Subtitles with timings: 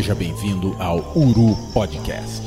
[0.00, 2.40] Seja bem-vindo ao Uru Podcast.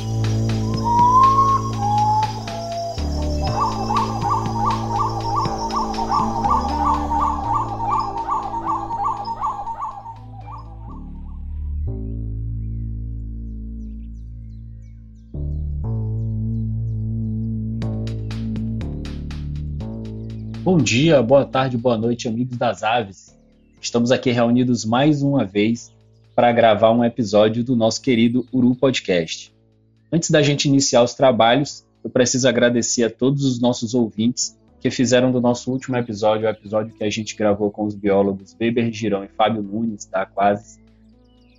[20.63, 23.37] Bom dia, boa tarde, boa noite, amigos das aves.
[23.79, 25.92] Estamos aqui reunidos mais uma vez
[26.35, 29.53] para gravar um episódio do nosso querido Uru Podcast.
[30.11, 34.91] Antes da gente iniciar os trabalhos, eu preciso agradecer a todos os nossos ouvintes que
[34.91, 38.91] fizeram do nosso último episódio, o episódio que a gente gravou com os biólogos Weber
[38.91, 40.79] Girão e Fábio Nunes, da Quase,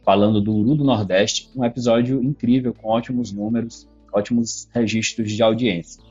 [0.05, 6.03] falando do Uru do Nordeste, um episódio incrível, com ótimos números, ótimos registros de audiência.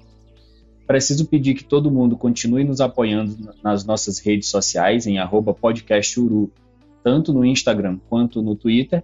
[0.87, 5.17] Preciso pedir que todo mundo continue nos apoiando nas nossas redes sociais, em
[5.61, 6.51] podcasturu,
[7.03, 9.03] tanto no Instagram quanto no Twitter.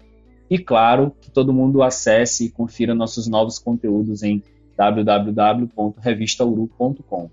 [0.49, 4.41] E claro, que todo mundo acesse e confira nossos novos conteúdos em
[4.75, 7.29] www.revistauru.com.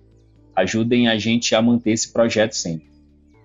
[0.55, 2.91] Ajudem a gente a manter esse projeto sempre.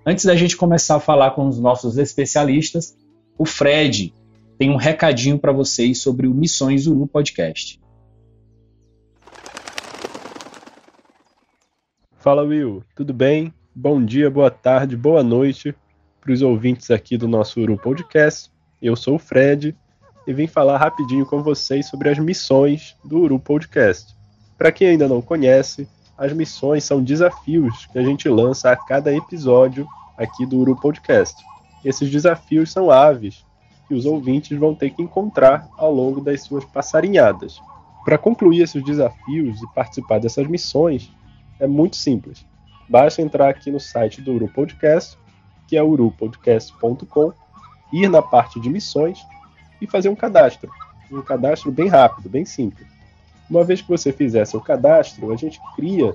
[0.05, 2.97] Antes da gente começar a falar com os nossos especialistas,
[3.37, 4.13] o Fred
[4.57, 7.79] tem um recadinho para vocês sobre o Missões Uru Podcast.
[12.17, 13.53] Fala Will, tudo bem?
[13.73, 15.73] Bom dia, boa tarde, boa noite
[16.21, 18.51] para os ouvintes aqui do nosso Uru Podcast.
[18.79, 19.75] Eu sou o Fred
[20.27, 24.15] e vim falar rapidinho com vocês sobre as missões do Uru Podcast.
[24.55, 29.11] Para quem ainda não conhece, as missões são desafios que a gente lança a cada
[29.11, 31.43] episódio aqui do Uru Podcast.
[31.83, 33.43] Esses desafios são aves
[33.87, 37.59] que os ouvintes vão ter que encontrar ao longo das suas passarinhadas.
[38.05, 41.11] Para concluir esses desafios e participar dessas missões,
[41.59, 42.45] é muito simples.
[42.87, 45.17] Basta entrar aqui no site do Uru Podcast,
[45.71, 47.31] que é urupodcast.com,
[47.93, 49.25] ir na parte de missões
[49.81, 50.69] e fazer um cadastro.
[51.09, 52.85] Um cadastro bem rápido, bem simples.
[53.49, 56.13] Uma vez que você fizer seu cadastro, a gente cria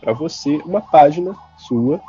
[0.00, 2.00] para você uma página sua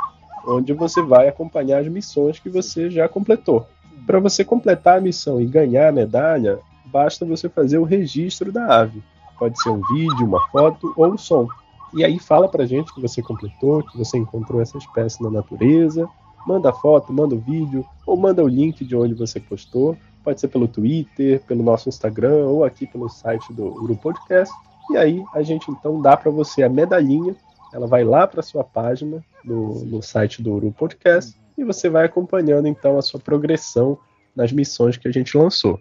[0.47, 3.67] onde você vai acompanhar as missões que você já completou.
[4.07, 8.79] Para você completar a missão e ganhar a medalha, basta você fazer o registro da
[8.79, 9.03] ave.
[9.37, 11.47] Pode ser um vídeo, uma foto ou um som.
[11.93, 16.09] E aí fala pra gente que você completou, que você encontrou essa espécie na natureza.
[16.47, 19.97] Manda foto, manda o vídeo, ou manda o link de onde você postou.
[20.23, 24.55] Pode ser pelo Twitter, pelo nosso Instagram, ou aqui pelo site do Grupo Podcast.
[24.89, 27.35] E aí a gente então dá para você a medalhinha.
[27.73, 32.05] Ela vai lá para sua página no, no site do Uru Podcast e você vai
[32.05, 33.97] acompanhando então a sua progressão
[34.33, 35.77] nas missões que a gente lançou.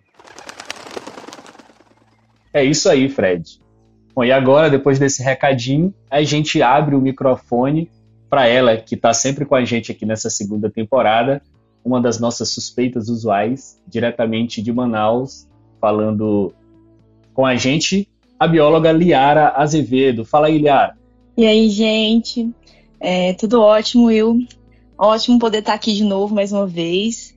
[2.52, 3.60] É isso aí, Fred.
[4.12, 7.88] Bom, e agora, depois desse recadinho, a gente abre o microfone
[8.28, 11.42] para ela, que está sempre com a gente aqui nessa segunda temporada,
[11.84, 15.48] uma das nossas suspeitas usuais, diretamente de Manaus,
[15.80, 16.52] falando
[17.32, 20.24] com a gente, a bióloga Liara Azevedo.
[20.24, 20.96] Fala aí, Liara.
[21.36, 22.50] E aí, gente?
[22.98, 24.46] É, tudo ótimo, Will.
[24.98, 27.36] Ótimo poder estar aqui de novo mais uma vez.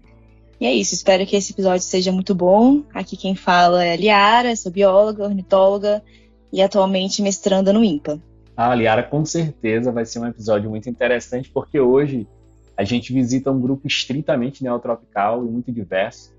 [0.60, 2.84] E é isso, espero que esse episódio seja muito bom.
[2.94, 6.04] Aqui quem fala é a Liara, sou bióloga, ornitóloga
[6.52, 8.22] e atualmente mestranda no IMPA.
[8.62, 12.28] Ah, Liara, com certeza vai ser um episódio muito interessante, porque hoje
[12.76, 16.36] a gente visita um grupo estritamente neotropical e muito diverso,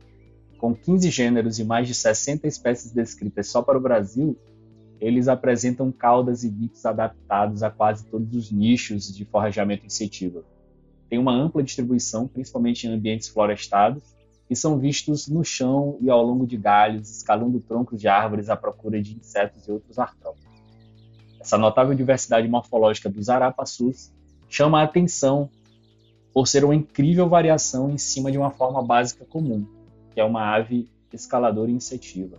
[0.58, 4.36] com 15 gêneros e mais de 60 espécies descritas só para o Brasil,
[5.00, 10.44] eles apresentam caudas e bicos adaptados a quase todos os nichos de forrajamento insetivo.
[11.08, 14.14] Tem uma ampla distribuição, principalmente em ambientes florestados,
[14.50, 18.56] e são vistos no chão e ao longo de galhos, escalando troncos de árvores à
[18.58, 20.49] procura de insetos e outros artrópodes.
[21.40, 24.12] Essa notável diversidade morfológica dos arapaçus
[24.48, 25.48] chama a atenção
[26.34, 29.66] por ser uma incrível variação em cima de uma forma básica comum,
[30.12, 32.38] que é uma ave escaladora insetiva.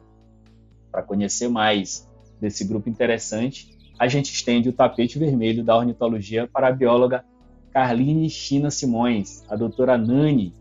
[0.92, 2.08] Para conhecer mais
[2.40, 7.26] desse grupo interessante, a gente estende o tapete vermelho da ornitologia para a bióloga
[7.72, 10.54] Carline China Simões, a doutora Nani,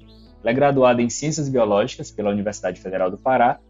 [0.42, 3.60] ela é graduada em Ciências Biológicas pela Universidade Federal do Pará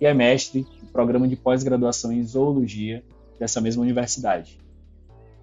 [0.00, 3.02] e é mestre no programa de pós-graduação em Zoologia
[3.40, 4.60] dessa mesma universidade.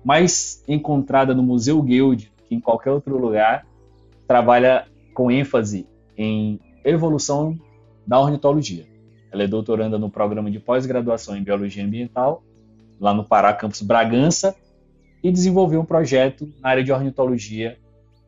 [0.06, 3.68] Mais encontrada no Museu Guild que em qualquer outro lugar,
[4.26, 5.86] trabalha com ênfase
[6.18, 7.60] em evolução
[8.06, 8.86] da ornitologia.
[9.32, 12.42] Ela é doutoranda no programa de pós-graduação em Biologia Ambiental,
[13.00, 14.56] lá no Pará, campus Bragança,
[15.22, 17.78] e desenvolveu um projeto na área de ornitologia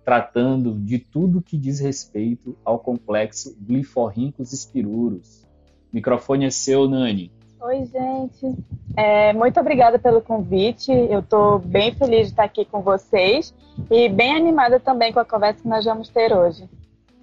[0.04, 5.44] tratando de tudo que diz respeito ao complexo Gliforhynchus spiruros.
[5.92, 7.32] O microfone é seu, Nani.
[7.62, 8.58] Oi, gente.
[8.96, 10.92] É, muito obrigada pelo convite.
[10.92, 13.54] Eu estou bem feliz de estar aqui com vocês
[13.92, 16.70] e bem animada também com a conversa que nós vamos ter hoje.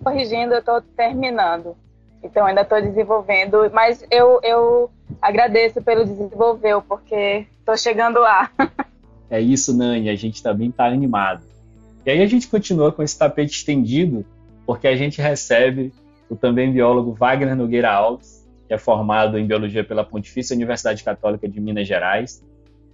[0.04, 1.74] Corrigindo, eu estou terminando.
[2.22, 4.90] Então ainda estou desenvolvendo, mas eu, eu
[5.22, 8.50] agradeço pelo desenvolver, porque estou chegando lá.
[9.28, 11.42] É isso, Nani, a gente também está animado.
[12.04, 14.24] E aí a gente continua com esse tapete estendido,
[14.64, 15.92] porque a gente recebe
[16.30, 18.35] o também biólogo Wagner Nogueira Alves,
[18.66, 22.44] que é formado em biologia pela Pontifícia Universidade Católica de Minas Gerais,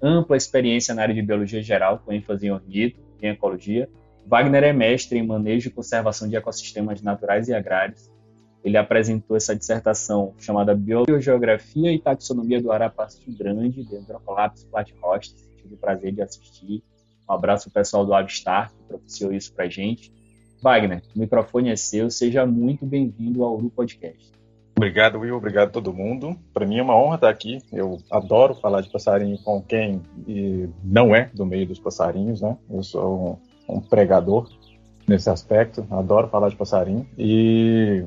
[0.02, 3.88] ampla experiência na área de biologia geral, com ênfase em ornito e ecologia.
[4.26, 8.10] Wagner é mestre em manejo e conservação de ecossistemas naturais e agrários.
[8.64, 15.48] Ele apresentou essa dissertação chamada Biogeografia e Taxonomia do Arapaçu Grande, de Androcolapis platyhostis.
[15.56, 16.82] Tive o prazer de assistir
[17.28, 20.12] um abraço ao pessoal do Avistar, que propiciou isso para gente.
[20.60, 24.30] Wagner, o microfone é seu, seja muito bem-vindo ao Uru Podcast.
[24.76, 26.36] Obrigado, Will, obrigado a todo mundo.
[26.52, 27.58] Para mim é uma honra estar aqui.
[27.72, 30.02] Eu adoro falar de passarinho com quem
[30.82, 32.56] não é do meio dos passarinhos, né?
[32.70, 34.48] Eu sou um, um pregador
[35.06, 38.04] nesse aspecto, adoro falar de passarinho e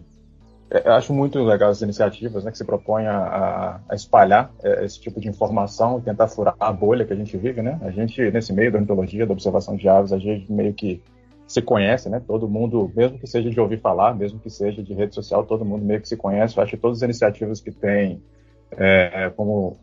[0.70, 5.00] é, acho muito legal as iniciativas né, que se propõem a, a, espalhar é, esse
[5.00, 7.80] tipo de informação e tentar furar a bolha que a gente vive, né?
[7.82, 11.02] A gente, nesse meio da ornitologia, da observação de aves, a gente meio que
[11.48, 12.22] se conhece, né?
[12.26, 15.66] Todo mundo, mesmo que seja de ouvir falar, mesmo que seja de rede social, todo
[15.66, 16.58] mundo meio que se conhece.
[16.58, 18.22] Eu acho que todas as iniciativas que têm
[18.72, 19.78] é, como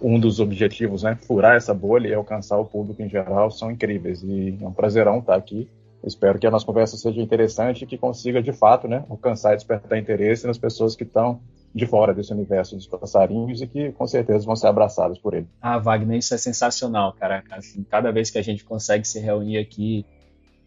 [0.00, 4.22] um dos objetivos, né, furar essa bolha e alcançar o público em geral, são incríveis.
[4.22, 5.68] E é um prazerão estar aqui
[6.02, 9.56] Espero que a nossa conversa seja interessante e que consiga, de fato, né, alcançar e
[9.56, 11.40] despertar interesse nas pessoas que estão
[11.74, 15.46] de fora desse universo dos passarinhos e que com certeza vão ser abraçados por ele.
[15.60, 17.44] Ah, Wagner, isso é sensacional, cara.
[17.50, 20.04] Assim, cada vez que a gente consegue se reunir aqui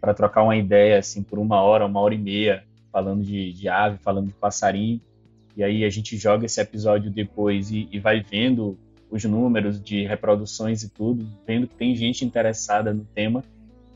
[0.04, 3.70] para trocar uma ideia, assim, por uma hora, uma hora e meia, falando de, de
[3.70, 5.00] ave, falando de passarinho,
[5.56, 8.78] e aí a gente joga esse episódio depois e, e vai vendo
[9.10, 13.46] os números de reproduções e tudo, vendo que tem gente interessada no tema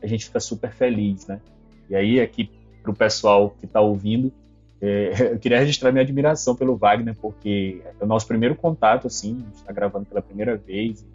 [0.02, 1.42] a gente fica super feliz, né?
[1.90, 2.50] E aí, aqui,
[2.82, 4.32] para o pessoal que está ouvindo,
[4.80, 9.34] é, eu queria registrar minha admiração pelo Wagner, porque é o nosso primeiro contato, assim,
[9.34, 11.06] a gente está gravando pela primeira vez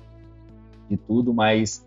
[0.87, 1.83] e tudo, mas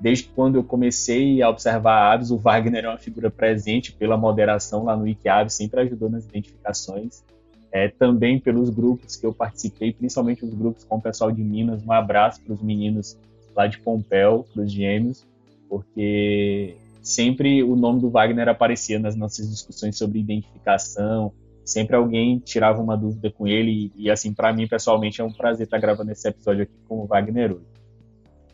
[0.00, 4.84] desde quando eu comecei a observar aves, o Wagner é uma figura presente pela moderação
[4.84, 7.24] lá no Wikiaves, sempre ajudou nas identificações.
[7.72, 11.82] É, também pelos grupos que eu participei, principalmente os grupos com o pessoal de Minas.
[11.82, 13.18] Um abraço para os meninos
[13.54, 15.26] lá de Pompéu, para os gêmeos
[15.68, 21.32] porque sempre o nome do Wagner aparecia nas nossas discussões sobre identificação,
[21.64, 25.64] sempre alguém tirava uma dúvida com ele, e, assim, para mim, pessoalmente, é um prazer
[25.64, 27.75] estar gravando esse episódio aqui com o Wagner hoje.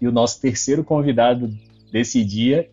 [0.03, 1.49] E o nosso terceiro convidado
[1.93, 2.69] desse dia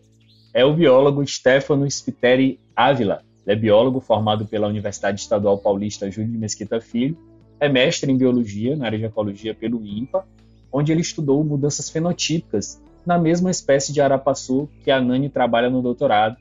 [0.52, 3.22] é o biólogo Stefano Spiteri Ávila.
[3.46, 7.16] Ele é biólogo formado pela Universidade Estadual Paulista Júlio de Mesquita Filho,
[7.60, 10.26] é mestre em biologia na área de ecologia pelo INPA,
[10.72, 15.80] onde ele estudou mudanças fenotípicas na mesma espécie de arapaçu que a Nani trabalha no
[15.80, 16.36] doutorado.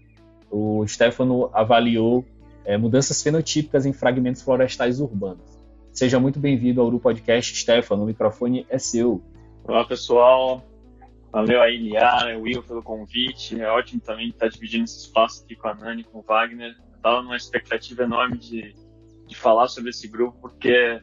[0.49, 2.25] O Stefano avaliou
[2.65, 5.59] é, mudanças fenotípicas em fragmentos florestais urbanos.
[5.93, 8.01] Seja muito bem-vindo ao Uru Podcast, Stefano.
[8.01, 9.21] O microfone é seu.
[9.63, 10.63] Olá, pessoal.
[11.31, 13.61] Valeu aí, Liara, Will, pelo convite.
[13.61, 16.75] É ótimo também estar dividindo esse espaço aqui com a Nani, com o Wagner.
[16.95, 18.75] Estava numa expectativa enorme de,
[19.27, 21.01] de falar sobre esse grupo, porque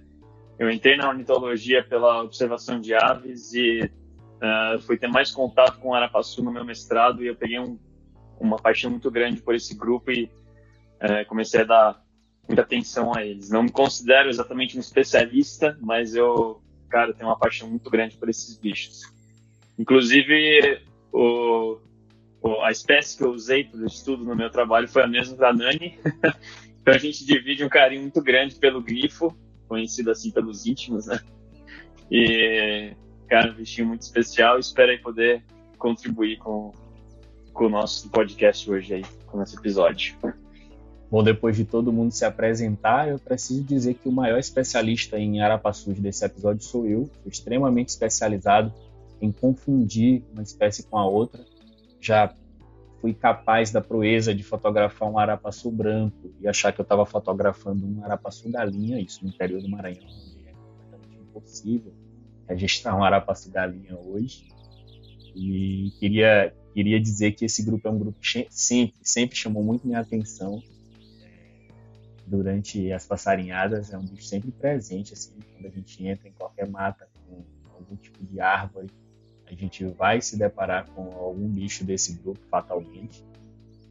[0.58, 3.90] eu entrei na ornitologia pela observação de aves e
[4.36, 7.78] Uh, fui ter mais contato com Arapaçu no meu mestrado e eu peguei um,
[8.38, 12.04] uma paixão muito grande por esse grupo e uh, comecei a dar
[12.46, 13.48] muita atenção a eles.
[13.48, 18.28] Não me considero exatamente um especialista, mas eu, cara, tenho uma paixão muito grande por
[18.28, 19.10] esses bichos.
[19.78, 20.80] Inclusive,
[21.12, 21.78] o,
[22.42, 25.36] o, a espécie que eu usei para o estudo no meu trabalho foi a mesma
[25.36, 25.98] da Nani.
[26.80, 29.36] então a gente divide um carinho muito grande pelo grifo,
[29.68, 31.20] conhecido assim pelos íntimos, né?
[32.10, 32.92] E
[33.28, 34.58] cara, um bichinho muito especial.
[34.58, 35.42] Espero aí poder
[35.78, 36.72] contribuir com,
[37.52, 40.16] com o nosso podcast hoje aí, com esse episódio.
[41.10, 45.40] Bom, depois de todo mundo se apresentar, eu preciso dizer que o maior especialista em
[45.40, 47.08] arapaçus desse episódio sou eu.
[47.24, 48.72] Extremamente especializado
[49.20, 51.44] em confundir uma espécie com a outra.
[52.00, 52.34] Já
[53.00, 57.86] fui capaz da proeza de fotografar um arapaçu branco e achar que eu estava fotografando
[57.86, 61.92] um arapaçu galinha, isso no interior do Maranhão, onde é completamente impossível
[62.48, 64.48] registrar um Arapaçu Galinha hoje.
[65.34, 69.86] E queria, queria dizer que esse grupo é um grupo que sempre, sempre chamou muito
[69.86, 70.62] minha atenção
[72.26, 73.92] durante as passarinhadas.
[73.92, 77.44] É um bicho sempre presente, assim, quando a gente entra em qualquer mata com
[77.74, 78.88] algum tipo de árvore,
[79.48, 83.24] a gente vai se deparar com algum bicho desse grupo, fatalmente.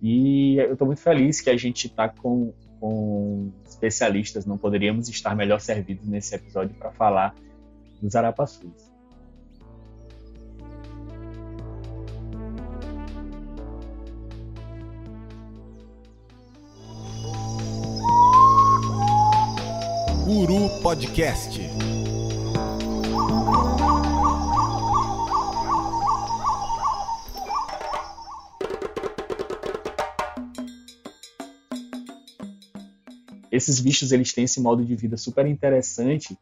[0.02, 5.36] E eu estou muito feliz que a gente está com, com especialistas, não poderíamos estar
[5.36, 7.36] melhor servidos nesse episódio para falar
[8.02, 8.94] dos arapaçus.
[20.28, 21.95] Uru Podcast.
[33.66, 36.38] Esses bichos eles têm esse modo de vida super interessante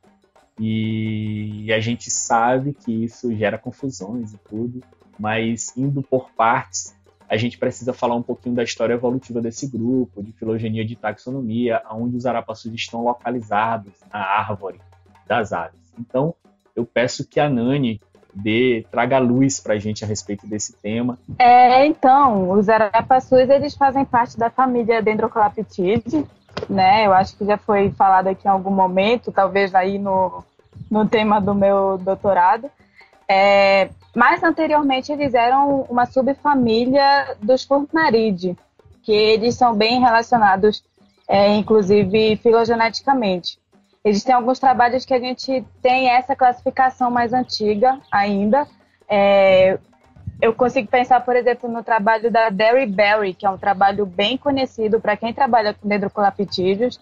[0.60, 4.84] e a gente sabe que isso gera confusões e tudo,
[5.18, 6.94] mas indo por partes,
[7.30, 11.82] a gente precisa falar um pouquinho da história evolutiva desse grupo, de filogenia de taxonomia,
[11.92, 14.82] onde os arapaçus estão localizados na árvore
[15.25, 15.80] das aves.
[15.98, 16.36] Então,
[16.75, 18.01] eu peço que a Nani
[18.36, 21.18] dê, traga luz para a gente a respeito desse tema.
[21.39, 26.27] É, então, os arapaçus eles fazem parte da família Dendroclaptidae,
[26.69, 27.05] né?
[27.05, 30.43] Eu acho que já foi falado aqui em algum momento, talvez aí no,
[30.89, 32.69] no tema do meu doutorado.
[33.27, 38.57] É, mas anteriormente eles eram uma subfamília dos Furnaridae,
[39.01, 40.83] que eles são bem relacionados,
[41.27, 43.57] é, inclusive filogeneticamente.
[44.05, 48.67] Existem alguns trabalhos que a gente tem essa classificação mais antiga ainda.
[49.07, 49.79] É,
[50.42, 54.38] eu consigo pensar, por exemplo, no trabalho da Derry Berry, que é um trabalho bem
[54.38, 57.00] conhecido para quem trabalha com dendrocolaptídeos,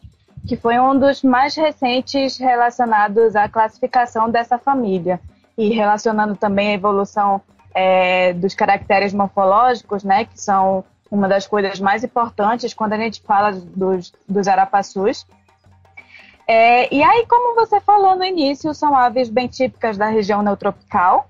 [0.48, 5.20] que foi um dos mais recentes relacionados à classificação dessa família
[5.58, 7.42] e relacionando também a evolução
[7.74, 13.22] é, dos caracteres morfológicos, né, que são uma das coisas mais importantes quando a gente
[13.22, 15.26] fala dos, dos arapaçus.
[16.48, 21.30] É, e aí, como você falou no início, são aves bem típicas da região neotropical,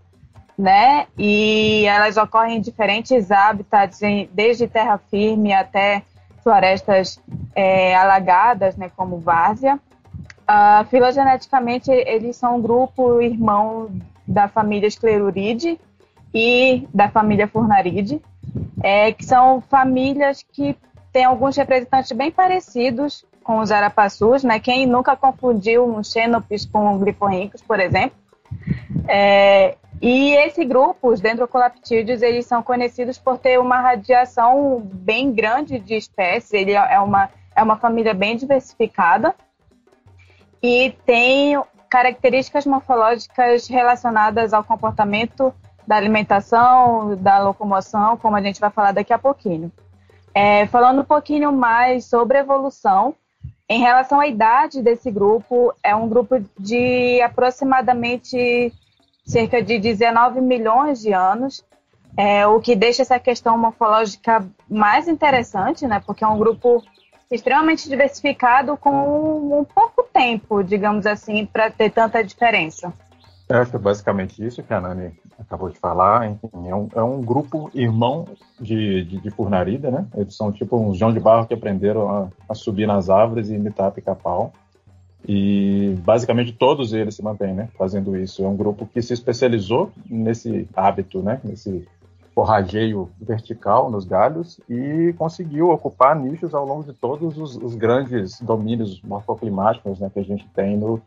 [0.62, 1.08] né?
[1.18, 4.00] E elas ocorrem em diferentes hábitats,
[4.32, 6.04] desde terra firme até
[6.44, 7.20] florestas
[7.56, 9.80] é, alagadas, né, como várzea.
[10.42, 13.90] Uh, filogeneticamente, eles são um grupo irmão
[14.28, 15.80] da família Scleruride
[16.32, 18.22] e da família Furnaride,
[18.84, 20.78] é, que são famílias que
[21.12, 24.60] têm alguns representantes bem parecidos com os arapaçus, né?
[24.60, 28.16] Quem nunca confundiu um xenopis com um gliforrincus, por exemplo.
[29.08, 35.78] É, e esse grupo, os dendrocolaptídeos, eles são conhecidos por ter uma radiação bem grande
[35.78, 36.54] de espécies.
[36.54, 39.36] Ele é uma, é uma família bem diversificada
[40.62, 45.54] e tem características morfológicas relacionadas ao comportamento
[45.86, 49.72] da alimentação, da locomoção, como a gente vai falar daqui a pouquinho.
[50.34, 53.14] É, falando um pouquinho mais sobre evolução,
[53.70, 58.74] em relação à idade desse grupo, é um grupo de aproximadamente
[59.32, 61.64] cerca de 19 milhões de anos,
[62.18, 66.84] é, o que deixa essa questão morfológica mais interessante, né, porque é um grupo
[67.32, 72.94] extremamente diversificado com um pouco tempo, digamos assim, para ter tanta diferença.
[73.48, 76.30] Eu acho é basicamente isso que a Nani acabou de falar.
[76.30, 78.26] Enfim, é, um, é um grupo irmão
[78.60, 80.06] de, de, de, Furnarida, né?
[80.16, 83.56] Eles são tipo uns João de Barro que aprenderam a, a subir nas árvores e
[83.56, 84.54] imitar pica-pau.
[85.28, 87.70] E basicamente todos eles se mantêm, né?
[87.78, 88.44] Fazendo isso.
[88.44, 91.40] É um grupo que se especializou nesse hábito, né?
[91.44, 91.88] Nesse
[92.34, 98.42] forrageio vertical nos galhos e conseguiu ocupar nichos ao longo de todos os, os grandes
[98.42, 101.02] domínios morfoclimáticos né, que a gente tem no,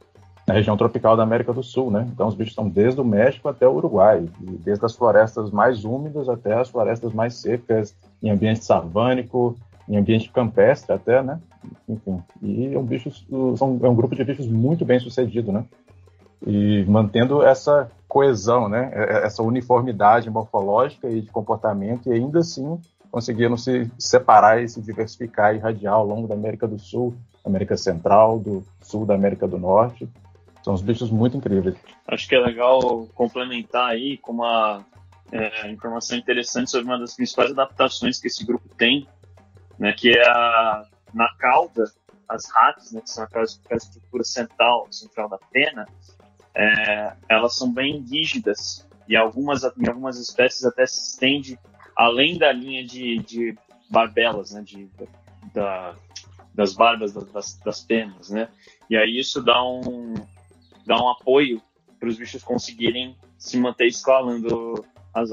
[0.47, 1.91] na região tropical da América do Sul.
[1.91, 2.07] Né?
[2.13, 6.29] Então, os bichos estão desde o México até o Uruguai, desde as florestas mais úmidas
[6.29, 9.57] até as florestas mais secas, em ambiente savânico,
[9.89, 11.41] em ambiente campestre até, né?
[11.89, 13.11] Enfim, e é um, bicho,
[13.57, 15.65] são, é um grupo de bichos muito bem sucedido, né?
[16.47, 18.91] E mantendo essa coesão, né?
[18.93, 22.79] É, é, essa uniformidade morfológica e de comportamento, e ainda assim
[23.11, 27.15] conseguiram se separar e se diversificar e irradiar ao longo da América do Sul,
[27.45, 30.09] América Central, do Sul da América do Norte.
[30.65, 31.77] São uns bichos muito incríveis.
[32.09, 34.85] Acho que é legal complementar aí com uma
[35.31, 39.07] é, informação interessante sobre uma das principais adaptações que esse grupo tem,
[39.79, 41.85] né, que é a, na cauda,
[42.29, 45.87] as ratas, né, que são aquela, aquela estrutura central, central da pena,
[46.55, 51.59] é, elas são bem rígidas e algumas, em algumas espécies até se estende
[51.97, 53.59] além da linha de, de
[53.91, 54.89] barbelas, né, de,
[55.53, 55.95] da,
[56.55, 58.49] das barbas das, das penas, né?
[58.89, 60.15] E aí isso dá um,
[60.87, 61.61] dá um apoio
[61.99, 65.31] para os bichos conseguirem se manter escalando as,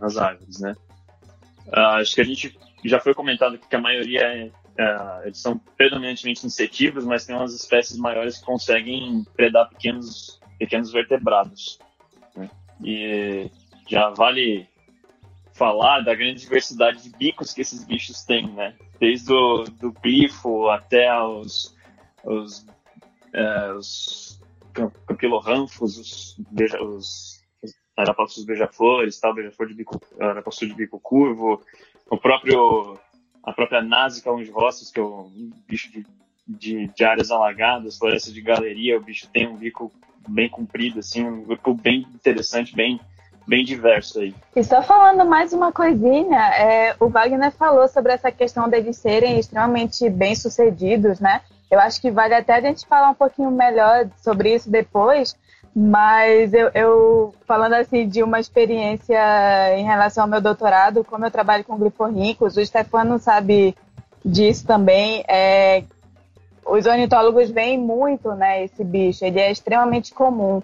[0.00, 0.74] as árvores, né?
[1.68, 5.58] Uh, acho que a gente já foi comentado que a maioria é, é, eles são
[5.76, 11.78] predominantemente insetívoros, mas tem umas espécies maiores que conseguem predar pequenos, pequenos vertebrados.
[12.36, 12.50] Né?
[12.82, 13.50] E
[13.88, 14.68] já vale
[15.52, 18.74] falar da grande diversidade de bicos que esses bichos têm, né?
[18.98, 21.76] Desde o do grifo até os,
[22.24, 22.66] os,
[23.32, 24.40] é, os
[25.06, 27.44] campilorranfos, os, beija, os
[27.96, 31.62] arapaços beija-flores, tal, beija-flor de bico, arapaçu de bico curvo,
[32.10, 32.98] o próprio
[33.44, 36.06] a própria Násica rostos, que é um bicho de
[36.46, 39.90] de, de áreas alagadas, floresta de galeria, o bicho tem um bico
[40.28, 43.00] bem comprido, assim, um bico bem interessante, bem,
[43.46, 44.34] bem diverso aí.
[44.54, 49.38] E só falando mais uma coisinha, é, o Wagner falou sobre essa questão deles serem
[49.38, 51.40] extremamente bem sucedidos, né?
[51.70, 55.36] Eu acho que vale até a gente falar um pouquinho melhor sobre isso depois,
[55.74, 59.18] mas eu, eu, falando assim de uma experiência
[59.76, 63.74] em relação ao meu doutorado, como eu trabalho com gliforricos, o Stefano sabe
[64.24, 65.82] disso também, é,
[66.64, 70.62] os ornitólogos veem muito né, esse bicho, ele é extremamente comum.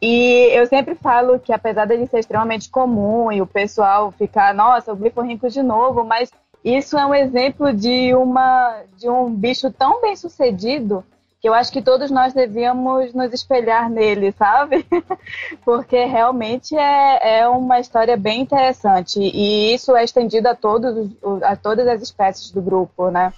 [0.00, 4.92] E eu sempre falo que apesar dele ser extremamente comum e o pessoal ficar, nossa,
[4.92, 6.30] o gliforrinco de novo, mas
[6.64, 11.04] isso é um exemplo de, uma, de um bicho tão bem sucedido
[11.40, 14.86] que eu acho que todos nós devíamos nos espelhar nele, sabe?
[15.64, 21.10] Porque realmente é, é uma história bem interessante e isso é estendido a, todos,
[21.42, 23.32] a todas as espécies do grupo, né?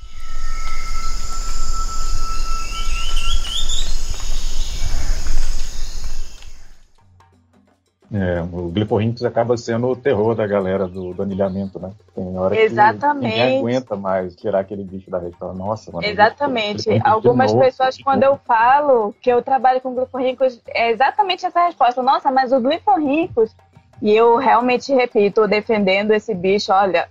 [8.13, 11.93] É, o gliforrintus acaba sendo o terror da galera do, do anilhamento, né?
[12.15, 13.33] Tem hora Exatamente.
[13.33, 15.37] que ninguém aguenta mais tirar aquele bicho da rede.
[15.41, 16.07] Nossa, mano.
[16.07, 16.89] Exatamente.
[17.05, 18.11] Algumas pessoas, tipo...
[18.11, 22.03] quando eu falo que eu trabalho com gliforrincos, é exatamente essa resposta.
[22.03, 23.55] Nossa, mas o gliforrincos...
[24.03, 27.09] E eu realmente repito, defendendo esse bicho, olha,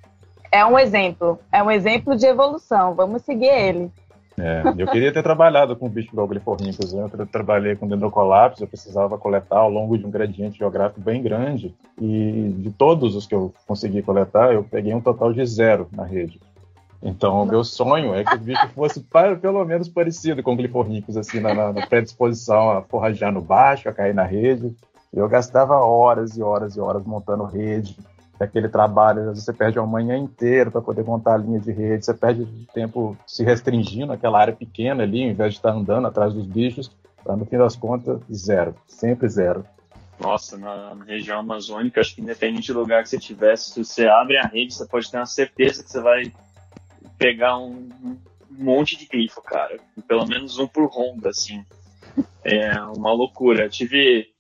[0.52, 1.40] é um exemplo.
[1.50, 2.94] É um exemplo de evolução.
[2.94, 3.90] Vamos seguir ele.
[4.42, 6.94] É, eu queria ter trabalhado com bicho igual gliforrincus.
[6.94, 11.76] Eu trabalhei com dendrocolapso, eu precisava coletar ao longo de um gradiente geográfico bem grande.
[12.00, 16.04] E de todos os que eu consegui coletar, eu peguei um total de zero na
[16.04, 16.40] rede.
[17.04, 19.04] Então, o meu sonho é que o bicho fosse
[19.40, 24.14] pelo menos parecido com gliforrincus, assim, na, na predisposição a forragear no baixo, a cair
[24.14, 24.76] na rede.
[25.14, 27.98] Eu gastava horas e horas e horas montando rede,
[28.44, 31.72] aquele trabalho, às vezes você perde uma manhã inteira para poder montar a linha de
[31.72, 36.08] rede, você perde tempo se restringindo aquela área pequena ali, ao invés de estar andando
[36.08, 36.92] atrás dos bichos,
[37.24, 39.66] para no fim das contas, zero, sempre zero.
[40.20, 44.08] Nossa, na, na, região amazônica, acho que independente do lugar que você tivesse, se você
[44.08, 46.32] abre a rede, você pode ter uma certeza que você vai
[47.18, 48.18] pegar um, um
[48.52, 49.80] monte de grifo, cara.
[50.08, 51.66] Pelo menos um por ronda, assim.
[52.44, 53.66] É uma loucura.
[53.66, 54.31] Eu tive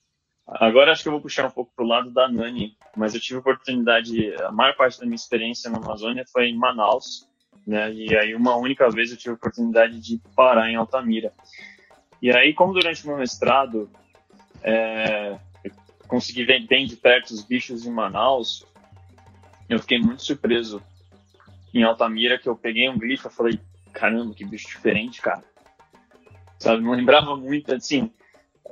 [0.52, 3.40] Agora acho que eu vou puxar um pouco pro lado da Nani, mas eu tive
[3.40, 7.26] oportunidade, a maior parte da minha experiência na Amazônia foi em Manaus,
[7.66, 7.92] né?
[7.94, 11.32] E aí uma única vez eu tive oportunidade de parar em Altamira.
[12.22, 13.90] E aí, como durante o meu mestrado
[14.62, 15.40] é,
[16.08, 18.66] consegui ver bem de perto os bichos em Manaus,
[19.70, 20.84] eu fiquei muito surpreso
[21.74, 23.60] em Altamira que eu peguei um glifo e falei,
[23.94, 25.44] caramba, que bicho diferente, cara.
[26.60, 28.12] Sabe, não lembrava muito, assim,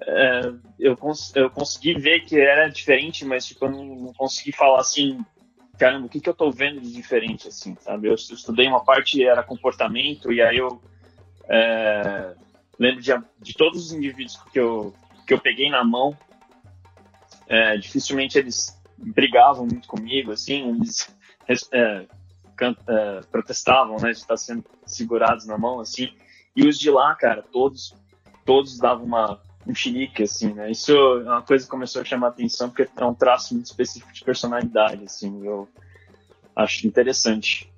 [0.01, 4.51] é, eu, cons eu consegui ver que era diferente, mas tipo, eu não, não consegui
[4.51, 5.23] falar assim,
[5.77, 8.07] caramba, o que, que eu tô vendo de diferente, assim, sabe?
[8.07, 10.81] Eu estudei uma parte, era comportamento, e aí eu
[11.49, 12.33] é,
[12.77, 14.93] lembro de, de todos os indivíduos que eu,
[15.27, 16.17] que eu peguei na mão,
[17.47, 20.69] é, dificilmente eles brigavam muito comigo, assim,
[21.47, 22.05] eles é,
[22.87, 26.13] é, protestavam, né, de estar sendo segurados na mão, assim,
[26.55, 27.95] e os de lá, cara, todos,
[28.45, 30.71] todos davam uma um chilique, assim, né?
[30.71, 33.67] Isso é uma coisa que começou a chamar a atenção porque é um traço muito
[33.67, 35.67] específico de personalidade, assim, eu
[36.55, 37.71] acho interessante.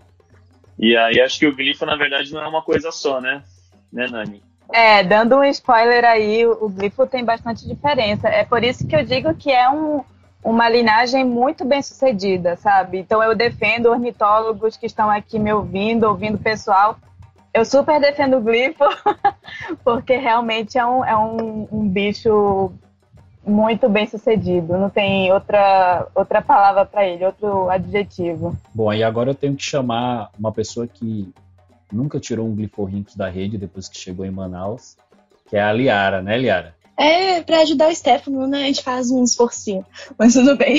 [0.77, 3.43] E aí acho que o glifo, na verdade, não é uma coisa só, né?
[3.91, 4.41] Né, Nani?
[4.73, 8.29] É, dando um spoiler aí, o glifo tem bastante diferença.
[8.29, 10.01] É por isso que eu digo que é um,
[10.43, 12.99] uma linhagem muito bem sucedida, sabe?
[12.99, 16.97] Então eu defendo ornitólogos que estão aqui me ouvindo, ouvindo o pessoal,
[17.53, 18.83] eu super defendo o glifo,
[19.83, 22.71] porque realmente é um, é um, um bicho
[23.45, 24.77] muito bem sucedido.
[24.77, 28.57] Não tem outra, outra palavra para ele, outro adjetivo.
[28.73, 31.33] Bom, e agora eu tenho que chamar uma pessoa que
[31.91, 34.95] nunca tirou um gliforrinto da rede depois que chegou em Manaus,
[35.49, 36.75] que é a Liara, né, Liara?
[36.97, 38.63] É, para ajudar o Stefano, né?
[38.63, 39.83] A gente faz um esforcinho,
[40.17, 40.77] mas tudo bem.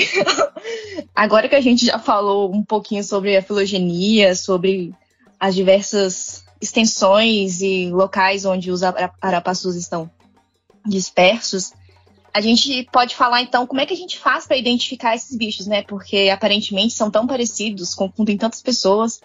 [1.13, 4.93] Agora que a gente já falou um pouquinho sobre a filogenia, sobre
[5.39, 8.81] as diversas extensões e locais onde os
[9.21, 10.09] arapaçus estão
[10.85, 11.73] dispersos,
[12.33, 15.67] a gente pode falar então como é que a gente faz para identificar esses bichos,
[15.67, 15.83] né?
[15.83, 19.21] Porque aparentemente são tão parecidos, confundem tantas pessoas.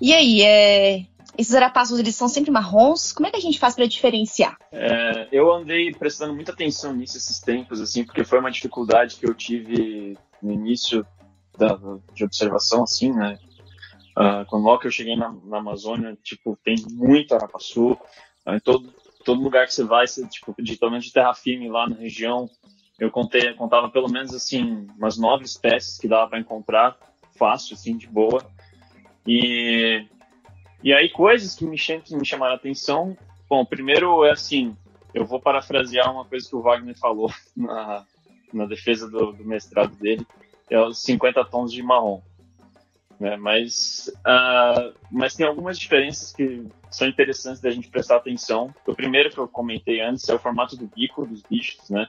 [0.00, 1.06] E aí, é...
[1.36, 3.12] esses arapaçus eles são sempre marrons?
[3.12, 4.56] Como é que a gente faz para diferenciar?
[4.70, 9.26] É, eu andei prestando muita atenção nisso esses tempos, assim, porque foi uma dificuldade que
[9.26, 11.04] eu tive no início
[11.58, 11.76] da,
[12.14, 13.38] de observação, assim, né?
[14.18, 17.92] Uh, quando logo eu cheguei na, na Amazônia, tipo, tem muito arapaçu.
[18.44, 18.92] Uh, em todo,
[19.24, 20.52] todo lugar que você vai, você, tipo,
[20.90, 22.50] menos de terra firme lá na região,
[22.98, 26.96] eu contei, contava pelo menos, assim, umas nove espécies que dava para encontrar
[27.38, 28.44] fácil, assim, de boa.
[29.24, 30.04] E
[30.82, 33.16] E aí, coisas que me, que me chamaram a atenção.
[33.48, 34.76] Bom, primeiro é assim:
[35.14, 38.04] eu vou parafrasear uma coisa que o Wagner falou na,
[38.52, 40.26] na defesa do, do mestrado dele:
[40.68, 42.20] é os 50 tons de marrom.
[43.18, 43.36] Né?
[43.36, 48.72] Mas, uh, mas tem algumas diferenças que são interessantes da gente prestar atenção.
[48.86, 52.06] O primeiro que eu comentei antes é o formato do bico dos bichos, né?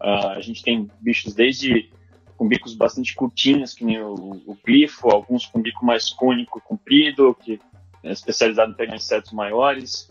[0.00, 1.90] Uh, a gente tem bichos desde
[2.36, 7.34] com bicos bastante curtinhos, que nem o, o glifo, alguns com bico mais cônico, comprido,
[7.34, 7.60] que
[8.02, 10.10] é especializado em pegar insetos maiores,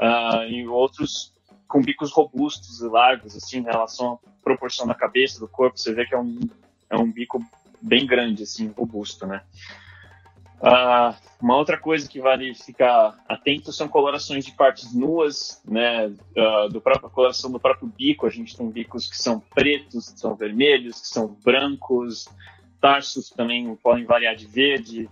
[0.00, 1.32] uh, e outros
[1.68, 5.92] com bicos robustos e largos, assim, em relação à proporção da cabeça, do corpo, você
[5.92, 6.40] vê que é um,
[6.88, 7.44] é um bico
[7.80, 9.42] bem grande, assim, robusto, né?
[10.60, 16.06] Uh, uma outra coisa que vale ficar atento são colorações de partes nuas, né?
[16.06, 18.26] Uh, do próprio, a coloração do próprio bico.
[18.26, 22.28] A gente tem bicos que são pretos, que são vermelhos, que são brancos.
[22.80, 25.08] Tarsos também podem variar de verde,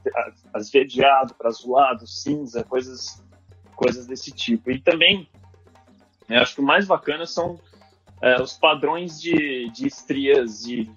[0.56, 3.22] esverdeado para azulado, cinza, coisas,
[3.74, 4.70] coisas desse tipo.
[4.70, 5.28] E também,
[6.28, 10.90] eu acho que o mais bacana são uh, os padrões de, de estrias e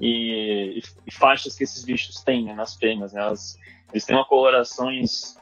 [0.00, 3.12] e, e, faixas que esses bichos têm né, nas penas.
[3.12, 3.20] Né?
[3.20, 3.58] Elas,
[3.92, 5.36] eles têm uma colorações,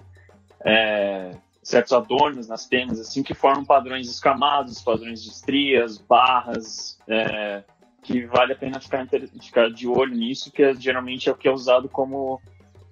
[0.64, 7.62] é, certos adornos nas penas, assim, que formam padrões escamados, padrões de estrias, barras, é,
[8.02, 9.06] que vale a pena ficar,
[9.40, 12.40] ficar de olho nisso, que é, geralmente é o que é usado como,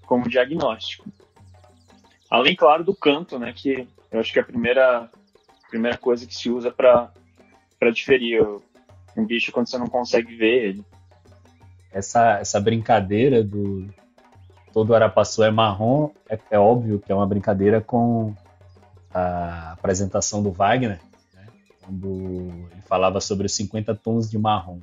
[0.06, 1.08] como diagnóstico.
[2.30, 5.10] Além, claro, do canto, né, que eu acho que é a primeira,
[5.68, 7.12] primeira coisa que se usa para
[7.92, 8.40] diferir
[9.16, 10.84] um bicho quando você não consegue ver ele
[11.92, 13.88] essa, essa brincadeira do
[14.72, 18.34] todo Arapaçu é marrom, é, é, óbvio que é uma brincadeira com
[19.12, 21.00] a apresentação do Wagner,
[21.34, 21.46] né?
[21.84, 22.06] quando
[22.70, 24.78] ele falava sobre os 50 tons de marrom.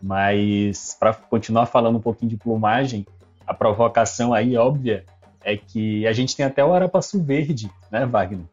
[0.00, 3.06] Mas, para continuar falando um pouquinho de plumagem,
[3.46, 5.04] a provocação aí óbvia
[5.42, 8.46] é que a gente tem até o Arapaçu verde, né, Wagner?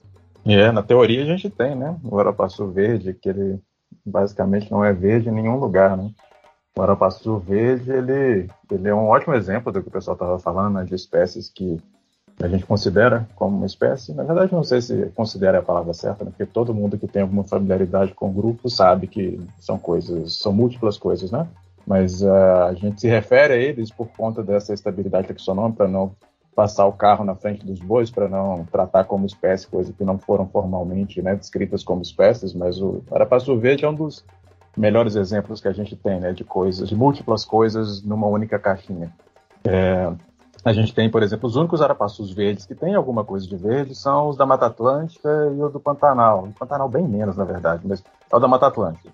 [0.45, 1.95] É, na teoria a gente tem, né?
[2.03, 3.59] O Arapaçu verde, que ele
[4.05, 6.11] basicamente não é verde em nenhum lugar, né?
[6.77, 10.75] O arapaçu verde, ele, ele é um ótimo exemplo do que o pessoal estava falando,
[10.75, 11.77] né, de espécies que
[12.41, 14.13] a gente considera como uma espécie.
[14.13, 17.21] Na verdade, não sei se considera a palavra certa, né, porque todo mundo que tem
[17.21, 21.47] alguma familiaridade com o grupo sabe que são coisas, são múltiplas coisas, né?
[21.85, 22.31] Mas uh,
[22.69, 26.15] a gente se refere a eles por conta dessa estabilidade taxonômica, para não
[26.55, 30.17] passar o carro na frente dos bois, para não tratar como espécie coisas que não
[30.17, 34.23] foram formalmente né, descritas como espécies, mas o arapaçu verde é um dos
[34.75, 39.11] melhores exemplos que a gente tem, né, de coisas, de múltiplas coisas numa única caixinha.
[39.63, 40.11] É,
[40.63, 43.95] a gente tem, por exemplo, os únicos arapaçus verdes que tem alguma coisa de verde
[43.95, 46.45] são os da Mata Atlântica e o do Pantanal.
[46.45, 49.09] O Pantanal bem menos, na verdade, mas é o da Mata Atlântica.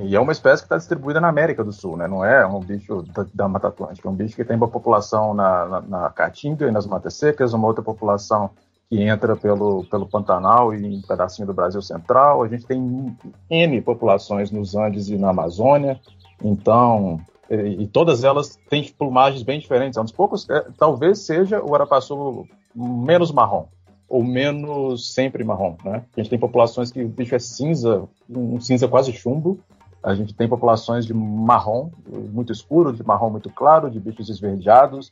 [0.00, 2.06] E é uma espécie que está distribuída na América do Sul, né?
[2.06, 5.32] Não é um bicho da, da Mata Atlântica, é um bicho que tem uma população
[5.32, 8.50] na, na, na Caatinga e nas matas secas, uma outra população
[8.88, 12.42] que entra pelo, pelo Pantanal e um pedacinho do Brasil Central.
[12.42, 13.16] A gente tem
[13.50, 16.00] N populações nos Andes e na Amazônia.
[16.42, 17.20] Então,
[17.50, 19.98] e, e todas elas têm plumagens bem diferentes.
[19.98, 23.66] É um dos poucos, é, talvez seja o arapaçu menos marrom,
[24.08, 25.76] ou menos sempre marrom.
[25.84, 26.04] Né?
[26.16, 29.58] A gente tem populações que o bicho é cinza, um cinza quase chumbo.
[30.02, 31.90] A gente tem populações de marrom
[32.32, 35.10] muito escuro, de marrom muito claro, de bichos esverdeados.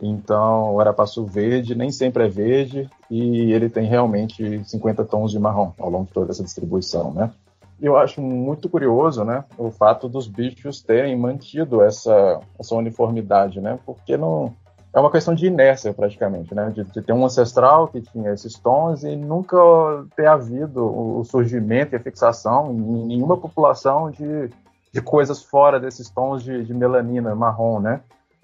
[0.00, 5.38] Então, o arapaçu verde nem sempre é verde e ele tem realmente 50 tons de
[5.38, 7.30] marrom ao longo de toda essa distribuição, né?
[7.80, 13.78] Eu acho muito curioso, né, o fato dos bichos terem mantido essa, essa uniformidade, né?
[13.86, 14.52] Porque não
[14.92, 16.70] é uma questão de inércia praticamente, né?
[16.70, 19.56] De, de ter um ancestral que tinha esses tons e nunca
[20.16, 24.50] ter havido o surgimento e a fixação em nenhuma população de,
[24.92, 28.00] de coisas fora desses tons de, de melanina marrom, né?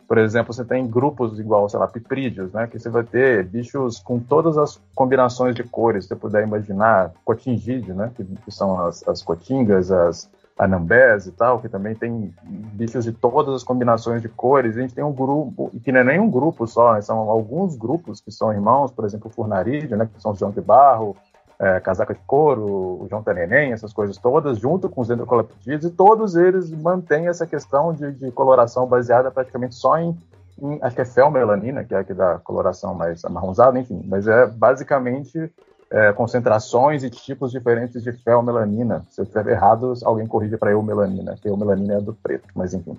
[0.07, 2.67] Por exemplo, você tem grupos igual, sei lá, piprídeos, né?
[2.67, 7.12] Que você vai ter bichos com todas as combinações de cores, se você puder imaginar,
[7.25, 8.11] cotingídeo, né?
[8.14, 13.12] Que, que são as, as cotingas, as anambés e tal, que também tem bichos de
[13.12, 14.77] todas as combinações de cores.
[14.77, 17.01] A gente tem um grupo, que não é nem um grupo só, né?
[17.01, 20.09] são alguns grupos que são irmãos, por exemplo, o Furnarídeo, né?
[20.12, 21.17] Que são os João de Barro,
[21.59, 25.90] é, casaca de couro, o João Neném, essas coisas todas, junto com os dendrocolaptídeos, e
[25.90, 30.17] todos eles mantêm essa questão de, de coloração baseada praticamente só em,
[30.61, 34.27] em, acho que é felmelanina, que é a que dá coloração mais amarronzada, enfim, mas
[34.27, 35.53] é basicamente
[35.90, 39.05] é, concentrações e tipos diferentes de felmelanina.
[39.11, 42.99] Se eu estiver errado, alguém corrige para eumelanina, que eumelanina é do preto, mas enfim.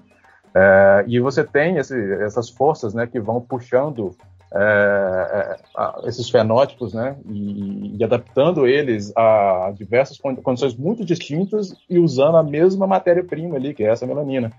[0.53, 4.15] É, e você tem esse, essas forças né, que vão puxando
[4.57, 11.99] é, é, esses fenótipos, né, e, e, adaptando eles a diversas condições muito distintas e
[11.99, 14.51] usando a mesma matéria-prima ali, que é essa melanina.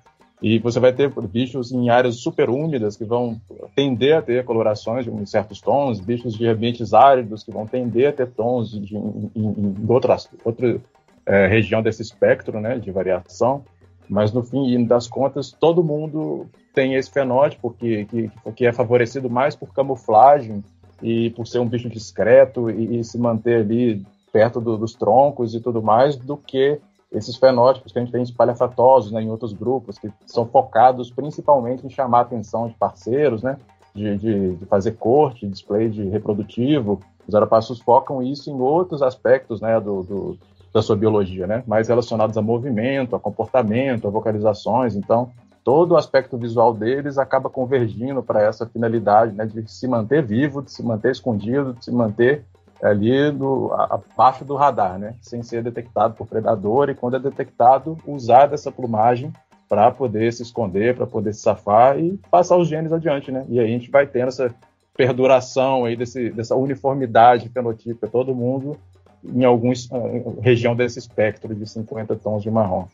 [0.43, 3.41] E você vai ter bichos em áreas super úmidas que vão
[3.75, 8.13] tender a ter colorações em certos tons, bichos de ambientes áridos que vão tender a
[8.13, 10.79] ter tons de, em, em, em outras, outra
[11.25, 13.65] é, região desse espectro né, de variação.
[14.09, 19.31] Mas no fim das contas, todo mundo tem esse fenótipo que, que, que é favorecido
[19.31, 20.63] mais por camuflagem
[21.03, 25.55] e por ser um bicho discreto e, e se manter ali perto do, dos troncos
[25.55, 26.79] e tudo mais, do que
[27.11, 31.87] esses fenótipos que a gente tem espalhafatosos né, em outros grupos, que são focados principalmente
[31.87, 33.57] em chamar a atenção de parceiros, né,
[33.95, 37.01] de, de, de fazer corte, display de reprodutivo.
[37.27, 40.39] Os arapaçus focam isso em outros aspectos né, do, do,
[40.75, 44.95] da sua biologia, né, mais relacionados a movimento, a comportamento, a vocalizações.
[44.95, 45.31] Então,
[45.67, 50.63] todo o aspecto visual deles acaba convergindo para essa finalidade né, de se manter vivo,
[50.63, 52.45] de se manter escondido, de se manter
[52.81, 55.17] ali do, abaixo do radar, né?
[55.21, 59.33] Sem ser detectado por predador e quando é detectado, usar dessa plumagem
[59.69, 63.45] para poder se esconder, para poder se safar e passar os genes adiante, né?
[63.49, 64.55] E aí a gente vai tendo essa
[64.97, 68.77] perduração aí desse, dessa uniformidade fenotípica, todo mundo
[69.25, 72.87] em alguma uh, região desse espectro de 50 tons de marrom.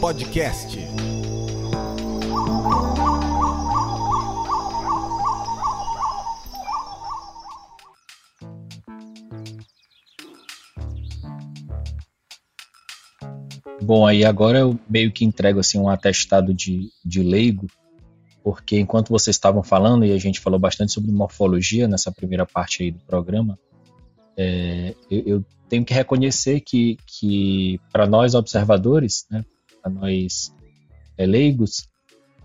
[0.00, 0.78] Podcast.
[13.82, 17.66] Bom, aí agora eu meio que entrego assim um atestado de, de leigo,
[18.42, 22.82] porque enquanto vocês estavam falando, e a gente falou bastante sobre morfologia nessa primeira parte
[22.82, 23.58] aí do programa,
[24.34, 29.44] é, eu, eu, tenho que reconhecer que, que para nós observadores, né,
[29.80, 30.54] para nós
[31.16, 31.88] é, leigos,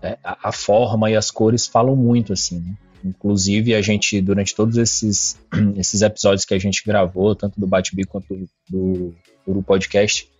[0.02, 2.60] é, a, a, forma e as cores falam muito assim.
[2.60, 2.76] Né?
[3.04, 5.38] Inclusive a gente durante todos esses
[5.76, 9.14] esses episódios que a gente gravou, tanto do Bate quanto do, do,
[9.46, 10.30] do podcast,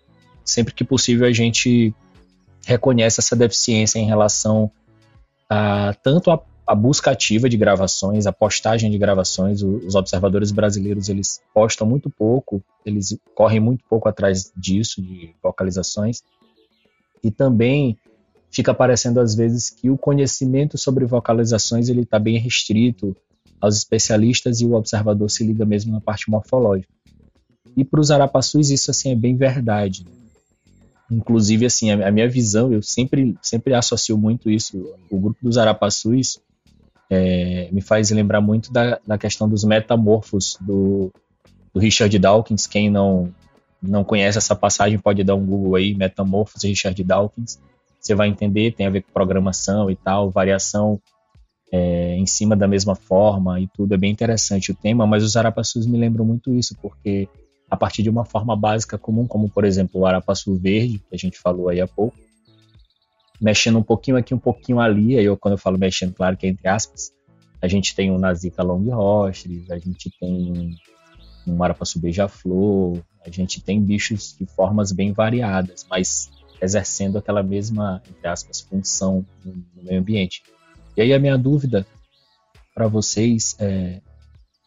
[0.45, 1.95] sempre que possível a gente
[2.65, 4.71] reconhece essa deficiência em relação
[5.49, 11.09] a tanto a a busca ativa de gravações, a postagem de gravações, os observadores brasileiros
[11.09, 16.23] eles postam muito pouco, eles correm muito pouco atrás disso, de vocalizações,
[17.23, 17.97] e também
[18.51, 23.17] fica parecendo às vezes que o conhecimento sobre vocalizações ele está bem restrito
[23.61, 26.93] aos especialistas e o observador se liga mesmo na parte morfológica.
[27.77, 30.07] E para os arapaçus isso assim é bem verdade.
[31.11, 34.95] Inclusive assim a, minha visão eu sempre sempre associo muito isso.
[35.11, 36.41] O grupo dos arapaçus
[37.09, 41.13] é, me faz lembrar muito da, da questão dos metamorfos do,
[41.73, 42.67] do, Richard Dawkins.
[42.67, 43.33] Quem não,
[43.87, 47.59] não conhece essa passagem pode dar um Google aí, Metamorfos Richard Dawkins.
[48.01, 51.01] Você vai entender, tem a ver com programação e tal, variação
[51.73, 53.95] é, em cima da mesma forma e tudo.
[53.95, 57.29] É bem interessante o tema, mas os arapaçus me lembram muito isso, porque
[57.71, 61.19] a partir de uma forma básica comum, como por exemplo o arapaçu verde, que a
[61.19, 62.17] gente falou aí há pouco,
[63.41, 65.19] mexendo um pouquinho aqui, um pouquinho ali.
[65.19, 67.13] Aí eu, quando eu falo mexendo, claro que é entre aspas,
[67.61, 68.85] a gente tem um Nazica long
[69.25, 70.77] a gente tem
[71.47, 76.31] um Marapaçu beija-flor, a gente tem bichos de formas bem variadas, mas
[76.61, 80.43] exercendo aquela mesma, entre aspas, função no, no meio ambiente.
[80.97, 81.87] E aí a minha dúvida
[82.75, 84.01] para vocês é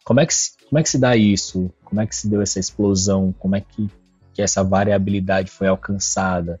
[0.04, 1.70] como é, que se, como é que se dá isso?
[1.84, 3.32] Como é que se deu essa explosão?
[3.38, 3.88] Como é que,
[4.34, 6.60] que essa variabilidade foi alcançada?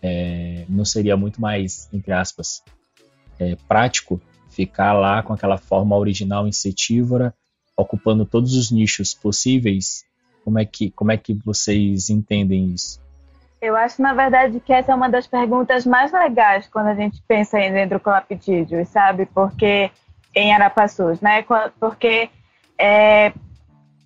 [0.00, 2.62] É, não seria muito mais, entre aspas,
[3.38, 7.34] é, prático ficar lá com aquela forma original insetívora,
[7.78, 10.04] ocupando todos os nichos possíveis?
[10.44, 13.00] Como é que, como é que vocês entendem isso?
[13.62, 17.22] Eu acho, na verdade, que essa é uma das perguntas mais legais quando a gente
[17.26, 19.26] pensa em dendrocolaptídeos, sabe?
[19.26, 19.90] Porque
[20.34, 21.44] em arapaçus, né?
[21.78, 22.28] Porque
[22.78, 23.32] é,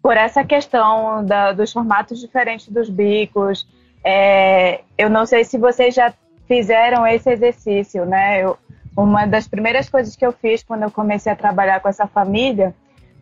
[0.02, 3.66] por essa questão da, dos formatos diferentes dos bicos,
[4.04, 6.12] é, eu não sei se vocês já
[6.46, 8.42] fizeram esse exercício, né?
[8.42, 8.58] Eu,
[8.96, 12.74] uma das primeiras coisas que eu fiz quando eu comecei a trabalhar com essa família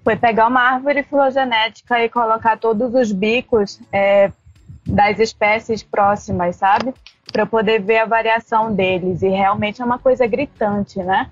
[0.03, 4.31] foi pegar uma árvore filogenética e colocar todos os bicos é,
[4.87, 6.95] das espécies próximas, sabe?
[7.33, 9.23] Para poder ver a variação deles.
[9.23, 11.29] E realmente é uma coisa gritante, né?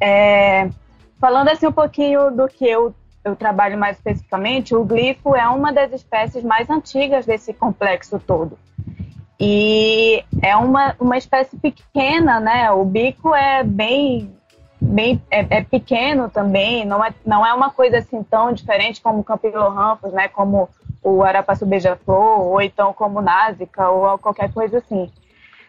[0.00, 0.68] É,
[1.20, 5.72] falando assim um pouquinho do que eu, eu trabalho mais especificamente, o glifo é uma
[5.72, 8.58] das espécies mais antigas desse complexo todo.
[9.40, 12.70] E é uma, uma espécie pequena, né?
[12.70, 14.32] O bico é bem,
[14.84, 19.20] bem é, é pequeno também, não é, não é uma coisa assim tão diferente como
[19.20, 20.28] o Campylorhamphus, né?
[20.28, 20.68] Como
[21.02, 25.10] o Arapaçu beija-flor, ou então como Násica, ou qualquer coisa assim.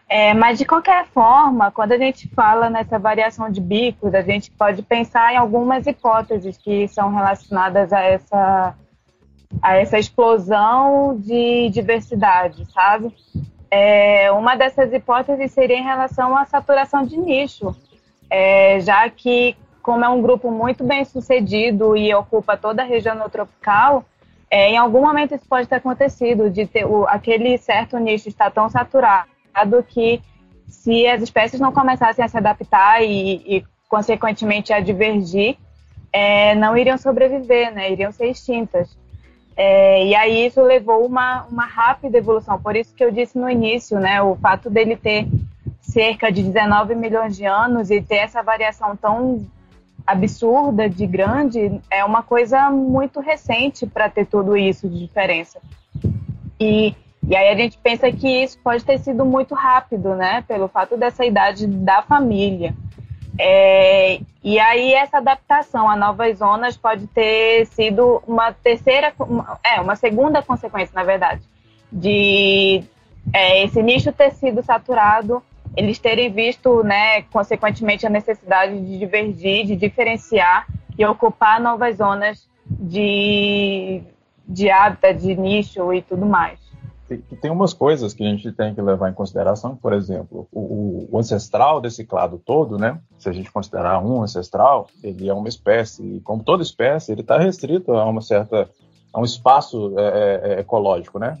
[0.08, 4.50] É, mas de qualquer forma, quando a gente fala nessa variação de bicos, a gente
[4.52, 8.74] pode pensar em algumas hipóteses que são relacionadas a essa,
[9.60, 13.12] a essa explosão de diversidade, sabe?
[13.68, 17.74] É, uma dessas hipóteses seria em relação à saturação de nicho,
[18.30, 23.14] é, já que, como é um grupo muito bem sucedido e ocupa toda a região
[23.14, 24.04] neotropical,
[24.50, 28.50] é, em algum momento isso pode ter acontecido, de ter o, aquele certo nicho estar
[28.50, 29.26] tão saturado
[29.88, 30.20] que
[30.68, 35.56] se as espécies não começassem a se adaptar e, e consequentemente, a divergir,
[36.12, 37.90] é, não iriam sobreviver, né?
[37.90, 38.96] iriam ser extintas.
[39.56, 42.60] É, e aí isso levou uma, uma rápida evolução.
[42.60, 45.26] Por isso que eu disse no início, né, o fato dele ter
[45.96, 49.46] cerca de 19 milhões de anos e ter essa variação tão
[50.06, 55.58] absurda de grande é uma coisa muito recente para ter tudo isso de diferença.
[56.60, 56.94] E
[57.28, 60.44] e aí a gente pensa que isso pode ter sido muito rápido, né?
[60.46, 62.72] Pelo fato dessa idade da família.
[63.36, 69.80] É, e aí essa adaptação a novas zonas pode ter sido uma terceira, uma, é,
[69.80, 71.42] uma segunda consequência, na verdade,
[71.90, 72.84] de
[73.32, 75.42] é, esse nicho ter sido saturado,
[75.76, 80.66] eles terem visto, né, consequentemente, a necessidade de divergir, de diferenciar
[80.98, 84.02] e ocupar novas zonas de,
[84.48, 86.66] de hábitat, de nicho e tudo mais
[87.40, 91.18] tem umas coisas que a gente tem que levar em consideração, por exemplo, o, o,
[91.18, 93.00] ancestral desse clado todo, né?
[93.18, 97.20] Se a gente considerar um ancestral, ele é uma espécie, e como toda espécie, ele
[97.20, 98.68] está restrito a uma certa
[99.12, 101.38] a um espaço é, é, é ecológico, né?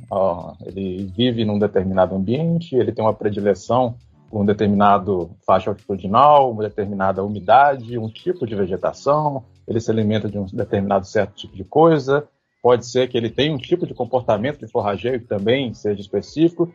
[0.64, 3.96] ele vive num determinado ambiente, ele tem uma predileção
[4.32, 10.38] um determinado faixa altitudinal, uma determinada umidade, um tipo de vegetação, ele se alimenta de
[10.38, 12.26] um determinado certo tipo de coisa,
[12.62, 16.70] pode ser que ele tenha um tipo de comportamento de forrageio que também seja específico.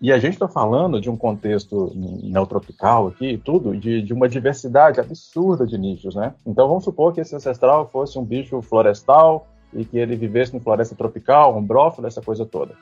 [0.00, 4.98] E a gente está falando de um contexto neotropical aqui tudo, de, de, uma diversidade
[4.98, 6.34] absurda de nichos, né?
[6.46, 10.60] Então vamos supor que esse ancestral fosse um bicho florestal e que ele vivesse em
[10.60, 12.74] floresta tropical, um brófilo, essa coisa toda.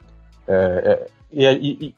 [0.47, 0.55] É,
[0.85, 1.95] é, e, e,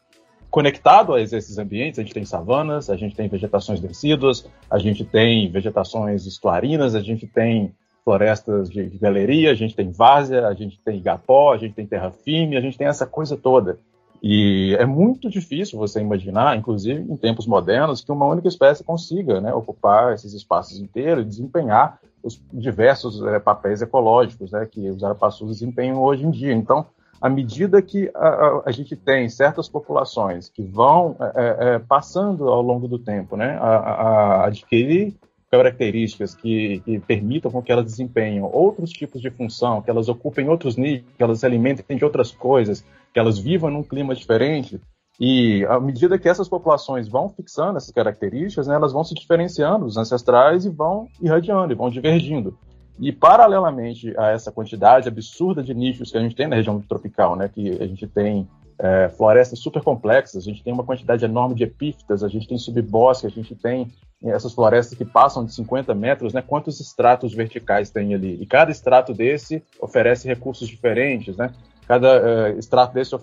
[0.51, 5.05] conectado a esses ambientes, a gente tem savanas, a gente tem vegetações decíduas, a gente
[5.05, 7.73] tem vegetações estuarinas, a gente tem
[8.05, 12.11] florestas de, galeria, a gente tem várzea, a gente tem igapó, a gente tem terra
[12.11, 13.79] firme, a gente tem essa coisa toda.
[14.23, 19.41] E é muito difícil você imaginar, inclusive em tempos modernos, que uma única espécie consiga
[19.41, 25.03] né, ocupar esses espaços inteiros e desempenhar os diversos é, papéis ecológicos né, que os
[25.03, 26.53] arapaçus desempenham hoje em dia.
[26.53, 26.87] Então,
[27.21, 32.49] à medida que a, a, a gente tem certas populações que vão é, é, passando
[32.49, 35.15] ao longo do tempo né, a, a adquirir
[35.51, 40.49] características que, que, permitam com que elas desempenhem outros tipos de função, que elas ocupem
[40.49, 44.81] outros níveis, que elas se alimentem de outras coisas, que elas vivam num clima diferente.
[45.19, 49.85] E à medida que essas populações vão fixando essas características, né, elas vão se diferenciando
[49.87, 52.57] dos ancestrais e vão irradiando, e vão divergindo.
[53.01, 57.35] E paralelamente a essa quantidade absurda de nichos que a gente tem na região tropical,
[57.35, 58.47] né, que a gente tem
[58.79, 62.59] é, florestas super complexas, a gente tem uma quantidade enorme de epífitas, a gente tem
[62.59, 63.91] subbosque, a gente tem
[64.23, 66.43] essas florestas que passam de 50 metros, né?
[66.43, 68.37] Quantos estratos verticais tem ali?
[68.41, 71.53] E cada estrato desse oferece recursos diferentes, né?
[71.89, 72.21] Cada
[72.53, 73.19] uh, extrato desse uh,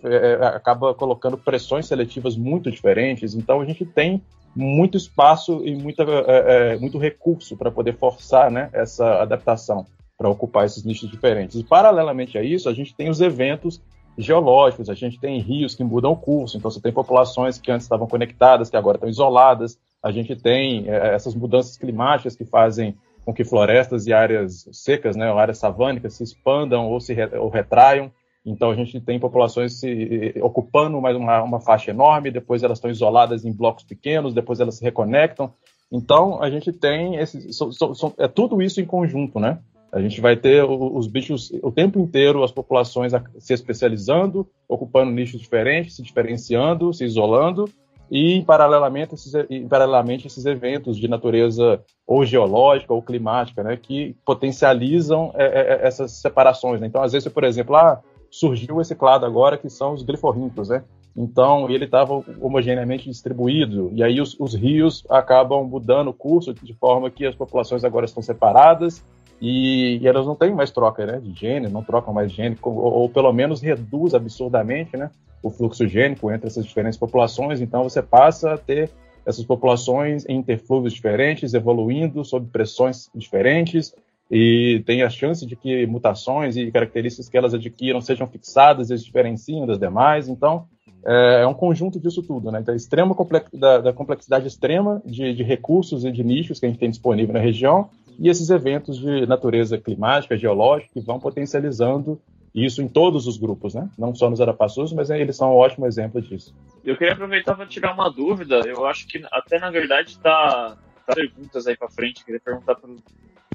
[0.56, 3.36] acaba colocando pressões seletivas muito diferentes.
[3.36, 4.24] Então a gente tem
[4.58, 8.70] muito espaço e muita, uh, muito recurso para poder forçar, né?
[8.74, 9.86] Essa adaptação
[10.18, 11.60] para ocupar esses nichos diferentes.
[11.60, 13.80] E paralelamente a isso, a gente tem os eventos
[14.18, 17.86] geológicos, a gente tem rios que mudam o curso, então você tem populações que antes
[17.86, 22.96] estavam conectadas, que agora estão isoladas, a gente tem é, essas mudanças climáticas que fazem
[23.24, 27.28] com que florestas e áreas secas, né, ou áreas savânicas se expandam ou se re,
[27.38, 28.12] ou retraiam,
[28.50, 32.90] então a gente tem populações se ocupando mais uma, uma faixa enorme, depois elas estão
[32.90, 35.54] isoladas em blocos pequenos, depois elas se reconectam,
[35.92, 39.60] então a gente tem esse, so, so, so, é tudo isso em conjunto, né?
[39.92, 45.40] A gente vai ter os bichos o tempo inteiro, as populações se especializando, ocupando nichos
[45.40, 47.70] diferentes, se diferenciando, se isolando,
[48.12, 49.34] e paralelamente esses,
[49.70, 55.88] paralelamente esses eventos de natureza ou geológica ou climática, né, que potencializam é, é, é,
[55.88, 56.80] essas separações.
[56.80, 56.88] Né?
[56.88, 58.02] Então, às vezes, por exemplo, ah,
[58.40, 60.84] surgiu esse clado agora que são os gliforrintos, né?
[61.16, 66.74] Então, ele estava homogeneamente distribuído, e aí os, os rios acabam mudando o curso de
[66.76, 69.04] forma que as populações agora estão separadas
[69.42, 72.76] e, e, elas não têm mais troca né, de gênero, não trocam mais gênero, ou,
[72.76, 75.10] ou, pelo menos reduz absurdamente né,
[75.42, 77.62] o fluxo gênico entre essas diferentes populações.
[77.62, 78.90] Então você passa a ter
[79.26, 83.94] essas populações em interflúvios diferentes, evoluindo sob pressões diferentes,
[84.30, 88.98] e tem a chance de que mutações e características que elas adquiram sejam fixadas e
[88.98, 90.28] se diferenciem das demais.
[90.28, 90.68] Então,
[91.06, 92.60] é, é um conjunto disso tudo, né?
[92.60, 96.70] Então, extrema complex, da, da, complexidade extrema de, de, recursos e de nichos que a
[96.70, 102.20] gente tem disponível na região e esses eventos de natureza climática, geológica, que vão potencializando
[102.54, 103.88] isso em todos os grupos, né?
[103.98, 106.56] Não só nos arapaçus, mas eles são um ótimo exemplo disso.
[106.84, 108.62] Eu queria aproveitar para tirar uma dúvida.
[108.66, 110.76] Eu acho que até na verdade tá,
[111.06, 112.22] tá perguntas aí para frente.
[112.22, 112.90] Eu queria perguntar para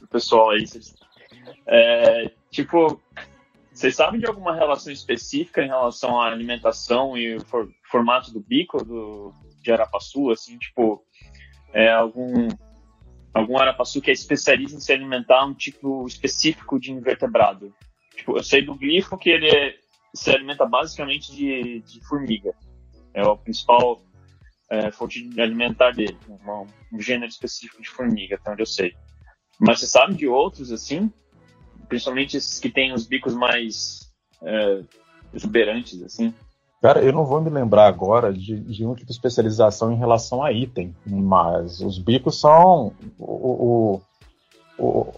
[0.03, 0.65] o pessoal aí.
[1.67, 3.01] É, tipo,
[3.73, 8.41] vocês sabem de alguma relação específica em relação à alimentação e o for, formato do
[8.41, 9.33] bico do,
[9.63, 11.05] de arapaçu, assim, tipo,
[11.73, 12.49] é, algum
[13.33, 17.75] algum arapaçu que é especialista em se alimentar um tipo específico de invertebrado?
[18.15, 19.75] Tipo, eu sei do glifo que ele é,
[20.15, 22.55] se alimenta basicamente de, de formiga.
[23.15, 24.03] É o principal
[24.71, 28.95] é, fonte alimentar dele, uma, um gênero específico de formiga, até onde eu sei.
[29.65, 31.11] Mas você sabe de outros assim?
[31.89, 34.83] Principalmente esses que têm os bicos mais é,
[35.33, 36.35] exuberantes, assim?
[36.83, 40.43] Cara, eu não vou me lembrar agora de, de um tipo de especialização em relação
[40.43, 44.03] a item, mas os bicos são o, o,
[44.77, 45.13] o,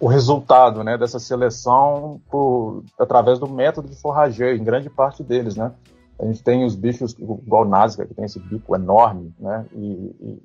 [0.00, 5.54] o resultado né, dessa seleção por, através do método de forrageio, em grande parte deles,
[5.54, 5.70] né?
[6.18, 9.66] A gente tem os bichos, igual o Nazca, que tem esse bico enorme, né?
[9.74, 10.42] E, e,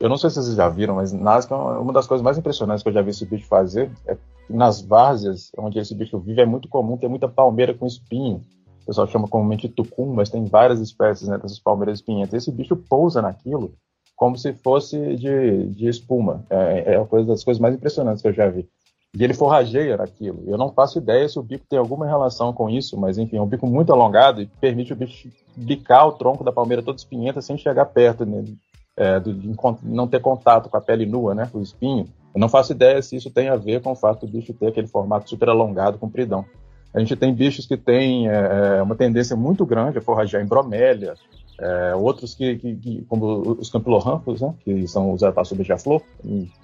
[0.00, 2.82] eu não sei se vocês já viram, mas Nazca é uma das coisas mais impressionantes
[2.82, 3.90] que eu já vi esse bicho fazer.
[4.06, 4.16] É
[4.48, 8.42] nas várzeas, onde esse bicho vive, é muito comum ter muita palmeira com espinho.
[8.82, 12.32] O pessoal chama comumente tucum, mas tem várias espécies né, dessas palmeiras espinhentas.
[12.32, 13.74] Esse bicho pousa naquilo
[14.16, 16.44] como se fosse de, de espuma.
[16.50, 18.68] É, é uma coisa das coisas mais impressionantes que eu já vi.
[19.16, 20.42] E ele forrageia naquilo.
[20.46, 23.42] Eu não faço ideia se o bico tem alguma relação com isso, mas enfim, é
[23.42, 27.40] um bico muito alongado e permite o bicho bicar o tronco da palmeira toda espinhenta
[27.40, 28.56] sem chegar perto nele,
[28.98, 32.06] é, de, de, não ter contato com a pele nua, né, com o espinho.
[32.34, 34.66] Eu não faço ideia se isso tem a ver com o fato do bicho ter
[34.66, 36.44] aquele formato super alongado, compridão.
[36.92, 40.46] A gente tem bichos que têm é, é uma tendência muito grande a forragear em
[40.46, 41.14] bromélia,
[41.60, 46.02] é, outros que, que, que, como os campilorrampos, né, que são os arapaçu beija-flor,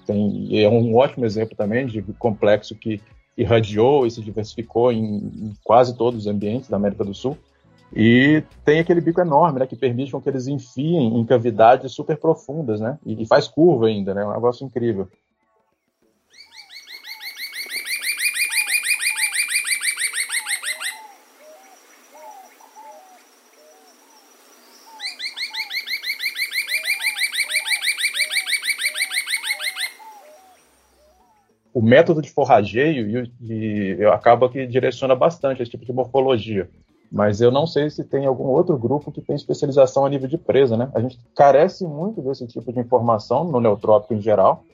[0.05, 3.01] tem é um ótimo exemplo também de complexo que
[3.37, 7.37] irradiou e se diversificou em, em, quase todos os ambientes da América do Sul.
[7.93, 12.79] E tem aquele bico enorme, né, que permite que eles enfiem em cavidades super profundas,
[12.79, 15.09] né, e, e faz curva ainda, né, é um negócio incrível.
[31.73, 36.69] o método de forrageio e, e acaba que direciona bastante esse tipo de morfologia.
[37.15, 40.37] Mas eu não sei se tem algum outro grupo que tem especialização a nível de
[40.37, 40.91] presa, né?
[40.93, 44.65] A gente carece muito desse tipo de informação no neotrópico em geral.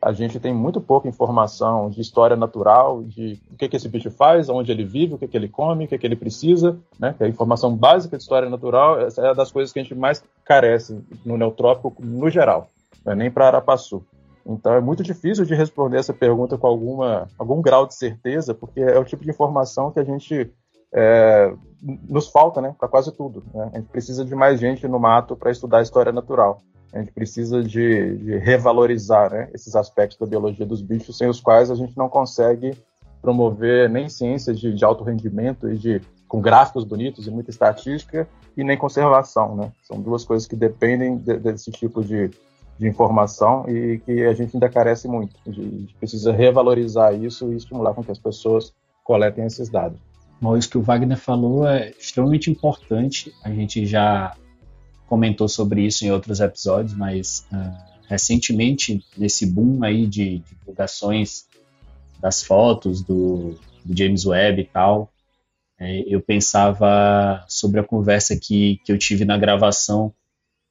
[0.00, 4.10] A gente tem muito pouca informação de história natural, de o que, que esse bicho
[4.10, 7.14] faz, onde ele vive, o que, que ele come, o que, que ele precisa, né?
[7.16, 11.02] Que a informação básica de história natural é das coisas que a gente mais carece
[11.24, 12.68] no neotrópico no geral,
[13.02, 14.04] não é nem para Arapaçu.
[14.44, 18.80] Então é muito difícil de responder essa pergunta com alguma, algum grau de certeza, porque
[18.80, 20.52] é o tipo de informação que a gente
[20.92, 21.52] é,
[22.08, 23.44] nos falta né, para quase tudo.
[23.54, 23.70] Né?
[23.72, 26.60] A gente precisa de mais gente no mato para estudar a história natural.
[26.92, 31.40] A gente precisa de, de revalorizar né, esses aspectos da biologia dos bichos, sem os
[31.40, 32.72] quais a gente não consegue
[33.20, 38.28] promover nem ciências de, de alto rendimento e de com gráficos bonitos e muita estatística
[38.56, 39.72] e nem conservação, né?
[39.82, 42.30] São duas coisas que dependem de, desse tipo de,
[42.78, 45.34] de informação e que a gente ainda carece muito.
[45.46, 49.98] A gente precisa revalorizar isso e estimular com que as pessoas coletem esses dados.
[50.40, 53.34] Bom, isso que o Wagner falou é extremamente importante.
[53.42, 54.36] A gente já
[55.08, 61.46] comentou sobre isso em outros episódios, mas uh, recentemente, nesse boom aí de divulgações
[62.20, 65.10] das fotos do, do James Webb e tal,
[65.78, 70.12] é, eu pensava sobre a conversa que, que eu tive na gravação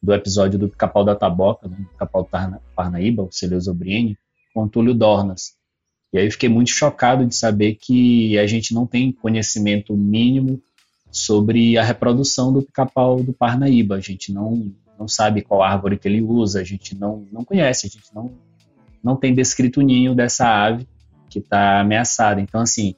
[0.02, 2.30] do episódio do Capau da Taboca, né, Capau
[2.76, 4.18] Parnaíba, o Celeuso Brienne,
[4.54, 5.57] com Túlio Dornas.
[6.14, 10.62] E aí eu fiquei muito chocado de saber que a gente não tem conhecimento mínimo
[11.12, 13.96] sobre a reprodução do pica-pau do Parnaíba.
[13.96, 17.88] A gente não, não sabe qual árvore que ele usa, a gente não, não conhece,
[17.88, 18.32] a gente não,
[19.04, 20.88] não tem descrito o ninho dessa ave
[21.30, 22.40] que está ameaçada.
[22.40, 22.96] Então, assim,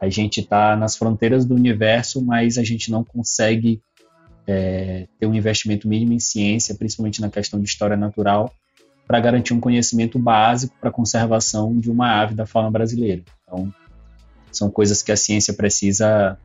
[0.00, 3.80] a gente está nas fronteiras do universo, mas a gente não consegue
[4.46, 8.52] é, ter um investimento mínimo em ciência, principalmente na questão de história natural,
[9.06, 13.22] para garantir um conhecimento básico para a conservação de uma ave da fauna brasileira.
[13.44, 13.72] Então,
[14.50, 16.38] são coisas que a ciência precisa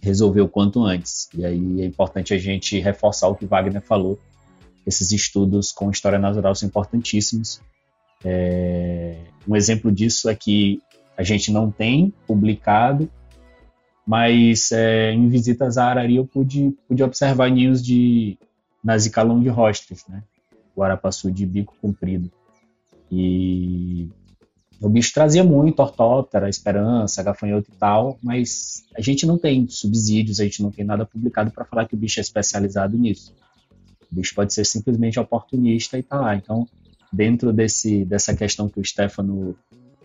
[0.00, 1.28] resolver o quanto antes.
[1.34, 4.18] E aí é importante a gente reforçar o que Wagner falou.
[4.86, 7.60] Esses estudos com história natural são importantíssimos.
[8.24, 10.80] É, um exemplo disso é que
[11.16, 13.10] a gente não tem publicado
[14.10, 18.36] mas é, em visitas à araria eu pude, pude observar ninhos de
[18.82, 20.24] Nazica longhostris, né?
[20.74, 22.30] O arapaçu de bico comprido.
[23.10, 24.08] E
[24.80, 30.40] o bicho trazia muito ortóptera, esperança, gafanhoto e tal, mas a gente não tem subsídios,
[30.40, 33.34] a gente não tem nada publicado para falar que o bicho é especializado nisso.
[34.10, 36.34] O bicho pode ser simplesmente oportunista e tá lá.
[36.34, 36.66] Então,
[37.12, 39.54] dentro desse, dessa questão que o Stefano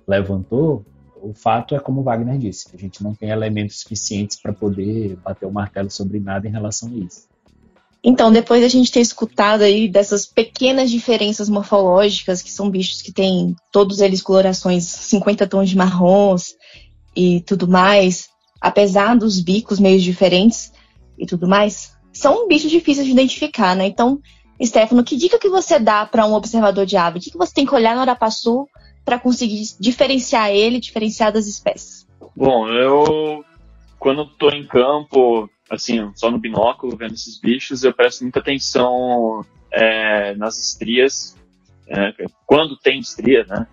[0.06, 0.86] levantou,
[1.22, 5.16] o fato é como o Wagner disse, a gente não tem elementos suficientes para poder
[5.18, 7.28] bater o martelo sobre nada em relação a isso.
[8.08, 13.12] Então, depois a gente ter escutado aí dessas pequenas diferenças morfológicas, que são bichos que
[13.12, 16.54] têm todos eles colorações 50 tons de marrons
[17.16, 18.30] e tudo mais,
[18.62, 20.72] apesar dos bicos meio diferentes
[21.18, 23.88] e tudo mais, são bichos difíceis de identificar, né?
[23.88, 24.20] Então,
[24.64, 27.18] Stefano, que dica que você dá para um observador de ave?
[27.18, 28.68] O que, que você tem que olhar no arapaçu
[29.04, 32.06] para conseguir diferenciar ele, diferenciar das espécies?
[32.36, 33.44] Bom, eu
[33.98, 39.46] quando estou em campo, assim, só no binóculo vendo esses bichos, eu presto muita atenção
[39.72, 41.36] é, nas estrias,
[41.88, 42.14] é,
[42.46, 43.68] quando tem estria, né?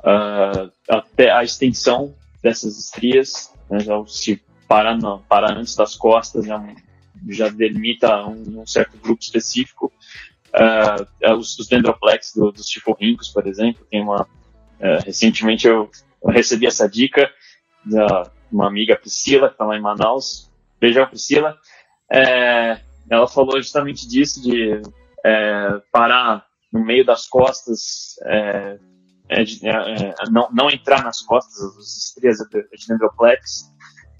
[0.00, 6.44] Uh, até a extensão dessas estrias, né, já se parar, não, parar antes das costas,
[6.44, 6.62] já
[7.28, 9.92] já delimita um, um certo grupo específico.
[10.52, 14.22] Uh, os, os dendroplex do, dos tiforrincos, por exemplo, tem uma.
[14.22, 15.90] Uh, recentemente eu,
[16.22, 17.30] eu, recebi essa dica
[17.84, 20.50] da uma amiga Priscila, que está lá em Manaus.
[20.84, 21.56] Beijão, Priscila.
[22.12, 22.78] É,
[23.08, 24.82] ela falou justamente disso, de
[25.24, 28.78] é, parar no meio das costas, é,
[29.44, 29.60] de,
[30.30, 33.72] não, não, entrar nas costas das estrias de dendroplex,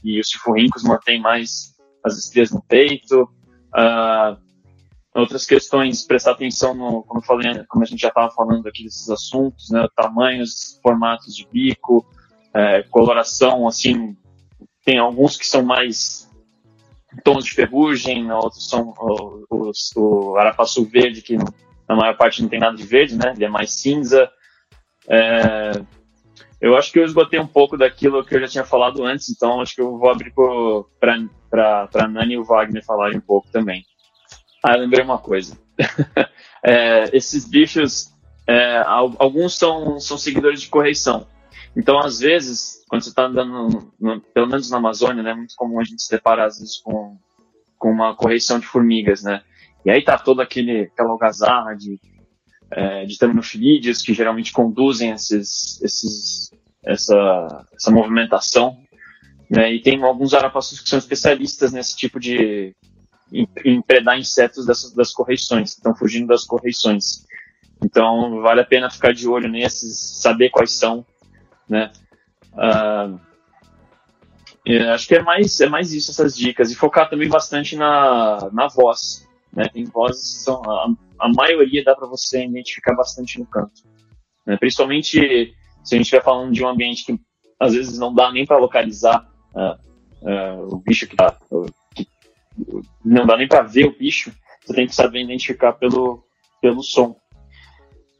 [0.02, 3.28] e os tifurrincos mantêm mais as estrias no peito.
[3.74, 4.38] Uh,
[5.14, 8.84] outras questões, prestar atenção no, como eu falei, como a gente já estava falando aqui
[8.84, 12.06] desses assuntos, né, tamanhos, formatos de bico,
[12.54, 14.16] é, coloração, assim,
[14.84, 16.24] tem alguns que são mais
[17.22, 21.36] tons de ferrugem, outros são o, o, o arapaçu verde, que
[21.88, 24.30] na maior parte não tem nada de verde, né, ele é mais cinza.
[25.08, 25.72] É,
[26.60, 29.60] eu acho que eu esgotei um pouco daquilo que eu já tinha falado antes, então
[29.60, 30.32] acho que eu vou abrir
[31.00, 33.84] para a Nani e o Wagner falarem um pouco também.
[34.62, 35.58] Ah, lembrei uma coisa.
[36.64, 38.14] é, esses bichos,
[38.46, 41.26] é, alguns são, são seguidores de correição.
[41.76, 45.54] Então, às vezes, quando você está andando, no, pelo menos na Amazônia, né, é muito
[45.56, 47.18] comum a gente se deparar, às vezes, com,
[47.78, 49.42] com uma correição de formigas, né?
[49.84, 52.00] E aí tá toda aquele, aquela algazarra de
[52.70, 56.50] é, de terminofilídeos que geralmente conduzem esses, esses,
[56.84, 58.76] essa, essa movimentação.
[59.48, 59.74] Né?
[59.74, 62.74] E tem alguns arapaçus que são especialistas nesse tipo de
[63.64, 67.24] em predar insetos dessas, das correições, que estão fugindo das correições.
[67.82, 71.04] Então vale a pena ficar de olho nesses, saber quais são,
[71.68, 71.90] né?
[72.52, 73.18] Uh,
[74.92, 76.70] acho que é mais, é mais isso, essas dicas.
[76.70, 79.28] E focar também bastante na, na voz.
[79.52, 79.68] Né?
[79.72, 80.62] Tem vozes que são.
[80.64, 80.88] A,
[81.18, 83.82] a maioria dá para você identificar bastante no canto.
[84.46, 84.56] Né?
[84.56, 87.20] Principalmente se a gente estiver falando de um ambiente que
[87.60, 91.36] às vezes não dá nem para localizar uh, uh, o bicho que tá.
[91.94, 92.06] Que,
[93.04, 94.32] não dá nem para ver o bicho,
[94.64, 96.24] você tem que saber identificar pelo,
[96.60, 97.16] pelo som.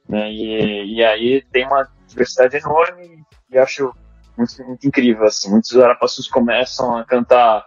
[0.09, 0.30] Né?
[0.32, 3.24] E, e aí tem uma diversidade enorme
[3.55, 3.92] e acho
[4.36, 5.24] muito, muito incrível.
[5.24, 5.50] Assim.
[5.50, 7.64] Muitos arapaçus começam a cantar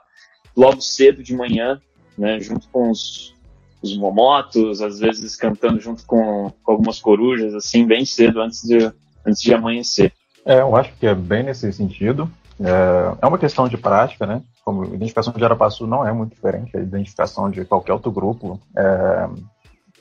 [0.55, 1.79] logo cedo de manhã,
[2.17, 3.35] né, junto com os,
[3.81, 8.91] os momotos, às vezes cantando junto com, com, algumas corujas, assim, bem cedo, antes de,
[9.25, 10.11] antes de amanhecer.
[10.45, 12.29] É, eu acho que é bem nesse sentido.
[12.59, 14.41] É, é uma questão de prática, né?
[14.65, 18.59] Como identificação de Arapaçu não é muito diferente da identificação de qualquer outro grupo.
[18.75, 19.29] É,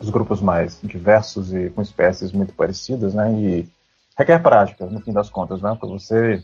[0.00, 3.30] os grupos mais diversos e com espécies muito parecidas, né?
[3.32, 3.68] E
[4.16, 5.76] requer prática, no fim das contas, né?
[5.78, 6.42] Para você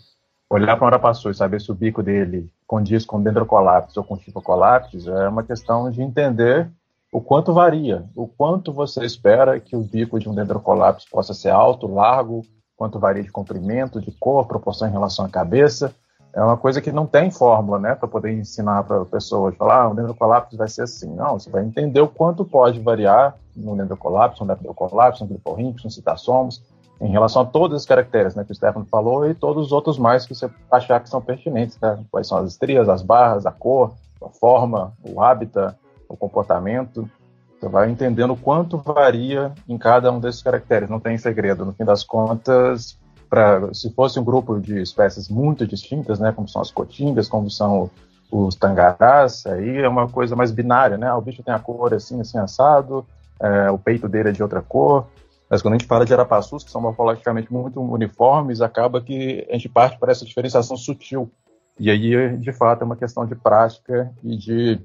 [0.50, 4.16] olhar para um arapaçu e saber se o bico dele condiz com dendrocolapis ou com
[4.16, 6.70] tifocolapis é uma questão de entender
[7.10, 11.50] o quanto varia, o quanto você espera que o bico de um dendrocolapis possa ser
[11.50, 12.42] alto, largo,
[12.76, 15.94] quanto varia de comprimento, de cor, proporção em relação à cabeça.
[16.34, 19.82] É uma coisa que não tem fórmula, né, para poder ensinar para a pessoa, falar,
[19.82, 21.14] ah, o dendrocolapis vai ser assim.
[21.14, 25.90] Não, você vai entender o quanto pode variar no dendrocolapis, no leptocolapis, no gliporrinx, no
[25.90, 26.62] citassomos,
[27.02, 29.98] em relação a todas as caracteres né, que o Stefano falou e todos os outros
[29.98, 31.98] mais que você achar que são pertinentes, né?
[32.10, 33.92] quais são as estrias, as barras, a cor,
[34.24, 35.76] a forma, o hábitat,
[36.08, 37.10] o comportamento.
[37.58, 40.88] Você vai entendendo quanto varia em cada um desses caracteres.
[40.88, 41.64] Não tem segredo.
[41.64, 42.96] No fim das contas,
[43.28, 47.50] pra, se fosse um grupo de espécies muito distintas, né, como são as cotingas, como
[47.50, 47.90] são
[48.30, 51.06] os tangarás, aí é uma coisa mais binária, né?
[51.08, 53.04] Ah, o bicho tem a cor assim, assim, assado,
[53.38, 55.06] é, o peito dele é de outra cor.
[55.52, 59.52] Mas quando a gente fala de arapaçus, que são morfologicamente muito uniformes, acaba que a
[59.52, 61.30] gente parte para essa diferenciação sutil
[61.78, 64.80] E aí, de fato, é uma questão de prática e de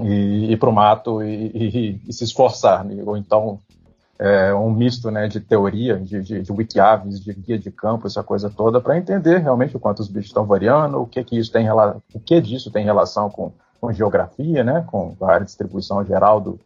[0.00, 3.04] ir, ir para o mato e, e, e, se esforçar, né?
[3.06, 3.60] ou então
[4.18, 8.24] é, um misto né, de teoria, de, de, de wikiaves, de guia de campo, essa
[8.24, 11.52] coisa toda, para entender realmente o quanto os bichos estão variando, o que que isso
[11.52, 16.04] tem o que disso tem relação com, com geografia, né, com a área de distribuição
[16.04, 16.58] geral do,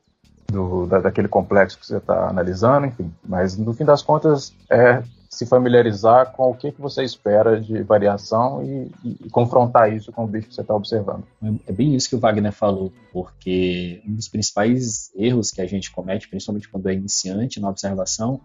[0.50, 3.12] do da, daquele complexo que você está analisando, enfim.
[3.24, 7.82] Mas no fim das contas é se familiarizar com o que, que você espera de
[7.82, 11.22] variação e, e, e confrontar isso com o bicho que você está observando.
[11.66, 15.90] É bem isso que o Wagner falou, porque um dos principais erros que a gente
[15.90, 18.40] comete, principalmente quando é iniciante na observação,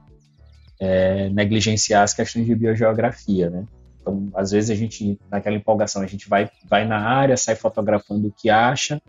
[0.80, 3.66] é negligenciar as questões de biogeografia, né?
[4.02, 8.28] Então, às vezes a gente, naquela empolgação, a gente vai, vai na área, sai fotografando
[8.28, 9.02] o que acha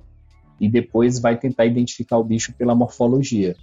[0.64, 3.54] e depois vai tentar identificar o bicho pela morfologia.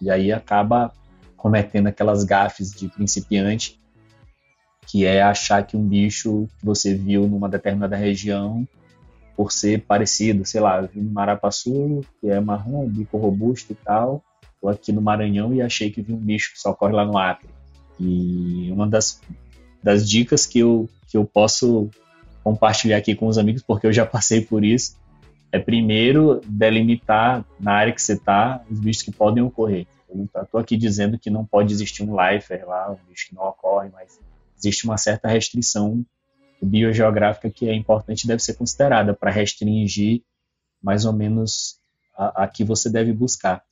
[0.00, 0.90] E aí acaba
[1.36, 3.78] cometendo aquelas gafes de principiante,
[4.86, 8.66] que é achar que um bicho que você viu numa determinada região,
[9.36, 14.24] por ser parecido, sei lá, vi no Marapaçu, que é marrom, bico robusto e tal,
[14.58, 17.18] tô aqui no Maranhão e achei que vi um bicho que só corre lá no
[17.18, 17.50] Acre.
[18.00, 19.20] E uma das,
[19.82, 21.90] das dicas que eu, que eu posso
[22.42, 24.96] compartilhar aqui com os amigos, porque eu já passei por isso,
[25.50, 29.86] é primeiro delimitar na área que você está os bichos que podem ocorrer.
[30.08, 33.34] Eu não estou aqui dizendo que não pode existir um lifer lá, um bicho que
[33.34, 34.18] não ocorre, mas
[34.56, 36.04] existe uma certa restrição
[36.60, 40.22] biogeográfica que é importante e deve ser considerada para restringir
[40.82, 41.78] mais ou menos
[42.16, 43.62] a, a, que você deve buscar.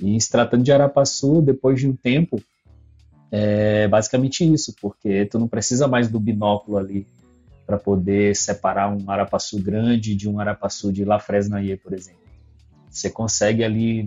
[0.00, 2.42] E se tratando de Arapaçu, depois de um tempo,
[3.30, 7.06] é basicamente isso, porque tu não precisa mais do binóculo ali
[7.66, 12.20] para poder separar um arapaçu grande de um arapaçu de La Fresnaye, por exemplo.
[12.88, 14.06] Você consegue ali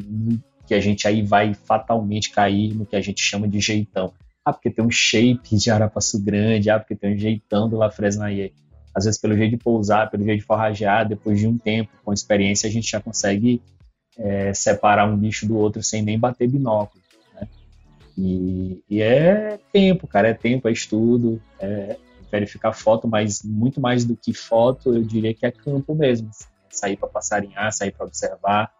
[0.65, 4.13] que a gente aí vai fatalmente cair no que a gente chama de jeitão.
[4.45, 7.91] Ah, porque tem um shape de arapaçu grande, ah, porque tem um jeitão do La
[7.91, 8.53] Fresnaye.
[8.95, 12.13] Às vezes, pelo jeito de pousar, pelo jeito de forragear, depois de um tempo, com
[12.13, 13.61] experiência, a gente já consegue
[14.17, 17.01] é, separar um bicho do outro sem nem bater binóculo.
[17.35, 17.47] Né?
[18.17, 21.97] E, e, é tempo, cara, é tempo, é estudo, é
[22.31, 26.29] verificar foto, mas muito mais do que foto, eu diria que é campo mesmo.
[26.69, 28.71] Sair para passarinhar, sair para observar,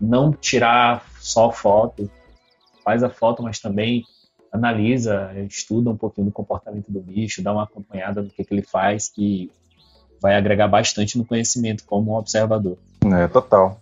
[0.00, 2.10] não tirar só foto,
[2.84, 4.04] faz a foto, mas também
[4.52, 8.62] analisa, estuda um pouquinho do comportamento do bicho, dá uma acompanhada no que, que ele
[8.62, 9.50] faz, que
[10.20, 12.78] vai agregar bastante no conhecimento como observador.
[13.04, 13.80] É, total.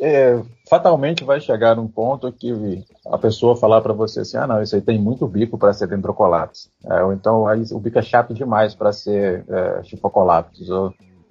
[0.00, 4.62] É, fatalmente vai chegar num ponto que a pessoa falar para você assim, ah não,
[4.62, 8.32] isso aí tem muito bico para ser dendrocolapse, é, ou então o bico é chato
[8.32, 10.24] demais para ser é, ou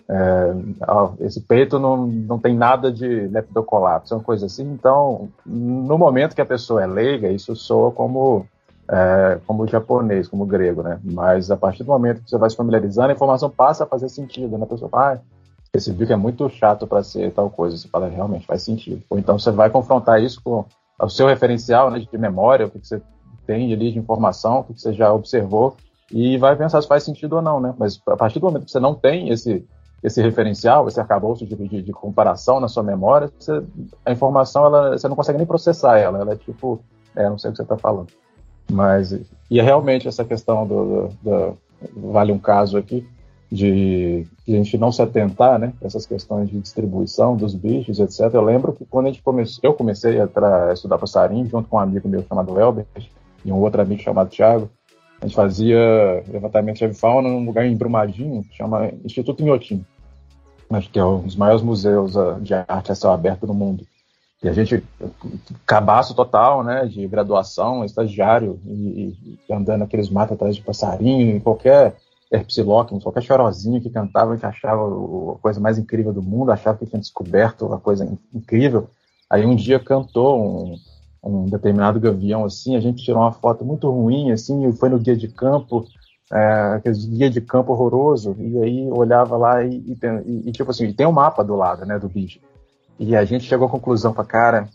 [0.09, 4.63] é, esse peito não, não tem nada de leptocolapso, uma coisa assim.
[4.63, 8.45] Então, no momento que a pessoa é leiga, isso soa como,
[8.89, 10.99] é, como japonês, como grego, né?
[11.03, 14.07] Mas a partir do momento que você vai se familiarizando, a informação passa a fazer
[14.09, 14.63] sentido, né?
[14.63, 15.19] A pessoa fala, ah,
[15.77, 17.77] esse bico é muito chato para ser tal coisa.
[17.77, 19.03] Você fala, realmente faz sentido.
[19.09, 20.65] Ou então você vai confrontar isso com
[20.99, 23.01] o seu referencial né, de memória, o que você
[23.45, 25.77] tem ali de informação, o que você já observou,
[26.11, 27.73] e vai pensar se faz sentido ou não, né?
[27.77, 29.65] Mas a partir do momento que você não tem esse
[30.03, 33.63] esse referencial, esse arcabouço de, de, de comparação na sua memória, você,
[34.05, 36.79] a informação ela, você não consegue nem processar ela, ela é tipo,
[37.15, 38.09] é, não sei o que você está falando.
[38.71, 39.11] Mas,
[39.49, 41.57] e é realmente essa questão do, do,
[41.91, 43.07] do, vale um caso aqui,
[43.51, 48.33] de, a gente não se atentar, né, essas questões de distribuição dos bichos, etc.
[48.33, 50.27] Eu lembro que quando a gente comece, eu comecei a,
[50.69, 52.85] a estudar passarinho, junto com um amigo meu chamado Elber,
[53.45, 54.69] e um outro amigo chamado Thiago,
[55.21, 59.83] a gente fazia levantamento de avifauna num lugar em Brumadinho, que chama Instituto Inhotim.
[60.69, 63.85] Acho que é um dos maiores museus ah, de arte a céu aberto do mundo.
[64.43, 64.83] E a gente,
[65.65, 69.15] cabaço total, né, de graduação, estagiário, e,
[69.49, 71.95] e andando aqueles matos atrás de passarinho, em qualquer
[72.31, 76.85] herpsilóquimo, qualquer chorozinho que cantava, gente achava a coisa mais incrível do mundo, achava que
[76.85, 78.89] tinha descoberto uma coisa incrível.
[79.29, 80.77] Aí um dia cantou um,
[81.23, 84.99] um determinado gavião assim, a gente tirou uma foto muito ruim assim, e foi no
[84.99, 85.85] guia de campo,
[86.31, 90.91] é, aquele guia de campo horroroso, e aí olhava lá e, e, e, tipo assim,
[90.91, 92.39] tem um mapa do lado, né, do bicho.
[92.99, 94.69] E a gente chegou à conclusão, para cara,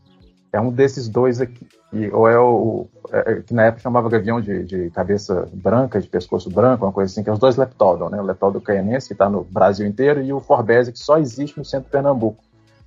[0.52, 1.66] é um desses dois aqui.
[1.92, 6.00] E, ou é o, é, é, que na época chamava gavião de, de, cabeça branca,
[6.00, 9.08] de pescoço branco, uma coisa assim, que é os dois leptodon, né, o leptodon caianense,
[9.08, 12.42] que está no Brasil inteiro, e o forbese, que só existe no centro de Pernambuco.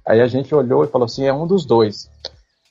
[0.05, 2.09] Aí a gente olhou e falou assim, é um dos dois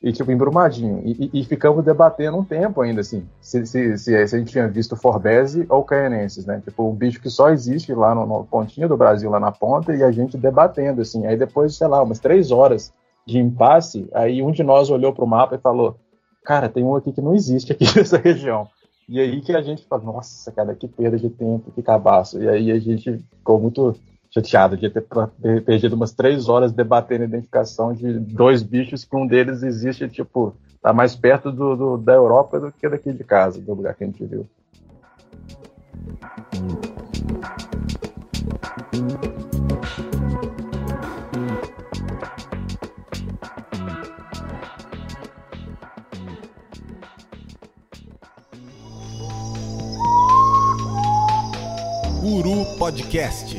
[0.04, 1.00] e tipo, embrumadinho.
[1.02, 4.52] E, e, e, ficamos debatendo um tempo ainda, assim, se, se, se, se a gente
[4.52, 6.60] tinha visto Forbese ou Caianenses, né?
[6.62, 9.94] Tipo, um bicho que só existe lá no, no, pontinho do Brasil, lá na ponta,
[9.94, 11.26] e a gente debatendo, assim.
[11.26, 12.92] Aí depois, sei lá, umas três horas
[13.26, 15.96] de impasse, aí um de nós olhou pro mapa e falou,
[16.44, 18.68] cara, tem um aqui que não existe aqui nessa região.
[19.08, 22.42] E aí que a gente fala, nossa, cara, que perda de tempo, que cabaço.
[22.42, 23.94] E aí a gente ficou muito
[24.30, 25.06] chateado de ter
[25.64, 30.56] perdido umas três horas debatendo a identificação de dois bichos que um deles existe, tipo,
[30.82, 34.04] tá mais perto do, do, da Europa do que daqui de casa, do lugar que
[34.04, 34.46] a gente viu.
[52.34, 53.56] Uru Podcast.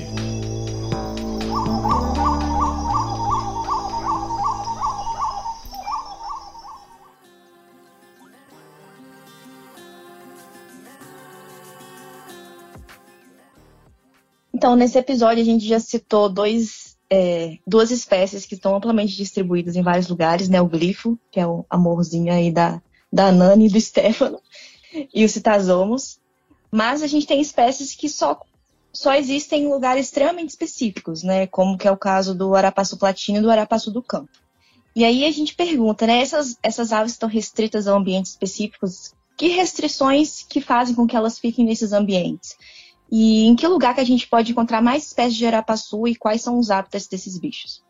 [14.54, 19.78] Então, nesse episódio, a gente já citou dois, é, duas espécies que estão amplamente distribuídas
[19.78, 20.60] em vários lugares, né?
[20.60, 24.42] O glifo, que é o amorzinho aí da, da Nani e do Stefano,
[25.14, 26.20] e o citazomos.
[26.70, 28.38] Mas a gente tem espécies que só
[28.96, 31.46] só existem em lugares extremamente específicos, né?
[31.48, 34.32] Como que é o caso do arapaçu platino e do arapaçu do campo.
[34.96, 36.22] E aí a gente pergunta, né?
[36.22, 39.14] Essas, essas aves estão restritas a ambientes específicos.
[39.36, 42.56] Que restrições que fazem com que elas fiquem nesses ambientes?
[43.12, 46.42] E em que lugar que a gente pode encontrar mais espécies de arapaçu e quais
[46.42, 47.84] são os hábitats desses bichos?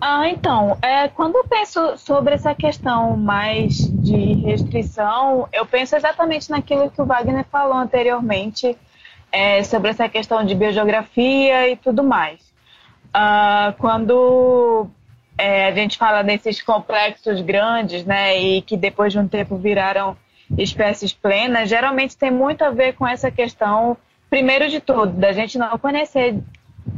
[0.00, 6.48] Ah, então, é, quando eu penso sobre essa questão mais de restrição, eu penso exatamente
[6.48, 8.76] naquilo que o Wagner falou anteriormente,
[9.32, 12.40] é, sobre essa questão de biogeografia e tudo mais.
[13.08, 14.88] Uh, quando
[15.38, 20.16] é, a gente fala desses complexos grandes, né, e que depois de um tempo viraram
[20.56, 23.96] espécies plenas, geralmente tem muito a ver com essa questão,
[24.28, 26.38] primeiro de tudo, da gente não conhecer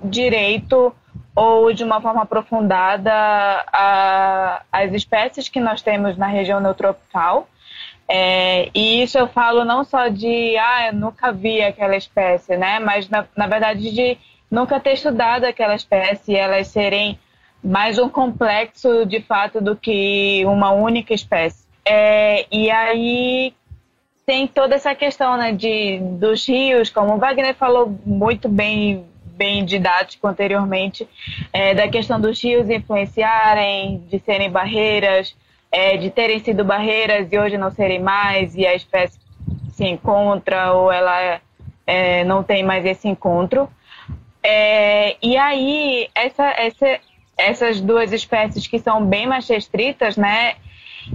[0.05, 0.93] direito
[1.37, 7.49] ou de uma forma aprofundada a, as espécies que nós temos na região neotropical
[8.09, 12.79] é, e isso eu falo não só de, ah, eu nunca vi aquela espécie, né?
[12.79, 14.19] Mas, na, na verdade, de
[14.51, 17.19] nunca ter estudado aquela espécie e elas serem
[17.63, 21.65] mais um complexo, de fato, do que uma única espécie.
[21.85, 23.55] É, e aí
[24.27, 29.65] tem toda essa questão né, de, dos rios, como o Wagner falou muito bem, bem
[29.65, 31.09] didático anteriormente,
[31.53, 35.35] é, da questão dos rios influenciarem, de serem barreiras,
[35.75, 39.19] é, de terem sido barreiras e hoje não serem mais, e a espécie
[39.73, 41.41] se encontra ou ela
[41.85, 43.69] é, não tem mais esse encontro.
[44.41, 47.01] É, e aí, essa, essa,
[47.37, 50.55] essas duas espécies que são bem mais restritas, né?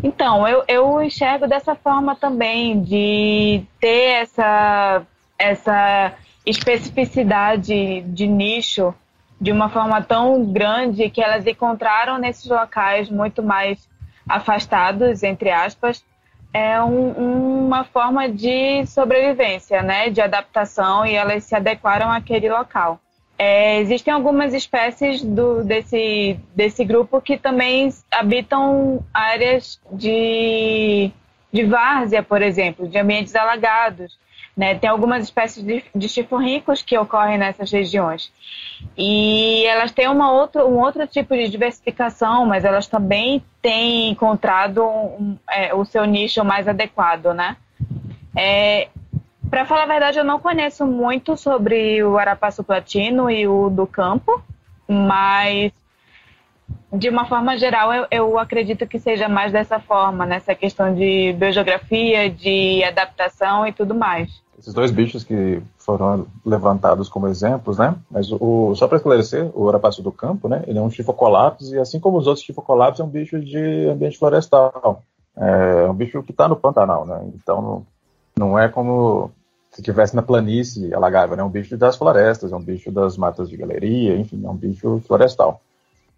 [0.03, 5.03] Então, eu, eu enxergo dessa forma também, de ter essa,
[5.37, 6.13] essa
[6.45, 8.93] especificidade de nicho
[9.39, 13.87] de uma forma tão grande que elas encontraram nesses locais muito mais
[14.29, 16.05] afastados, entre aspas,
[16.53, 22.99] é um, uma forma de sobrevivência, né, de adaptação e elas se adequaram àquele local.
[23.37, 31.09] É, existem algumas espécies do, desse, desse grupo que também habitam áreas de,
[31.51, 34.19] de várzea, por exemplo, de ambientes alagados.
[34.59, 34.75] Né?
[34.75, 36.09] Tem algumas espécies de, de
[36.81, 38.29] que ocorrem nessas regiões.
[38.97, 44.83] E elas têm uma outro, um outro tipo de diversificação, mas elas também têm encontrado
[44.83, 47.55] um, é, o seu nicho mais adequado, né?
[48.35, 48.89] É,
[49.49, 53.87] Para falar a verdade, eu não conheço muito sobre o arapaçu platino e o do
[53.87, 54.43] campo,
[54.85, 55.71] mas
[56.91, 61.31] de uma forma geral, eu, eu, acredito que seja mais dessa forma, nessa questão de
[61.31, 67.95] biogeografia, de adaptação e tudo mais esses dois bichos que foram levantados como exemplos, né?
[68.11, 70.63] Mas o, só para esclarecer, o arapaçu do campo, né?
[70.67, 74.17] Ele é um chifocolapis e assim como os outros chifocolapis é um bicho de ambiente
[74.17, 75.01] florestal.
[75.35, 77.21] É um bicho que está no Pantanal, né?
[77.33, 77.85] Então
[78.37, 79.31] não, é como
[79.71, 81.41] se estivesse na planície alagável, né?
[81.41, 84.55] É um bicho das florestas, é um bicho das matas de galeria, enfim, é um
[84.55, 85.61] bicho florestal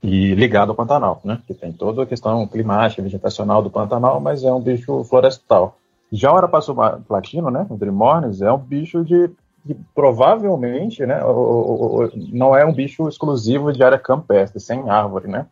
[0.04, 1.39] e ligado ao Pantanal, né?
[1.46, 5.78] Que tem toda a questão climática, vegetacional do Pantanal, mas é um bicho florestal.
[6.12, 6.76] Já o arapaçu
[7.07, 9.30] platino, né, o Drimornis, é um bicho de
[9.66, 15.28] que provavelmente, né, o, o, não é um bicho exclusivo de área campestre, sem árvore,
[15.28, 15.45] né?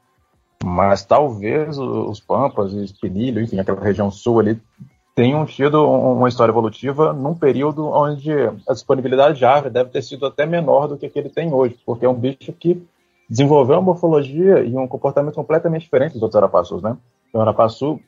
[0.64, 4.62] Mas talvez os pampas e espinilho, enfim, aquela região sul ali,
[5.16, 8.32] tenham tido uma história evolutiva num período onde
[8.68, 11.54] a disponibilidade de árvore deve ter sido até menor do que a que ele tem
[11.54, 12.82] hoje, porque é um bicho que
[13.30, 16.98] desenvolveu uma morfologia e um comportamento completamente diferente dos outros arapaçus, né?
[17.32, 18.00] O arapaçu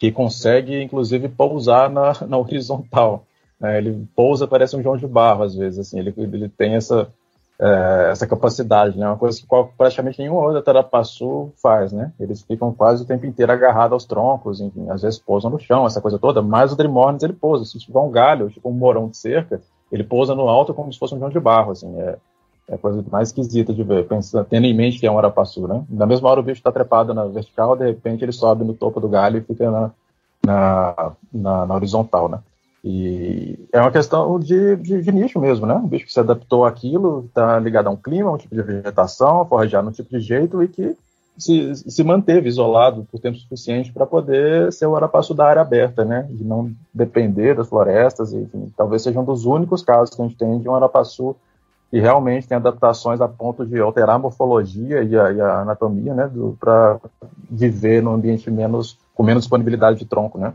[0.00, 3.26] que consegue, inclusive, pousar na, na horizontal.
[3.60, 3.76] Né?
[3.76, 5.78] Ele pousa, parece um João de Barro, às vezes.
[5.78, 7.06] Assim, ele, ele tem essa,
[7.60, 9.06] é, essa capacidade, né?
[9.06, 9.46] Uma coisa que
[9.76, 12.14] praticamente nenhuma outra tarapaçu faz, né?
[12.18, 15.86] Eles ficam quase o tempo inteiro agarrados aos troncos, enfim, às vezes pousam no chão,
[15.86, 17.66] essa coisa toda, mas o Dreamornis ele pousa.
[17.66, 19.60] Se tiver um galho, tipo um morão de cerca,
[19.92, 22.16] ele pousa no alto como se fosse um chão de barro, assim, é,
[22.70, 25.66] é a coisa mais esquisita de ver, pensando, tendo em mente que é um arapaçu,
[25.66, 25.84] né?
[25.90, 29.00] Na mesma hora o bicho está trepado na vertical, de repente ele sobe no topo
[29.00, 29.90] do galho e fica na,
[30.46, 32.38] na, na, na horizontal, né?
[32.84, 35.74] E é uma questão de, de, de, nicho mesmo, né?
[35.74, 38.62] Um bicho que se adaptou àquilo, está ligado a um clima, a um tipo de
[38.62, 40.96] vegetação, forrageado num tipo de jeito e que
[41.36, 46.04] se, se manteve isolado por tempo suficiente para poder ser o arapaço da área aberta,
[46.04, 46.28] né?
[46.30, 50.38] De não depender das florestas, enfim, talvez seja um dos únicos casos que a gente
[50.38, 51.36] tem de um arapaçu
[51.90, 56.14] que realmente tem adaptações a ponto de alterar a morfologia e a, e a anatomia,
[56.14, 56.30] né?
[56.58, 57.00] Para
[57.50, 60.54] viver num ambiente menos com menos disponibilidade de tronco, né?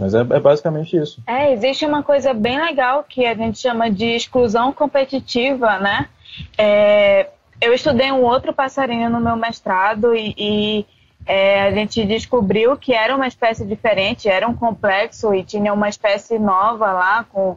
[0.00, 1.22] Mas é, é, basicamente isso.
[1.26, 6.08] É, existe uma coisa bem legal que a gente chama de exclusão competitiva, né?
[6.56, 7.30] É,
[7.60, 10.86] eu estudei um outro passarinho no meu mestrado e, e
[11.26, 15.88] é, a gente descobriu que era uma espécie diferente, era um complexo e tinha uma
[15.88, 17.56] espécie nova lá com,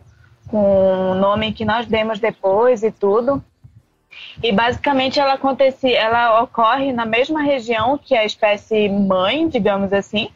[0.54, 3.44] com um nome que nós demos depois e tudo.
[4.44, 10.30] E basicamente ela acontecia, ela ocorre na mesma região que a espécie mãe, digamos assim,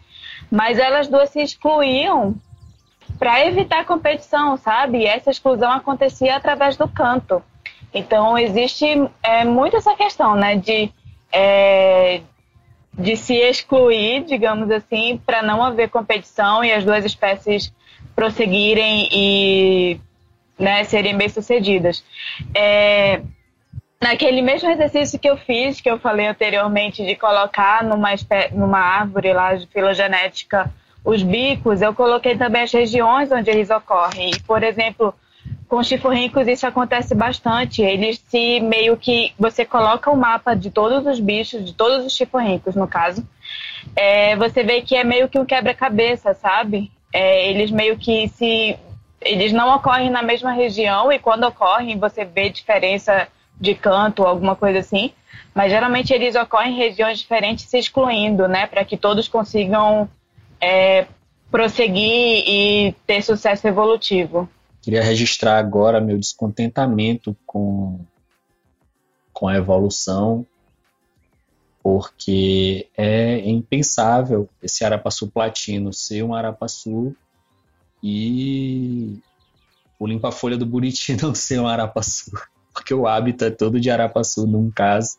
[0.50, 2.34] mas elas duas se excluíam
[3.20, 5.02] para evitar competição, sabe?
[5.02, 7.44] E essa exclusão acontecia através do canto.
[7.94, 8.88] Então existe
[9.22, 10.92] é, muito essa questão, né, de
[11.32, 12.22] é,
[12.92, 17.72] de se excluir, digamos assim, para não haver competição e as duas espécies
[18.16, 20.02] prosseguirem e
[20.58, 22.04] né, serem bem sucedidas.
[22.56, 23.22] É,
[24.02, 28.10] naquele mesmo exercício que eu fiz, que eu falei anteriormente, de colocar numa,
[28.52, 30.72] numa árvore lá de filogenética
[31.04, 34.32] os bicos, eu coloquei também as regiões onde eles ocorrem.
[34.32, 35.14] E, por exemplo,
[35.70, 37.82] com chifurrincos isso acontece bastante.
[37.82, 42.06] Eles se meio que você coloca o um mapa de todos os bichos, de todos
[42.06, 43.26] os chifurrincos, no caso.
[43.96, 46.92] É, você vê que é meio que um quebra-cabeça, sabe?
[47.14, 48.78] É, eles meio que se
[49.22, 53.28] eles não ocorrem na mesma região e quando ocorrem você vê diferença
[53.60, 55.12] de canto ou alguma coisa assim,
[55.54, 60.08] mas geralmente eles ocorrem em regiões diferentes se excluindo, né, para que todos consigam
[60.62, 61.08] é,
[61.50, 64.48] prosseguir e ter sucesso evolutivo.
[64.82, 68.00] Queria registrar agora meu descontentamento com,
[69.34, 70.46] com a evolução,
[71.82, 77.16] porque é impensável esse arapaçu platino ser um arapaçu
[78.02, 79.20] e
[80.00, 82.32] o limpa-folha do Buriti não ser um arapaçu
[82.78, 85.18] porque o hábito é todo de Arapaçu num caso,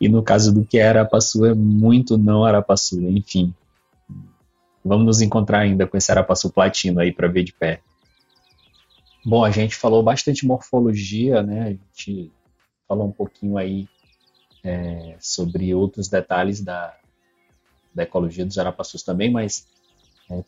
[0.00, 3.54] e no caso do que é Arapaçu é muito não Arapaçu, enfim.
[4.84, 7.80] Vamos nos encontrar ainda com esse Arapaçu platino aí para ver de pé.
[9.24, 11.62] Bom, a gente falou bastante morfologia, né?
[11.62, 12.32] A gente
[12.88, 13.88] falou um pouquinho aí
[14.64, 16.94] é, sobre outros detalhes da,
[17.94, 19.66] da ecologia dos arapaçus também, mas
[20.30, 20.44] é,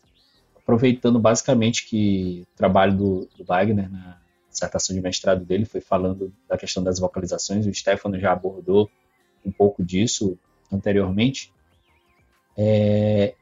[0.66, 4.18] aproveitando basicamente que o trabalho do, do Wagner na,
[4.50, 8.90] dissertação de mestrado dele foi falando da questão das vocalizações, o Stefano já abordou
[9.44, 10.36] um pouco disso
[10.72, 11.52] anteriormente.
[12.56, 13.34] É,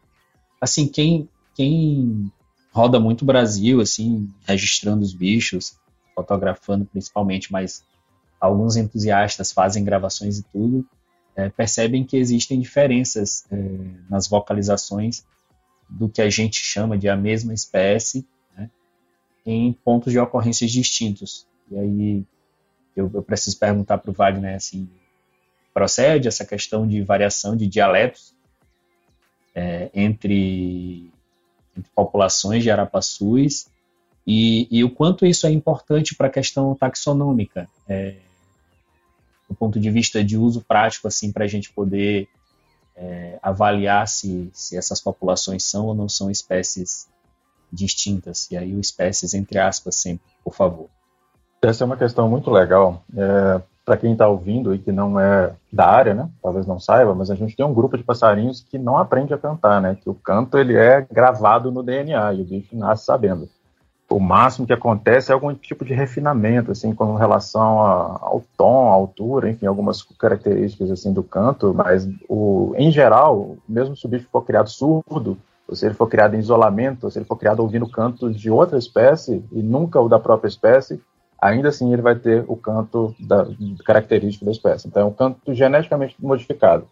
[0.61, 2.31] assim, quem, quem
[2.72, 5.79] roda muito o Brasil, assim, registrando os bichos,
[6.16, 7.85] fotografando principalmente, mas
[8.41, 10.85] alguns entusiastas fazem gravações e tudo,
[11.37, 13.57] é, percebem que existem diferenças é,
[14.11, 15.25] nas vocalizações
[15.99, 18.27] do que a gente chama de a mesma espécie
[19.47, 21.47] em pontos de ocorrências distintos.
[21.71, 22.25] E aí
[22.97, 24.89] eu, eu preciso perguntar para o Wagner assim,
[25.73, 28.35] procede essa questão de variação de dialetos
[29.55, 31.11] é, entre,
[31.77, 33.67] entre, populações de arapaçus
[34.27, 38.17] e, e, o quanto isso é importante para a questão taxonômica, é,
[39.49, 42.27] do ponto de vista de uso prático, assim, para a gente poder
[42.97, 47.09] é, avaliar se, se essas populações são ou não são espécies
[47.73, 50.87] distintas, e aí o espécies entre aspas sempre, por favor.
[51.61, 53.03] Essa é uma questão muito legal.
[53.17, 57.15] É, Para quem está ouvindo e que não é da área, né, talvez não saiba,
[57.15, 60.09] mas a gente tem um grupo de passarinhos que não aprende a cantar, né, que
[60.09, 63.49] o canto ele é gravado no DNA e o bicho nasce sabendo.
[64.09, 68.91] O máximo que acontece é algum tipo de refinamento, assim, com relação a, ao tom,
[68.91, 74.09] à altura, enfim, algumas características assim do canto, mas o, em geral, mesmo se o
[74.09, 77.37] bicho for criado surdo, ou se ele for criado em isolamento, ou se ele for
[77.37, 81.01] criado ouvindo cantos de outra espécie e nunca o da própria espécie,
[81.41, 83.47] ainda assim ele vai ter o canto da,
[83.85, 84.87] característico da espécie.
[84.87, 86.87] Então é um canto geneticamente modificado.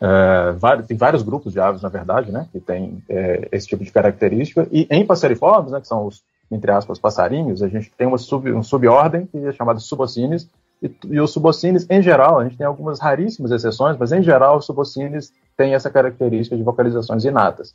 [0.00, 3.92] É, tem vários grupos de aves, na verdade, né, que tem é, esse tipo de
[3.92, 4.66] característica.
[4.70, 6.22] E em passeriformes, né, que são os,
[6.54, 10.48] entre aspas, passarinhos, a gente tem uma sub, um subordem que é chamada Subocines,
[10.82, 14.56] E, e os subocines, em geral, a gente tem algumas raríssimas exceções, mas em geral
[14.58, 17.72] os subocines têm essa característica de vocalizações inatas.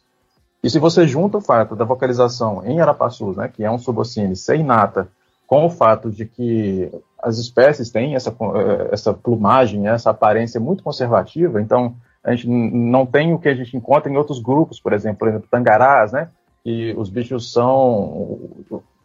[0.61, 4.35] E se você junta o fato da vocalização em arapaçus, né, que é um subocine
[4.35, 5.07] ser inata,
[5.45, 6.91] com o fato de que
[7.23, 13.05] as espécies têm essa, eh, essa plumagem, essa aparência muito conservativa, então a gente não
[13.05, 16.27] tem o que a gente encontra em outros grupos, por exemplo, por exemplo tangarás, né,
[16.67, 18.39] que os bichos são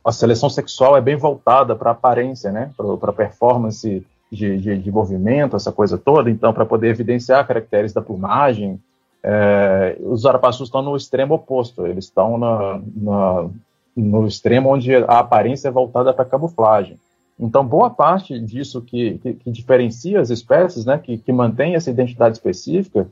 [0.05, 4.91] a seleção sexual é bem voltada para a aparência, né, para performance de, de, de,
[4.91, 8.81] movimento, essa coisa toda, então para poder evidenciar caracteres da plumagem,
[9.23, 13.49] é, os arapaçus estão no extremo oposto, eles estão na, na,
[13.97, 16.99] no extremo onde a aparência é voltada para camuflagem.
[17.39, 21.91] Então, boa parte disso que, que, que diferencia as espécies, né, que, que mantém essa
[21.91, 23.07] identidade específica,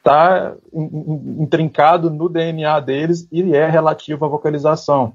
[0.00, 0.54] está
[1.38, 5.12] intrincado no DNA deles e é relativo à vocalização.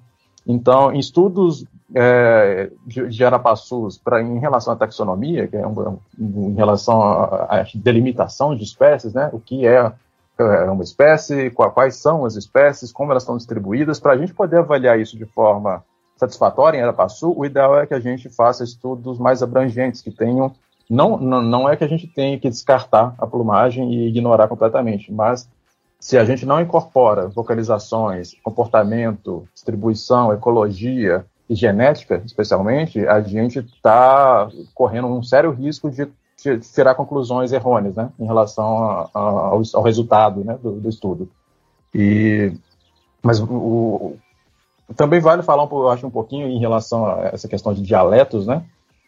[0.48, 6.54] Então, em estudos é, de, arapaçus pra, em relação à taxonomia, que é um, em
[6.54, 9.92] relação à delimitação de espécies, né, o que é,
[10.38, 14.60] é uma espécie, quais são as espécies, como elas estão distribuídas, para a gente poder
[14.60, 15.84] avaliar isso de forma
[16.16, 20.54] satisfatória em Arapaçu, o ideal é que a gente faça estudos mais abrangentes, que tenham.
[20.90, 25.12] Não, não, não é que a gente tenha que descartar a plumagem e ignorar completamente,
[25.12, 25.50] mas
[26.00, 34.48] se a gente não incorpora vocalizações, comportamento, distribuição, ecologia e genética, especialmente, a gente está
[34.74, 36.08] correndo um sério risco de
[36.60, 41.30] tirar conclusões errôneas né, em relação a, a, ao, ao, resultado né, do, do, estudo.
[41.94, 42.54] E,
[43.24, 44.16] mas o,
[44.96, 48.64] também vale falar, um, acho, um pouquinho em relação a essa questão de dialetos, né?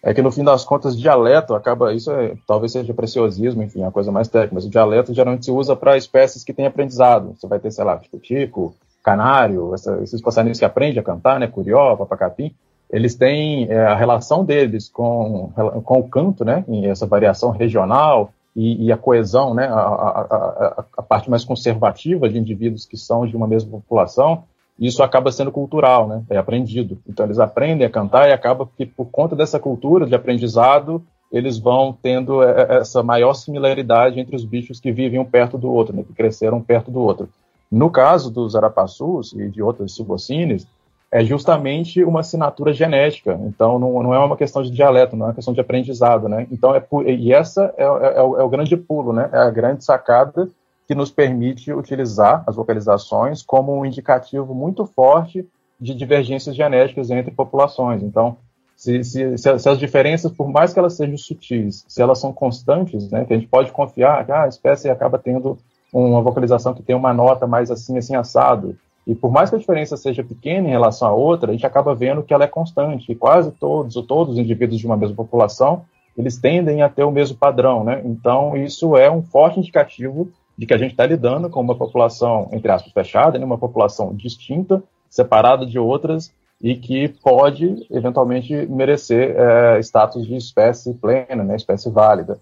[0.08, 3.92] É que no fim das contas, dialeto acaba, isso é, talvez seja preciosismo, enfim, uma
[3.92, 7.36] coisa mais técnica, mas o dialeto geralmente se usa para espécies que têm aprendizado.
[7.36, 11.38] Você vai ter, sei lá, tipo tico, canário, essa, esses passarinhos que aprendem a cantar,
[11.42, 12.56] né, curió, papacapim,
[12.90, 15.52] eles têm é, a relação deles com,
[15.84, 20.86] com o canto, né, essa variação regional e, e a coesão, né, a, a, a,
[21.00, 24.46] a parte mais conservativa de indivíduos que são de uma mesma população,
[24.80, 26.24] isso acaba sendo cultural, né?
[26.30, 27.00] É aprendido.
[27.08, 31.58] Então eles aprendem a cantar e acaba que por conta dessa cultura de aprendizado eles
[31.58, 35.72] vão tendo é, é, essa maior similaridade entre os bichos que vivem um perto do
[35.72, 36.04] outro, né?
[36.04, 37.28] Que cresceram perto do outro.
[37.72, 40.66] No caso dos arapaçus e de outras subocines,
[41.12, 43.40] é justamente uma assinatura genética.
[43.44, 46.48] Então não, não é uma questão de dialeto, não é uma questão de aprendizado, né?
[46.52, 49.30] Então é e essa é, é, é, o, é o grande pulo, né?
[49.32, 50.48] É a grande sacada
[50.88, 55.46] que nos permite utilizar as localizações como um indicativo muito forte
[55.80, 58.02] de divergências genéticas entre populações.
[58.02, 58.38] Então,
[58.76, 63.12] se, se, se, as diferenças, por mais que elas sejam sutis, se elas são constantes,
[63.12, 65.58] né, que a gente pode confiar que ah, a espécie acaba tendo
[65.92, 69.60] uma vocalização que tem uma nota mais assim, assim, assado, e por mais que a
[69.60, 73.12] diferença seja pequena em relação à outra, a gente acaba vendo que ela é constante,
[73.12, 75.84] e quase todos, ou todos os indivíduos de uma mesma população,
[76.18, 78.02] eles tendem a ter o mesmo padrão, né?
[78.04, 82.50] Então, isso é um forte indicativo de que a gente está lidando com uma população,
[82.52, 89.36] entre aspas, fechada, né, uma população distinta, separada de outras, e que pode, eventualmente, merecer
[89.38, 92.40] é, status de espécie plena, né, espécie válida.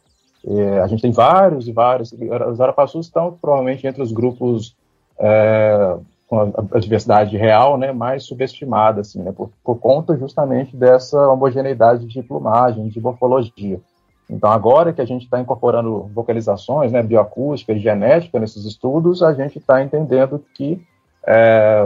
[0.48, 4.76] E a gente tem vários e vários, os arapaçus estão provavelmente entre os grupos
[5.20, 5.98] é,
[6.28, 6.44] com a,
[6.74, 12.24] a, diversidade real né, mais subestimada, assim, né, por, por conta justamente dessa homogeneidade de
[12.24, 13.82] plumagem, de morfologia.
[14.30, 19.34] Então, agora que a gente está incorporando vocalizações, né, bioacústica e genética nesses estudos, a
[19.34, 20.82] gente está entendendo que
[21.26, 21.82] é,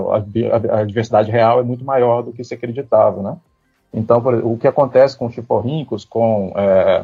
[0.72, 3.38] a, a, diversidade real é muito maior do que se acreditava, né?
[3.94, 7.04] Então, por, o que acontece com chiforrincos, com, é,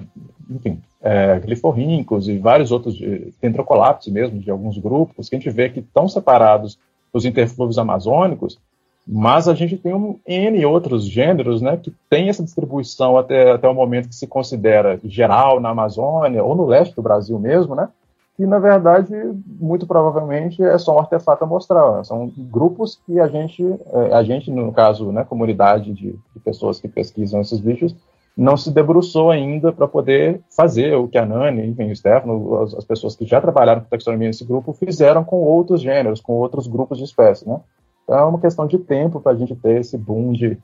[0.50, 2.98] enfim, é, gliforrincos e vários outros,
[3.42, 6.78] dendrocolapse mesmo, de alguns grupos, que a gente vê que estão separados
[7.12, 8.60] os interflúvios amazônicos,
[9.08, 13.68] mas a gente tem um N outros gêneros né, que tem essa distribuição até, até
[13.68, 17.90] o momento que se considera geral na Amazônia ou no leste do Brasil mesmo, né?
[18.36, 19.14] Que na verdade,
[19.60, 21.98] muito provavelmente, é só um artefato amostral.
[21.98, 22.04] Né?
[22.04, 26.80] São grupos que a gente, é, a gente, no caso, né, comunidade de, de pessoas
[26.80, 27.96] que pesquisam esses bichos,
[28.36, 32.74] não se debruçou ainda para poder fazer o que a Nani, enfim, o Stefano, as,
[32.74, 36.68] as, pessoas que já trabalharam com taxonomia nesse grupo fizeram com outros gêneros, com outros
[36.68, 37.62] grupos de espécies, né?
[38.06, 40.58] Então é uma questão de tempo para a gente ter esse boom de,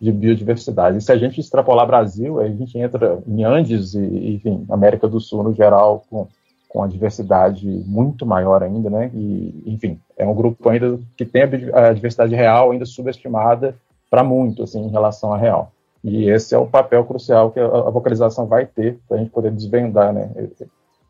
[0.00, 0.96] de biodiversidade.
[0.96, 5.20] E se a gente extrapolar Brasil, a gente entra em Andes e, enfim, América do
[5.20, 6.26] Sul no geral, com,
[6.68, 9.10] com a diversidade muito maior ainda, né?
[9.14, 13.76] E, enfim, é um grupo ainda que tem a, diversidade real ainda subestimada
[14.10, 15.72] para muito, assim, em relação à real.
[16.02, 19.30] E esse é o papel crucial que a, a vocalização vai ter para a gente
[19.30, 20.30] poder desvendar, né?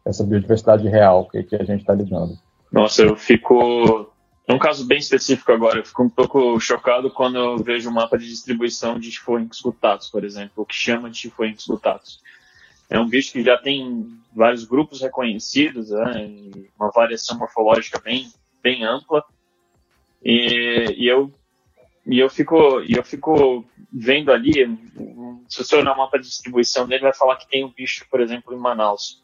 [0.04, 2.36] Essa biodiversidade real que, que a gente está lidando.
[2.72, 4.08] Nossa, eu fico
[4.54, 5.80] um caso bem específico agora.
[5.80, 10.08] Eu fico um pouco chocado quando eu vejo um mapa de distribuição de chiforrincos gutatos,
[10.08, 12.22] por exemplo, o que chama de chiforrincos gutatos.
[12.88, 16.30] é um bicho que já tem vários grupos reconhecidos, né,
[16.78, 18.30] uma variação morfológica bem,
[18.62, 19.24] bem ampla.
[20.24, 21.32] E, e, eu
[22.06, 24.52] e eu fico e eu fico vendo ali,
[25.48, 28.20] se você olhar o mapa de distribuição dele, vai falar que tem um bicho, por
[28.20, 29.22] exemplo, em Manaus.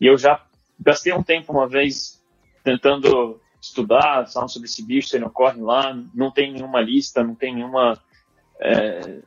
[0.00, 0.44] E eu já
[0.78, 2.20] gastei um tempo uma vez
[2.64, 8.00] tentando estudar sobre esse bicho, ele ocorre lá, não tem nenhuma lista, não tem nenhuma
[8.60, 9.20] é,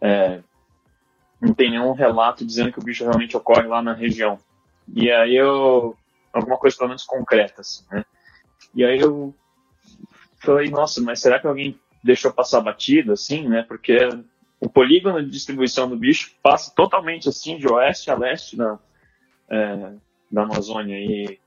[0.00, 0.42] é,
[1.40, 4.38] não tem nenhum relato dizendo que o bicho realmente ocorre lá na região.
[4.94, 5.96] E aí eu
[6.32, 8.04] alguma coisa pelo menos concreta, assim, né?
[8.74, 9.34] E aí eu
[10.38, 13.62] falei, nossa, mas será que alguém deixou passar batido, assim, né?
[13.62, 14.08] Porque
[14.60, 18.78] o polígono de distribuição do bicho passa totalmente assim de oeste a leste da,
[19.50, 19.92] é,
[20.30, 21.38] da Amazônia e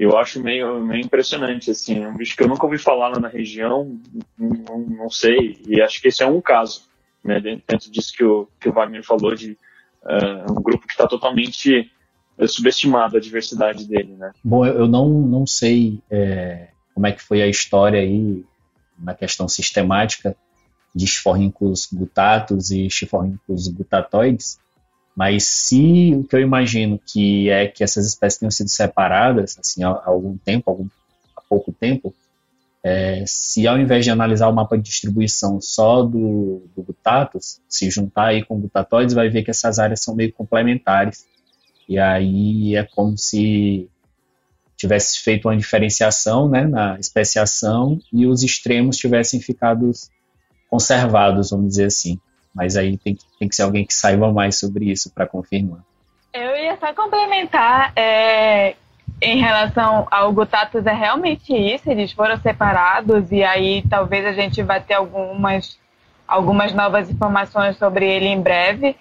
[0.00, 3.28] eu acho meio, meio impressionante, assim, um bicho que eu nunca ouvi falar lá na
[3.28, 4.00] região,
[4.38, 6.88] não, não sei, e acho que esse é um caso,
[7.22, 9.58] né, dentro disso que o, que o Wagner falou, de
[10.02, 11.92] uh, um grupo que está totalmente
[12.38, 14.32] uh, subestimado a diversidade dele, né.
[14.42, 18.42] Bom, eu, não, não sei é, como é que foi a história aí
[18.98, 20.34] na questão sistemática
[20.94, 24.58] de esforríncos gutatos e esforríncos gutatoides,
[25.16, 29.82] mas se o que eu imagino que é que essas espécies tenham sido separadas assim
[29.82, 30.86] há, algum tempo, algum,
[31.36, 32.14] há pouco tempo,
[32.82, 37.90] é, se ao invés de analisar o mapa de distribuição só do, do gutatos, se
[37.90, 41.26] juntar aí com gutatoides, vai ver que essas áreas são meio complementares.
[41.88, 43.88] E aí é como se
[44.76, 49.90] tivesse feito uma diferenciação né, na especiação e os extremos tivessem ficado
[50.70, 52.18] conservados, vamos dizer assim.
[52.54, 55.80] Mas aí tem, tem que ser alguém que saiba mais sobre isso para confirmar.
[56.32, 58.76] Eu ia só complementar é,
[59.20, 64.62] em relação ao Gutatus, é realmente isso, eles foram separados e aí talvez a gente
[64.62, 65.78] vai ter algumas,
[66.26, 68.96] algumas novas informações sobre ele em breve.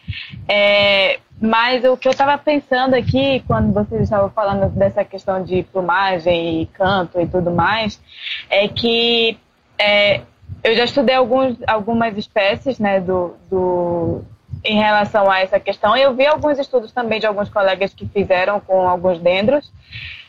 [0.48, 5.64] É, mas o que eu estava pensando aqui, quando vocês estavam falando dessa questão de
[5.64, 8.02] plumagem e canto e tudo mais,
[8.50, 9.38] é que
[9.78, 10.22] é,
[10.64, 14.22] eu já estudei alguns, algumas espécies né, do, do,
[14.64, 15.96] em relação a essa questão.
[15.96, 19.72] Eu vi alguns estudos também de alguns colegas que fizeram com alguns dendros.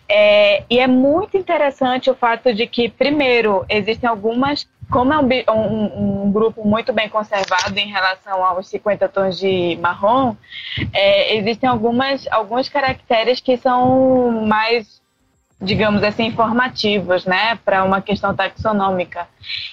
[0.09, 5.29] É, e é muito interessante o fato de que, primeiro, existem algumas como é um,
[5.49, 10.35] um, um, grupo muito bem conservado em relação aos 50 tons de marrom,
[10.93, 15.00] é, existem algumas, alguns caracteres que são mais,
[15.61, 19.29] digamos assim, informativos, né, para uma questão taxonômica.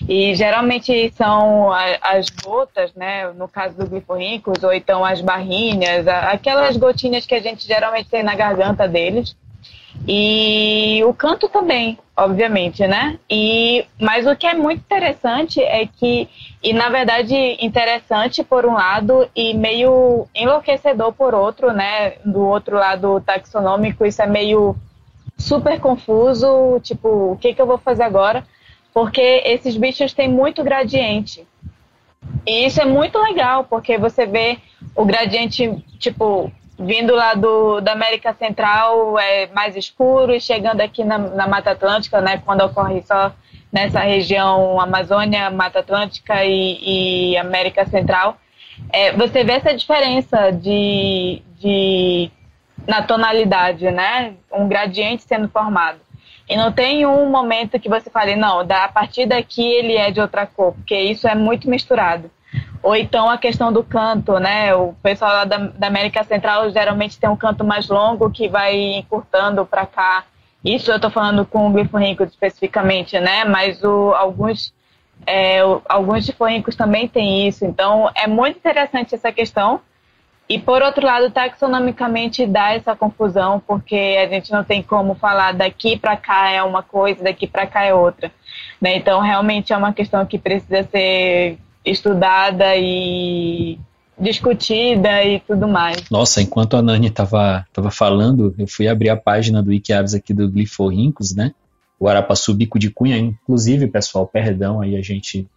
[0.07, 1.71] E geralmente são
[2.01, 7.41] as gotas, né, no caso do gliforríncos, ou então as barrinhas, aquelas gotinhas que a
[7.41, 9.35] gente geralmente tem na garganta deles.
[10.05, 13.17] E o canto também, obviamente, né?
[13.27, 16.29] E mas o que é muito interessante é que
[16.61, 22.13] e na verdade interessante por um lado e meio enlouquecedor por outro, né?
[22.23, 24.75] Do outro lado taxonômico, isso é meio
[25.37, 28.45] super confuso, tipo, o que que eu vou fazer agora?
[28.93, 31.45] Porque esses bichos têm muito gradiente.
[32.45, 34.57] E isso é muito legal, porque você vê
[34.95, 41.03] o gradiente, tipo, vindo lá do, da América Central é mais escuro e chegando aqui
[41.03, 43.33] na, na Mata Atlântica, né, quando ocorre só
[43.71, 48.37] nessa região Amazônia, Mata Atlântica e, e América Central,
[48.91, 52.31] é, você vê essa diferença de, de
[52.87, 55.99] na tonalidade, né, um gradiente sendo formado.
[56.49, 60.09] E não tem um momento que você fale, não, da, a partir daqui ele é
[60.09, 62.31] de outra cor, porque isso é muito misturado.
[62.81, 64.73] Ou então a questão do canto, né?
[64.73, 68.75] O pessoal lá da, da América Central geralmente tem um canto mais longo que vai
[68.75, 70.23] encurtando para cá.
[70.63, 73.43] Isso eu estou falando com o gliforrinco especificamente, né?
[73.43, 74.73] Mas o, alguns
[75.25, 75.59] é,
[75.89, 77.65] alguns gliforrincos também têm isso.
[77.65, 79.81] Então é muito interessante essa questão.
[80.49, 85.53] E por outro lado, taxonomicamente dá essa confusão, porque a gente não tem como falar
[85.53, 88.31] daqui para cá é uma coisa, daqui para cá é outra.
[88.81, 88.95] Né?
[88.95, 93.77] Então, realmente é uma questão que precisa ser estudada e
[94.17, 96.09] discutida e tudo mais.
[96.09, 100.33] Nossa, enquanto a Nani estava tava falando, eu fui abrir a página do Wikiaves aqui
[100.33, 101.53] do Gliforrincos, né?
[101.99, 105.47] O Arapaçu Bico de Cunha, inclusive, pessoal, perdão, aí a gente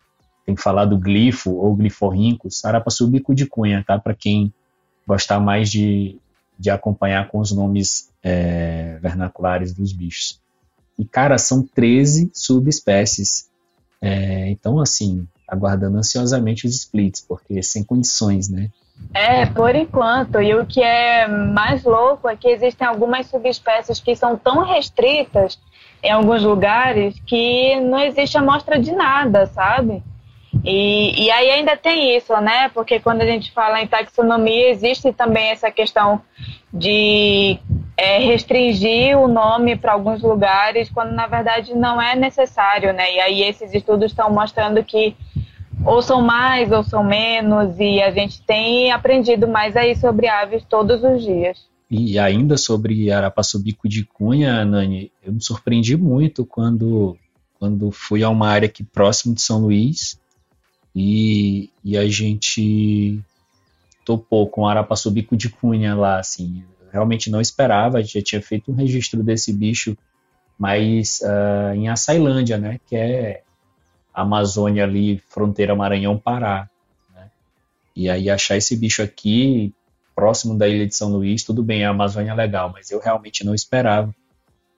[0.44, 3.98] tem que falar do glifo ou gliforrincos, Arapaçu Bico de Cunha, tá?
[3.98, 4.52] Para quem
[5.10, 6.16] gostar mais de,
[6.56, 10.40] de acompanhar com os nomes é, vernaculares dos bichos.
[10.96, 13.48] E, cara, são 13 subespécies.
[14.00, 18.70] É, então, assim, aguardando ansiosamente os splits, porque sem condições, né?
[19.12, 20.40] É, por enquanto.
[20.40, 25.58] E o que é mais louco é que existem algumas subespécies que são tão restritas
[26.02, 30.02] em alguns lugares que não existe amostra de nada, sabe?
[30.64, 32.68] E, e aí ainda tem isso, né?
[32.70, 36.20] Porque quando a gente fala em taxonomia, existe também essa questão
[36.72, 37.58] de
[37.96, 43.14] é, restringir o nome para alguns lugares, quando na verdade não é necessário, né?
[43.14, 45.16] E aí esses estudos estão mostrando que
[45.84, 50.62] ou são mais ou são menos, e a gente tem aprendido mais aí sobre aves
[50.68, 51.58] todos os dias.
[51.90, 57.16] E ainda sobre Arapaçubico de Cunha, Nani, eu me surpreendi muito quando,
[57.58, 60.19] quando fui a uma área aqui próximo de São Luís
[60.94, 63.20] e, e a gente
[64.04, 69.22] topou com Arapaçubico de Cunha lá, assim, realmente não esperava, já tinha feito um registro
[69.22, 69.96] desse bicho,
[70.58, 73.42] mas uh, em Açailândia, né, que é
[74.12, 76.68] Amazônia ali, fronteira Maranhão-Pará.
[77.14, 77.30] Né?
[77.94, 79.72] E aí achar esse bicho aqui,
[80.14, 83.44] próximo da ilha de São Luís, tudo bem, a Amazônia é legal, mas eu realmente
[83.44, 84.14] não esperava.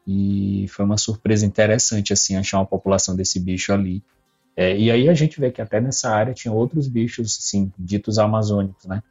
[0.07, 4.03] E foi uma surpresa interessante, assim, achar uma população desse bicho ali.
[4.57, 8.19] É, e aí a gente vê que até nessa área tinha outros bichos, assim, ditos
[8.19, 9.03] amazônicos, né?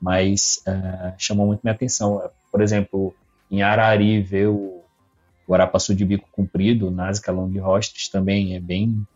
[0.00, 2.22] Mas uh, chamou muito minha atenção.
[2.50, 3.14] Por exemplo,
[3.50, 4.82] em Arari, ver o
[5.48, 9.06] Guarapaçu de bico comprido, Nazca longhostris, também é bem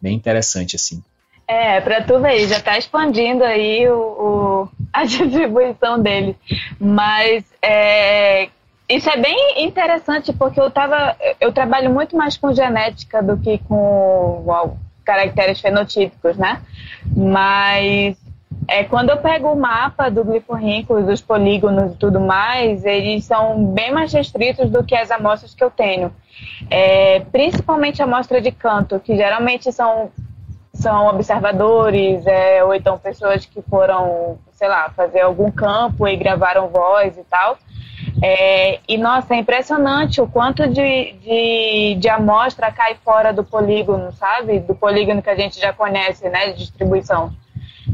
[0.00, 1.02] bem interessante, assim.
[1.46, 6.36] É, para tu ver, já está expandindo aí o, o, a distribuição dele.
[6.78, 8.48] Mas é,
[8.88, 13.58] isso é bem interessante porque eu tava, eu trabalho muito mais com genética do que
[13.58, 16.60] com uau, caracteres fenotípicos, né?
[17.16, 18.16] Mas
[18.68, 23.64] é, quando eu pego o mapa do gliforríncula, dos polígonos e tudo mais, eles são
[23.64, 26.12] bem mais restritos do que as amostras que eu tenho.
[26.70, 30.10] É, principalmente a amostra de canto, que geralmente são,
[30.72, 36.68] são observadores, é, ou então pessoas que foram, sei lá, fazer algum campo e gravaram
[36.68, 37.58] voz e tal.
[38.22, 44.12] É, e, nossa, é impressionante o quanto de, de, de amostra cai fora do polígono,
[44.12, 44.60] sabe?
[44.60, 47.32] Do polígono que a gente já conhece, né, de distribuição.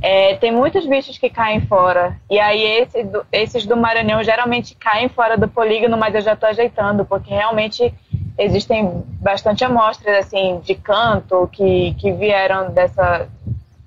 [0.02, 2.16] É, tem muitos bichos que caem fora.
[2.28, 6.32] E aí esse do, esses do Maranhão geralmente caem fora do polígono, mas eu já
[6.32, 7.94] estou ajeitando, porque realmente
[8.36, 13.28] existem bastante amostras assim de canto que, que vieram dessa,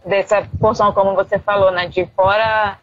[0.06, 2.78] dessa porção, como você falou, né, de fora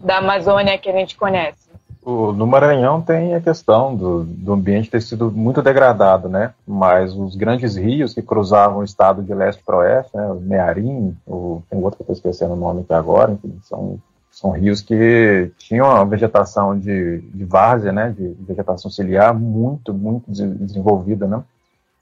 [0.00, 1.69] da Amazônia que a gente conhece.
[2.02, 6.54] O, no Maranhão tem a questão do, do ambiente ter sido muito degradado, né?
[6.66, 10.26] Mas os grandes rios que cruzavam o estado de leste para oeste, né?
[10.28, 13.98] O Mearim, o, tem outro que eu estou esquecendo o nome aqui agora, enfim, são,
[14.30, 18.14] são rios que tinham uma vegetação de, de várzea, né?
[18.16, 21.42] De vegetação ciliar muito, muito desenvolvida, né?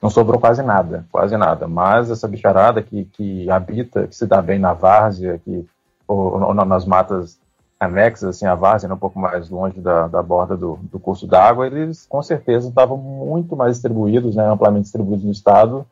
[0.00, 1.66] Não sobrou quase nada, quase nada.
[1.66, 5.66] Mas essa bicharada que, que habita, que se dá bem na várzea, que,
[6.06, 7.36] ou, ou nas matas
[7.78, 11.66] anexas, assim, a várzea, um pouco mais longe da, da borda do, do curso d'água,
[11.66, 15.86] eles com certeza estavam muito mais distribuídos, né, amplamente distribuídos no estado,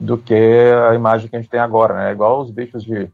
[0.00, 0.34] do que
[0.88, 2.12] a imagem que a gente tem agora, né?
[2.12, 3.10] Igual os bichos de,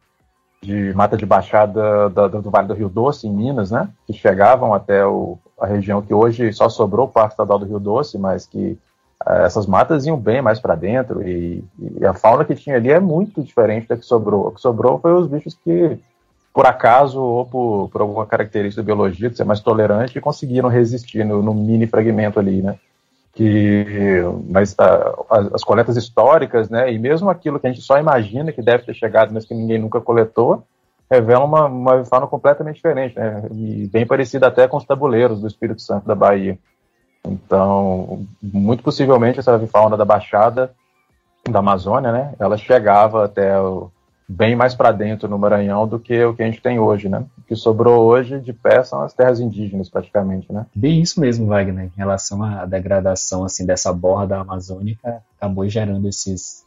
[0.62, 3.88] de mata de baixada da, do Vale do Rio Doce, em Minas, né?
[4.06, 7.80] Que chegavam até o, a região que hoje só sobrou o Parque Estadual do Rio
[7.80, 8.78] Doce, mas que
[9.26, 12.90] eh, essas matas iam bem mais para dentro e, e, a fauna que tinha ali
[12.90, 14.48] é muito diferente da que sobrou.
[14.48, 15.98] O que sobrou foi os bichos que
[16.54, 21.24] por acaso ou por, por alguma característica da biologia de ser mais tolerante, conseguiram resistir
[21.24, 22.76] no, no mini fragmento ali, né?
[23.34, 27.98] Que, mas a, as, as, coletas históricas, né, e mesmo aquilo que a gente só
[27.98, 30.62] imagina que deve ter chegado, mas que ninguém nunca coletou,
[31.10, 35.48] revelam uma, uma fauna completamente diferente, né, e bem parecida até com os tabuleiros do
[35.48, 36.56] Espírito Santo da Bahia.
[37.26, 40.70] Então, muito possivelmente essa fauna da Baixada
[41.50, 43.90] da Amazônia, né, ela chegava até o,
[44.28, 47.24] bem mais para dentro no Maranhão do que o que a gente tem hoje, né?
[47.38, 50.66] O que sobrou hoje de pé são as terras indígenas, praticamente, né?
[50.74, 51.86] Bem isso mesmo, Wagner.
[51.86, 56.64] Em relação à degradação assim dessa borda amazônica, acabou gerando esses,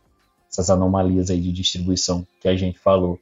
[0.51, 3.19] essas anomalias aí de distribuição que a gente falou.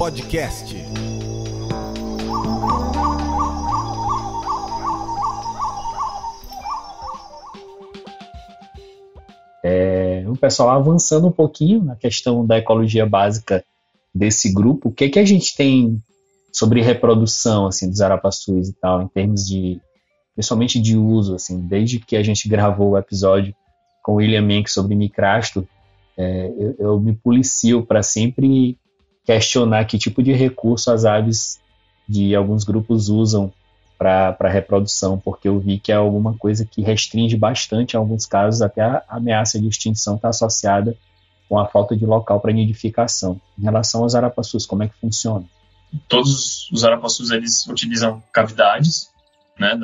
[0.00, 0.74] Podcast.
[9.62, 13.62] É, o pessoal avançando um pouquinho na questão da ecologia básica
[14.14, 16.02] desse grupo, o que, que a gente tem
[16.50, 19.82] sobre reprodução assim dos arapaçus e tal, em termos de
[20.34, 23.54] principalmente de uso, assim, desde que a gente gravou o episódio
[24.02, 25.68] com William Menck sobre micrasto,
[26.16, 28.78] é, eu, eu, me policio para sempre
[29.24, 31.60] questionar que tipo de recurso as aves
[32.08, 33.52] de alguns grupos usam
[34.00, 38.62] para reprodução, porque eu vi que é alguma coisa que restringe bastante, em alguns casos,
[38.62, 40.96] até a ameaça de extinção está associada
[41.46, 43.38] com a falta de local para nidificação.
[43.58, 45.44] Em relação aos arapaçus, como é que funciona?
[46.08, 49.10] Todos os arapaçus eles utilizam cavidades,
[49.58, 49.78] né,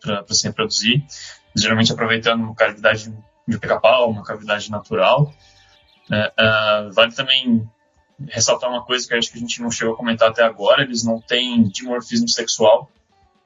[0.00, 1.04] para se reproduzir,
[1.56, 3.12] geralmente aproveitando uma cavidade
[3.48, 5.32] de pica-pau, uma cavidade natural.
[6.12, 7.68] É, é, vale também
[8.28, 11.04] ressaltar uma coisa que acho que a gente não chegou a comentar até agora: eles
[11.04, 12.90] não têm dimorfismo sexual,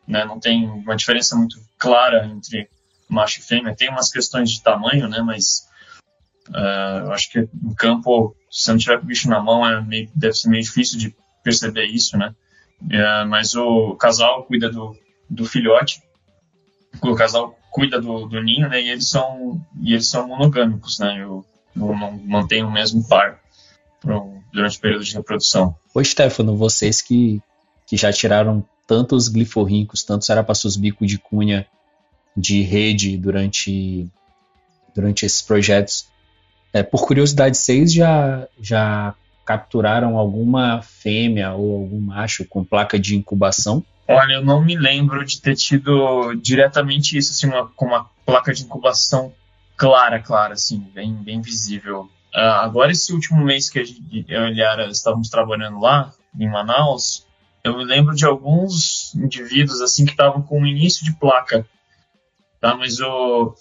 [0.07, 2.69] né, não tem uma diferença muito clara entre
[3.09, 3.75] macho e fêmea.
[3.75, 5.69] Tem umas questões de tamanho, né, mas
[6.49, 9.67] Uh, eu acho que no campo, se você não tiver com o bicho na mão,
[9.67, 12.35] é meio, deve ser meio difícil de perceber isso, né?
[12.83, 14.97] Uh, mas o casal cuida do,
[15.29, 16.03] do filhote,
[17.03, 18.81] o casal cuida do, do, ninho, né?
[18.81, 21.23] E eles são, e eles são monogâmicos, né?
[21.23, 21.45] Eu,
[21.77, 23.41] eu mantém o mesmo par
[24.01, 25.75] pro, durante o período de reprodução.
[25.95, 27.41] Ô, Stefano, vocês que,
[27.87, 31.67] que já tiraram tantos gliforrincos, tantos arapaçus bico de cunha
[32.37, 34.09] de rede durante,
[34.95, 36.09] durante esses projetos,
[36.73, 39.15] é, por curiosidade, vocês já, já
[39.45, 43.85] capturaram alguma fêmea ou algum macho com placa de incubação?
[44.07, 48.53] Olha, eu não me lembro de ter tido diretamente isso, assim, uma, com uma placa
[48.53, 49.33] de incubação
[49.77, 52.11] clara, clara, assim, bem, bem visível.
[52.35, 53.85] Uh, agora, esse último mês que eu
[54.29, 57.27] e a Liara estávamos trabalhando lá, em Manaus,
[57.65, 61.67] eu me lembro de alguns indivíduos, assim, que estavam com o início de placa,
[62.61, 62.75] tá?
[62.75, 63.55] Mas o,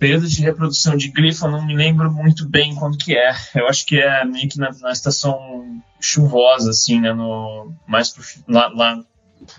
[0.00, 3.32] período de reprodução de glifo eu não me lembro muito bem quando que é.
[3.54, 7.12] Eu acho que é meio que na, na estação chuvosa, assim, né?
[7.12, 9.04] No, mais pro, lá, lá,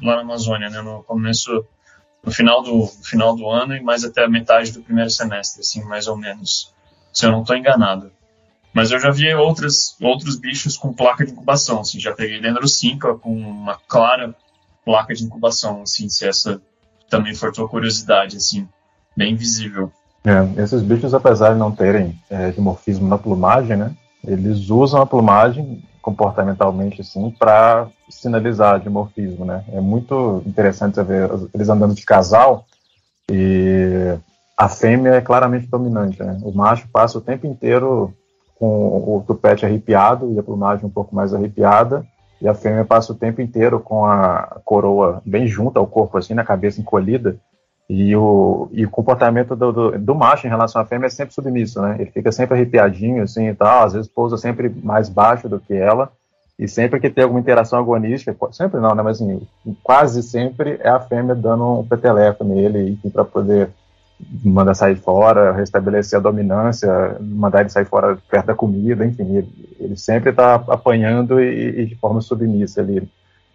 [0.02, 0.82] lá na Amazônia, né?
[0.82, 1.64] No começo,
[2.24, 5.84] no final do, final do ano e mais até a metade do primeiro semestre, assim,
[5.84, 6.74] mais ou menos.
[7.14, 8.12] Se eu não estou enganado.
[8.74, 13.16] Mas eu já vi outras, outros bichos com placa de incubação, assim, já peguei dendrocimpa
[13.16, 14.34] com uma clara
[14.86, 16.62] placa de incubação, assim, se essa
[17.10, 18.68] também for tua curiosidade, assim,
[19.16, 19.92] bem visível.
[20.24, 23.94] É, esses bichos, apesar de não terem é, dimorfismo na plumagem, né,
[24.26, 29.64] eles usam a plumagem comportamentalmente assim para sinalizar dimorfismo, né?
[29.72, 32.66] É muito interessante você ver eles andando de casal
[33.32, 34.18] e
[34.58, 36.40] a fêmea é claramente dominante, né?
[36.42, 38.14] O macho passa o tempo inteiro
[38.62, 42.06] com o tupete arrepiado e a plumagem um pouco mais arrepiada
[42.40, 46.36] e a fêmea passa o tempo inteiro com a coroa bem junto ao corpo, assim,
[46.36, 47.38] na cabeça encolhida
[47.90, 51.34] e o, e o comportamento do, do, do, macho em relação à fêmea é sempre
[51.34, 51.96] submisso, né?
[52.00, 55.74] Ele fica sempre arrepiadinho, assim, e tal, às vezes pousa sempre mais baixo do que
[55.74, 56.12] ela,
[56.60, 59.02] e sempre que tem alguma interação agonística, sempre não, né?
[59.02, 59.42] Mas assim,
[59.82, 63.72] quase sempre é a fêmea dando um peteleco nele, para poder
[64.44, 69.76] mandar sair fora, restabelecer a dominância, mandar ele sair fora perto da comida, enfim, ele,
[69.80, 73.08] ele sempre está apanhando e, e, de forma submissa ali.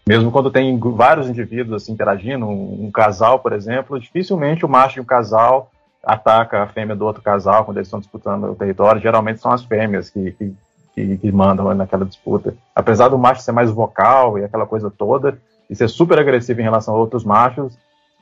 [0.07, 4.95] Mesmo quando tem vários indivíduos assim, interagindo, um, um, casal, por exemplo, dificilmente o macho
[4.95, 5.71] de um casal
[6.05, 9.03] ataca a fêmea do outro casal quando eles estão disputando o território.
[9.03, 10.55] Geralmente são as fêmeas que, que,
[10.95, 12.55] que, que mandam naquela disputa.
[12.75, 15.37] Apesar do macho ser mais vocal e aquela coisa toda,
[15.69, 17.77] e ser super agressivo em relação a outros machos,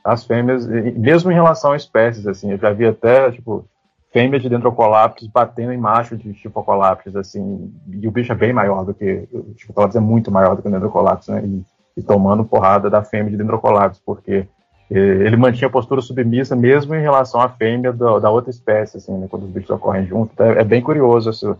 [0.05, 3.67] as fêmeas, mesmo em relação a espécies, assim, eu já vi até, tipo,
[4.13, 8.85] fêmea de dendrocolaptis batendo em macho de chifocolaptis, assim, e o bicho é bem maior
[8.85, 11.65] do que, o chifocolaptis é muito maior do que o dendrocolaptis, né, e
[11.97, 14.45] e tomando porrada da fêmea de Dendrocolapis, porque
[14.89, 19.17] ele mantinha a postura submissa mesmo em relação à fêmea do, da outra espécie, assim,
[19.17, 20.31] né, quando os bichos ocorrem juntos.
[20.33, 21.57] Então, é, é, bem curioso essa,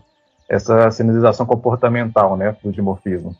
[0.48, 3.34] essa sinalização comportamental né, do dimorfismo.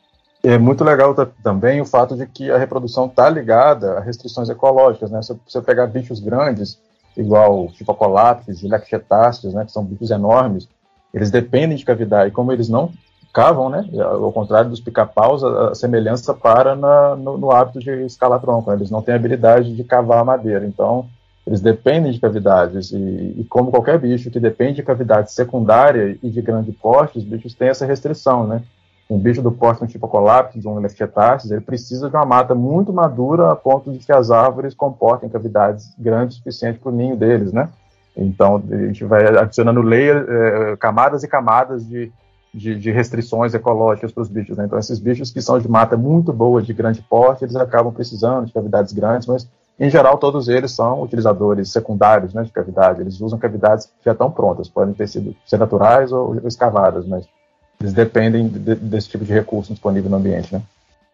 [0.47, 1.13] É muito legal
[1.43, 5.11] também o fato de que a reprodução está ligada a restrições ecológicas.
[5.11, 5.21] Né?
[5.21, 6.79] Se você pegar bichos grandes,
[7.17, 10.69] igual Chipocolapis e Lactetáceos, né, que são bichos enormes,
[11.13, 12.29] eles dependem de cavidade.
[12.29, 12.93] E como eles não
[13.35, 13.91] cavam, né?
[14.01, 18.71] Ao contrário dos pica-paus, a, semelhança para na, no, no, hábito de escalar tronco.
[18.71, 18.77] Né?
[18.77, 20.65] Eles não têm habilidade de cavar a madeira.
[20.65, 21.09] Então,
[21.45, 22.93] eles dependem de cavidades.
[22.93, 27.25] E, e, como qualquer bicho que depende de cavidade secundária e de grande porte, os
[27.25, 28.63] bichos têm essa restrição, né?
[29.09, 32.93] Um bicho do porte um tipo colapsis, um Leftietaceus, ele precisa de uma mata muito
[32.93, 37.17] madura a ponto de que as árvores comportem cavidades grandes o suficiente para o ninho
[37.17, 37.69] deles, né?
[38.17, 42.11] Então, a gente vai adicionando layer, eh, camadas e camadas de,
[42.53, 44.57] de, de restrições ecológicas para os bichos.
[44.57, 44.65] Né?
[44.65, 48.47] Então, esses bichos que são de mata muito boa, de grande porte, eles acabam precisando
[48.47, 49.47] de cavidades grandes, mas
[49.79, 53.03] em geral todos eles são utilizadores secundários né, de cavidade.
[53.03, 57.07] Eles usam cavidades que já estão prontas, podem ter sido ser naturais ou, ou escavadas,
[57.07, 57.29] mas
[57.81, 60.53] eles dependem de, desse tipo de recurso disponível no ambiente.
[60.53, 60.63] Né?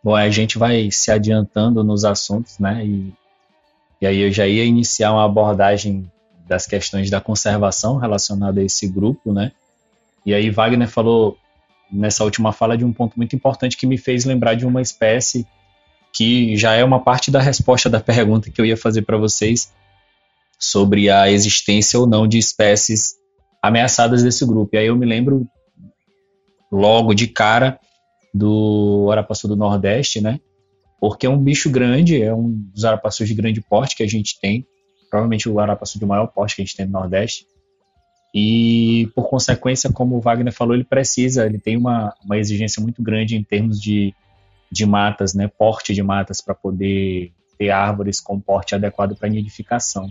[0.02, 2.84] Bom, a gente vai se adiantando nos assuntos, né?
[2.84, 3.12] E,
[4.00, 6.10] e aí eu já ia iniciar uma abordagem
[6.46, 9.52] das questões da conservação relacionada a esse grupo, né?
[10.24, 11.36] E aí Wagner falou
[11.90, 15.46] nessa última fala de um ponto muito importante que me fez lembrar de uma espécie
[16.12, 19.72] que já é uma parte da resposta da pergunta que eu ia fazer para vocês
[20.58, 23.14] sobre a existência ou não de espécies
[23.60, 24.74] ameaçadas desse grupo.
[24.74, 25.46] E aí eu me lembro
[26.72, 27.78] logo de cara
[28.32, 30.40] do arapaçu do Nordeste, né?
[30.98, 34.40] Porque é um bicho grande, é um dos arapaçus de grande porte que a gente
[34.40, 34.66] tem,
[35.10, 37.46] provavelmente o arapaçu de maior porte que a gente tem no Nordeste.
[38.34, 43.02] E, por consequência, como o Wagner falou, ele precisa, ele tem uma, uma exigência muito
[43.02, 44.14] grande em termos de,
[44.70, 45.48] de matas, né?
[45.48, 50.08] Porte de matas para poder ter árvores com porte adequado para nidificação.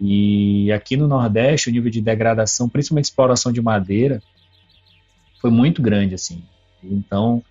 [0.00, 4.20] E aqui no Nordeste, o nível de degradação, principalmente exploração de madeira,
[5.40, 6.42] foi muito grande, assim.
[6.82, 7.42] Então,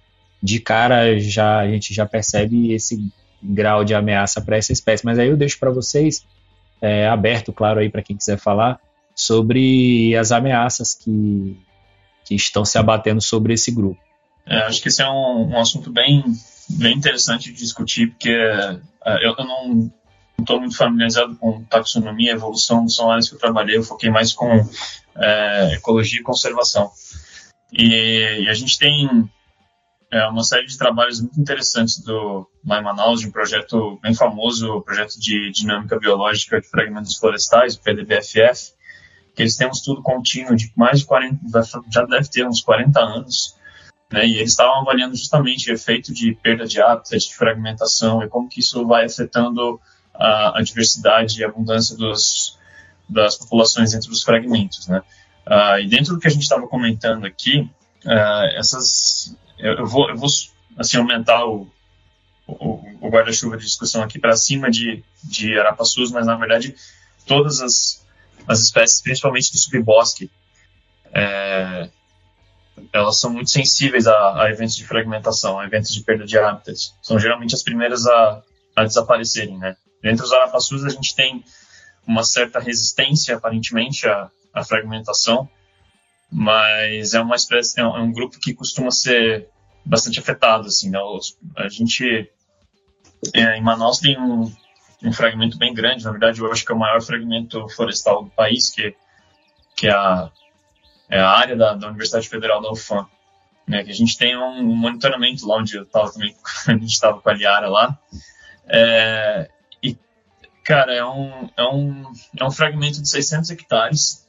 [0.41, 3.11] de cara, já a gente já percebe esse
[3.41, 5.05] grau de ameaça para essa espécie.
[5.05, 6.25] Mas aí eu deixo para vocês,
[6.81, 8.79] é, aberto, claro, aí para quem quiser falar,
[9.15, 11.57] sobre as ameaças que,
[12.25, 13.99] que estão se abatendo sobre esse grupo.
[14.45, 16.23] É, acho que esse é um, um, assunto bem,
[16.69, 19.91] bem interessante de discutir, porque é, eu, eu não
[20.39, 24.49] estou muito familiarizado com taxonomia, evolução, são áreas que eu trabalhei, eu foquei mais com
[25.17, 26.91] é, ecologia e conservação.
[27.71, 29.29] E, e a gente tem
[30.11, 34.13] é, uma série de trabalhos muito interessantes do, lá em Manaus, de um projeto bem
[34.13, 38.73] famoso, o projeto de dinâmica biológica de fragmentos florestais, o PDBFF,
[39.35, 41.39] que eles têm um estudo contínuo de mais de 40,
[41.91, 43.55] já deve ter uns 40 anos,
[44.11, 48.29] né, e eles estavam avaliando justamente o efeito de perda de hábitat, de fragmentação e
[48.29, 49.79] como que isso vai afetando
[50.13, 52.57] a, a diversidade e a abundância dos,
[53.09, 55.01] das populações entre os fragmentos, né.
[55.47, 57.61] Uh, e dentro do que a gente estava comentando aqui,
[58.05, 60.29] uh, essas, eu, eu, vou, eu vou
[60.77, 61.71] assim, aumentar o,
[62.45, 66.75] o, o guarda-chuva de discussão aqui para cima de, de arapaçus, mas na verdade
[67.25, 68.05] todas as,
[68.47, 70.29] as espécies, principalmente de subbosque,
[71.13, 71.89] é,
[72.91, 76.93] elas são muito sensíveis a, a, eventos de fragmentação, a eventos de perda de hábitats.
[77.01, 78.41] São geralmente as primeiras a,
[78.75, 79.75] a desaparecerem, né?
[80.03, 81.43] Entre os arapaçus a gente tem
[82.05, 85.49] uma certa resistência, aparentemente, a, a fragmentação,
[86.31, 89.49] mas é uma espécie, é um, é um grupo que costuma ser
[89.85, 90.99] bastante afetado, assim, né?
[91.55, 92.29] A gente,
[93.33, 94.51] é, em Manaus tem um,
[95.03, 98.29] um fragmento bem grande, na verdade eu acho que é o maior fragmento florestal do
[98.31, 98.93] país, que,
[99.75, 100.29] que é, a,
[101.09, 103.07] é a área da, da Universidade Federal da UFAM,
[103.67, 103.83] né?
[103.83, 106.35] Que a gente tem um monitoramento lá onde eu estava também,
[106.67, 107.97] a gente estava com a Liara lá,
[108.67, 109.49] é,
[109.81, 109.97] e,
[110.65, 114.26] cara, é um, é, um, é um fragmento de 600 hectares,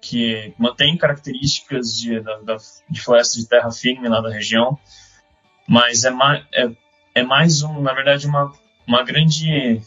[0.00, 2.56] que mantém características de, da,
[2.88, 4.78] de floresta de terra firme lá da região,
[5.66, 6.70] mas é, mais, é,
[7.14, 8.52] é mais um, na verdade, uma,
[8.86, 9.80] uma grande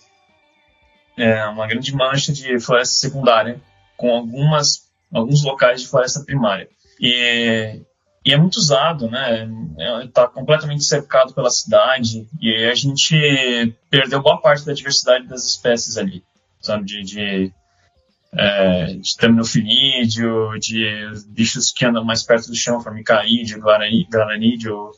[1.17, 3.61] é, uma grande mancha de floresta secundária
[3.97, 6.69] com algumas alguns locais de floresta primária
[6.99, 7.81] e,
[8.25, 9.49] e é muito usado, né?
[10.03, 15.45] Está é, completamente cercado pela cidade e a gente perdeu boa parte da diversidade das
[15.45, 16.23] espécies ali,
[16.59, 16.85] sabe?
[16.85, 17.53] De, de
[18.31, 24.91] é, de terminofilídeo, de bichos que andam mais perto do chão, formicaídeo, glaranídeo,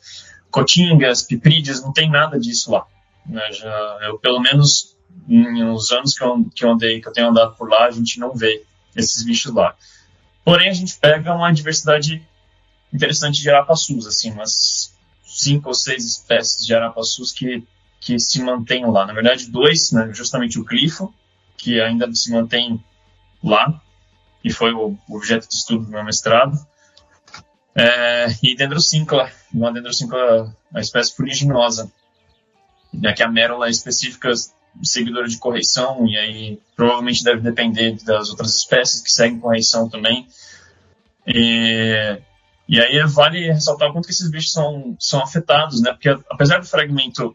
[0.50, 2.86] cotingas, piprídeos, não tem nada disso lá.
[3.26, 3.52] Né?
[3.52, 4.96] Já, eu, pelo menos
[5.26, 8.18] nos anos que eu, que eu andei, que eu tenho andado por lá, a gente
[8.18, 8.64] não vê
[8.94, 9.74] esses bichos lá.
[10.44, 12.26] Porém, a gente pega uma diversidade
[12.92, 14.94] interessante de arapaçus, assim, umas
[15.24, 17.64] cinco ou seis espécies de arapaçus que,
[18.00, 19.06] que se mantêm lá.
[19.06, 21.14] Na verdade, dois, né, justamente o clifo,
[21.56, 22.82] que ainda se mantém
[23.42, 23.80] lá,
[24.44, 26.56] e foi o objeto de estudo do meu mestrado.
[27.74, 31.90] É, e Dendrocincla, uma Dendrocincla, a espécie fuliginosa,
[32.92, 34.32] né, que a mérola é específica
[34.82, 40.26] seguidora de correição, e aí provavelmente deve depender das outras espécies que seguem correição também.
[41.26, 42.18] E,
[42.68, 45.92] e aí vale ressaltar o quanto que esses bichos são, são afetados, né?
[45.92, 47.34] Porque apesar do fragmento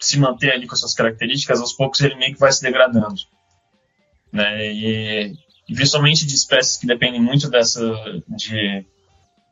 [0.00, 3.20] se manter ali com suas características, aos poucos ele meio que vai se degradando
[4.32, 4.72] né?
[4.72, 5.34] E,
[5.68, 7.80] e principalmente de espécies que dependem muito dessa
[8.28, 8.84] de,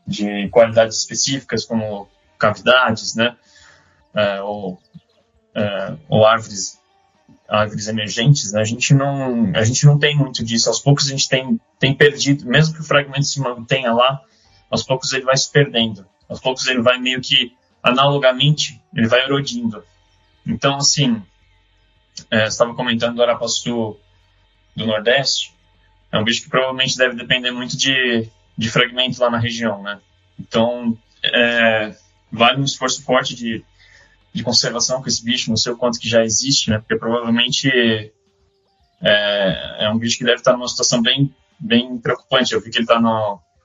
[0.07, 2.09] de qualidades específicas como
[2.39, 3.36] cavidades, né?
[4.15, 4.78] É, ou,
[5.55, 6.81] é, ou árvores
[7.48, 8.61] árvores emergentes, né?
[8.61, 10.69] a gente não a gente não tem muito disso.
[10.69, 14.20] Aos poucos a gente tem tem perdido, mesmo que o fragmento se mantenha lá,
[14.70, 16.07] aos poucos ele vai se perdendo.
[16.28, 19.85] Aos poucos ele vai meio que analogamente ele vai erodindo.
[20.47, 21.23] Então assim,
[22.31, 23.97] é, estava comentando do Arapaçu
[24.77, 25.55] do Nordeste,
[26.12, 29.98] é um bicho que provavelmente deve depender muito de, de fragmento lá na região, né?
[30.39, 31.94] Então, é,
[32.31, 33.65] vale um esforço forte de,
[34.32, 36.78] de conservação com esse bicho, não sei o quanto que já existe, né?
[36.78, 37.69] Porque provavelmente
[39.03, 42.53] é, é um bicho que deve estar numa situação bem, bem preocupante.
[42.53, 43.01] Eu vi que ele está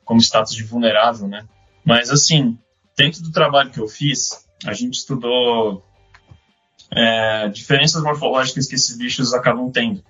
[0.06, 1.46] como status de vulnerável, né?
[1.84, 2.58] Mas, assim,
[2.98, 5.84] dentro do trabalho que eu fiz, a gente estudou
[6.92, 10.04] é, diferenças morfológicas que esses bichos acabam tendo.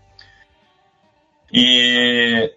[1.53, 2.51] E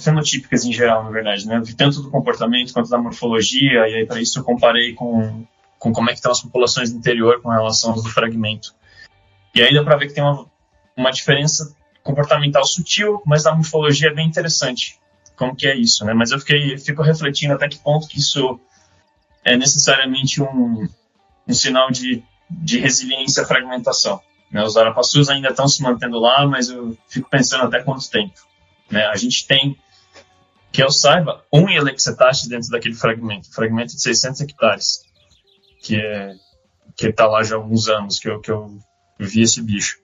[0.00, 1.62] fenotípicas em geral, na verdade, né?
[1.76, 5.44] Tanto do comportamento quanto da morfologia, e aí para isso eu comparei com,
[5.78, 8.74] com como é que estão as populações do interior com relação ao do fragmento.
[9.54, 10.46] E aí dá para ver que tem uma,
[10.96, 14.98] uma diferença comportamental sutil, mas a morfologia é bem interessante.
[15.36, 16.14] Como que é isso, né?
[16.14, 18.58] Mas eu fiquei, fico refletindo até que ponto que isso
[19.44, 20.88] é necessariamente um,
[21.46, 24.20] um sinal de, de resiliência à fragmentação.
[24.50, 24.62] Né?
[24.62, 28.34] Os arapaçus ainda estão se mantendo lá, mas eu fico pensando até quanto tempo.
[28.90, 29.06] Né?
[29.06, 29.76] A gente tem,
[30.72, 35.02] que eu saiba, um Ielexetate dentro daquele fragmento, fragmento de 600 hectares,
[35.82, 36.34] que é
[36.96, 38.76] que está lá já há alguns anos que eu, que eu
[39.20, 39.98] vi esse bicho.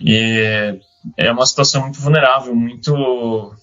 [0.00, 0.80] E
[1.16, 3.54] é uma situação muito vulnerável, muito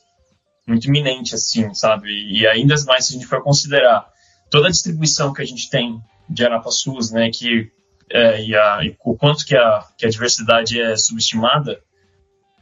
[0.67, 2.09] muito iminente, assim, sabe?
[2.09, 4.07] E ainda mais se a gente for considerar
[4.49, 7.71] toda a distribuição que a gente tem de arapaçus, né, que
[8.13, 11.79] é, e, a, e, o quanto que a, que a diversidade é subestimada,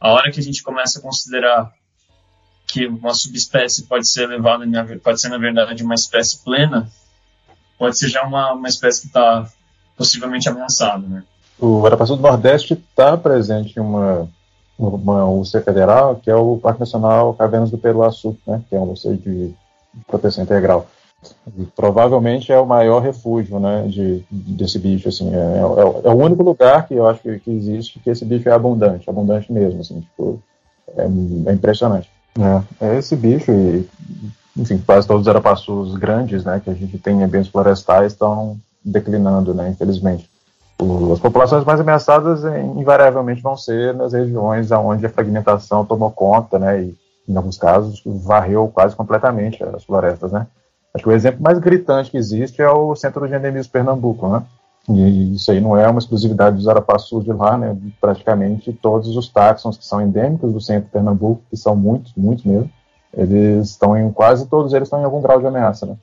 [0.00, 1.70] a hora que a gente começa a considerar
[2.66, 4.64] que uma subespécie pode ser levada,
[5.02, 6.88] pode ser na verdade uma espécie plena,
[7.78, 9.46] pode ser já uma, uma espécie que está
[9.96, 11.24] possivelmente ameaçada, né?
[11.58, 14.26] O Arapaçu do Nordeste está presente em uma,
[14.78, 18.92] uma UC federal, que é o Parque Nacional Cavernas do Peruaçu, né, que é um
[18.92, 19.54] UC de
[20.06, 20.88] proteção integral.
[21.76, 25.08] Provavelmente é o maior refúgio né, de, desse bicho.
[25.08, 28.24] Assim, é, é, é, o único lugar que eu acho que, que, existe que esse
[28.24, 29.80] bicho é abundante, abundante mesmo.
[29.80, 30.42] Assim, tipo,
[30.96, 32.10] é, é impressionante.
[32.38, 33.88] É, é, esse bicho e,
[34.56, 38.56] enfim, quase todos os arapaçus grandes né, que a gente tem em ambientes florestais estão
[38.84, 40.30] declinando, né, infelizmente
[41.12, 42.42] as populações mais ameaçadas
[42.76, 46.94] invariavelmente vão ser nas regiões onde a fragmentação tomou conta, né, e
[47.28, 50.46] em alguns casos varreu quase completamente as florestas, né.
[50.94, 54.42] Acho que o exemplo mais gritante que existe é o Centro de Endemismo Pernambuco, né,
[54.88, 59.28] e isso aí não é uma exclusividade dos arapaçus de lá, né, praticamente todos os
[59.28, 62.70] táxons que são endêmicos do Centro de Pernambuco, que são muitos, muitos mesmo,
[63.16, 65.96] eles estão em, quase todos eles estão em algum grau de ameaça, né,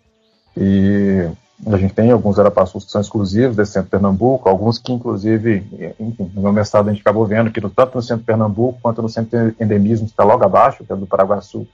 [0.55, 1.29] e
[1.65, 5.65] a gente tem alguns arapaçus que são exclusivos desse centro de Pernambuco, alguns que, inclusive,
[5.99, 9.01] enfim, no meu mestrado a gente acabou vendo que tanto no centro de Pernambuco quanto
[9.01, 11.67] no centro de endemismo, que está logo abaixo, que é do Paraguaçu,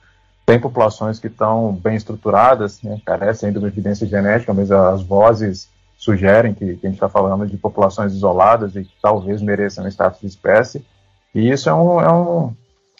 [0.46, 6.52] tem populações que estão bem estruturadas, né, carecem de evidência genética, mas as vozes sugerem
[6.52, 10.26] que, que a gente está falando de populações isoladas e que talvez mereçam status de
[10.26, 10.84] espécie.
[11.34, 12.54] E isso é um, é um,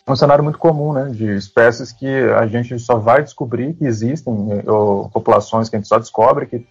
[0.09, 4.35] um cenário muito comum, né, de espécies que a gente só vai descobrir que existem,
[4.66, 6.66] ou populações que a gente só descobre que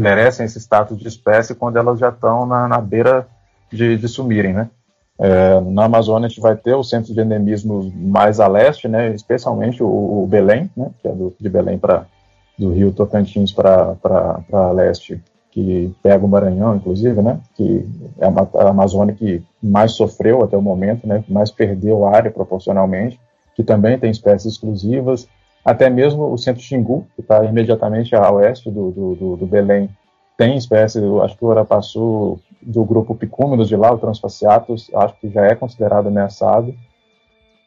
[0.00, 3.28] merecem esse status de espécie quando elas já estão na, na beira
[3.70, 4.70] de, de sumirem, né.
[5.18, 9.14] É, na Amazônia a gente vai ter o centro de endemismo mais a leste, né,
[9.14, 12.06] especialmente o, o Belém, né, que é do, de Belém para
[12.58, 15.20] do Rio Tocantins para leste
[15.54, 17.86] que pega o Maranhão, inclusive, né, que
[18.18, 23.20] é a, Amazônia que mais sofreu até o momento, né, que mais perdeu área proporcionalmente,
[23.54, 25.28] que também tem espécies exclusivas,
[25.64, 29.88] até mesmo o centro Xingu, que está imediatamente a oeste do, do, do, do, Belém,
[30.36, 35.28] tem espécies, acho que o Arapaçu do grupo Picúmidos de lá, o Transfaciatus, acho que
[35.28, 36.74] já é considerado ameaçado,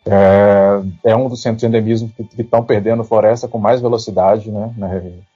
[0.05, 4.73] é, é, um dos centros de endemismo que estão perdendo floresta com mais velocidade, né,
[4.77, 4.87] na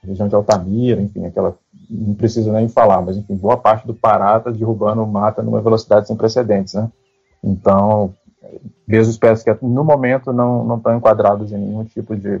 [0.02, 1.54] região de Altamira, enfim, aquela,
[1.90, 6.06] não preciso nem falar, mas enfim, boa parte do Pará está derrubando mata numa velocidade
[6.06, 6.90] sem precedentes, né.
[7.44, 8.14] Então,
[8.88, 12.40] mesmo espécies que no momento não, não estão enquadradas em nenhum tipo de,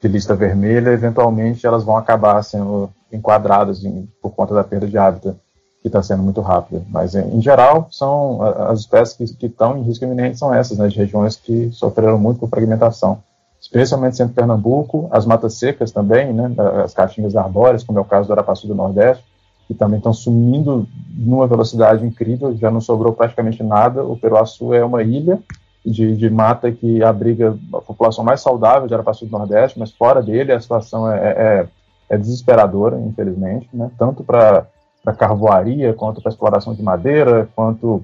[0.00, 4.96] de lista vermelha, eventualmente elas vão acabar sendo enquadradas em, por conta da perda de
[4.96, 5.36] hábitat
[5.82, 6.82] que está sendo muito rápida.
[6.88, 10.96] Mas, em geral, são as espécies que, estão em risco iminente são essas, né, de
[10.96, 13.22] regiões que sofreram muito com fragmentação.
[13.60, 16.52] Especialmente centro Pernambuco, as matas secas também, né,
[16.84, 19.24] as caatingas arbóreas, como é o caso do Arapaçu do Nordeste,
[19.66, 24.04] que também estão sumindo numa velocidade incrível, já não sobrou praticamente nada.
[24.04, 25.40] O Peruaçu é uma ilha
[25.84, 30.22] de, de, mata que abriga a população mais saudável de Arapaçu do Nordeste, mas fora
[30.22, 31.66] dele a situação é, é,
[32.10, 33.90] é desesperadora, infelizmente, né?
[33.98, 34.66] tanto para
[35.06, 38.02] para carvoaria, quanto para exploração de madeira, quanto,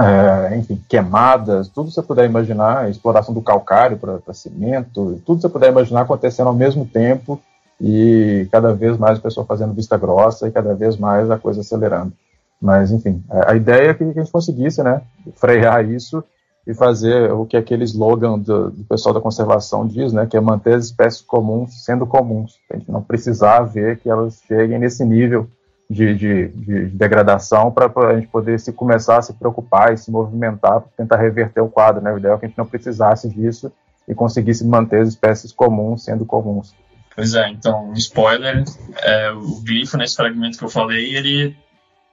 [0.00, 5.70] é, enfim, queimadas, tudo você puder imaginar, exploração do calcário para cimento, tudo você puder
[5.70, 7.40] imaginar acontecendo ao mesmo tempo
[7.80, 11.60] e cada vez mais o pessoal fazendo vista grossa e cada vez mais a coisa
[11.60, 12.12] acelerando.
[12.60, 15.02] Mas, enfim, a ideia é que a gente conseguisse, né,
[15.36, 16.24] frear isso
[16.66, 20.40] e fazer o que aquele slogan do, do, pessoal da conservação diz, né, que é
[20.40, 22.56] manter as espécies comuns sendo comuns.
[22.72, 25.48] A gente não precisar ver que elas cheguem nesse nível
[25.88, 30.10] de, de, de degradação para a gente poder se começar a se preocupar e se
[30.10, 32.02] movimentar para tentar reverter o quadro.
[32.02, 32.12] Né?
[32.12, 33.72] O ideal é que a gente não precisasse disso
[34.06, 36.74] e conseguisse manter as espécies comuns sendo comuns.
[37.14, 38.64] Pois é, então, um spoiler,
[39.02, 41.56] é, o glifo nesse fragmento que eu falei, ele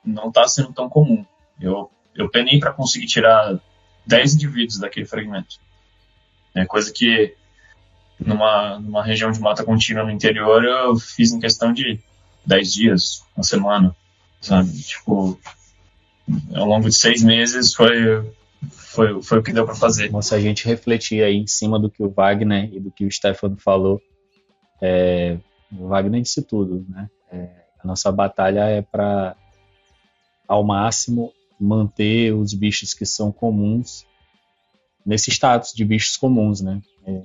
[0.04, 1.24] não está sendo tão comum.
[1.60, 3.60] Eu, eu penei para conseguir tirar
[4.08, 5.58] 10 indivíduos daquele fragmento.
[6.56, 7.36] É coisa que
[8.20, 12.00] numa, numa região de mata contínua no interior eu fiz em questão de
[12.46, 13.96] 10 dias, uma semana,
[14.42, 14.72] sabe?
[14.82, 15.40] Tipo,
[16.54, 18.24] ao longo de seis meses foi,
[18.70, 20.12] foi, foi o que deu para fazer.
[20.22, 23.12] Se a gente refletir aí em cima do que o Wagner e do que o
[23.12, 24.02] Stefano falou,
[24.82, 25.38] é,
[25.72, 27.10] o Wagner disse tudo, né?
[27.32, 27.50] É,
[27.84, 29.36] a nossa batalha é para,
[30.48, 34.06] ao máximo, manter os bichos que são comuns
[35.06, 36.82] nesse status de bichos comuns, né?
[37.06, 37.22] É,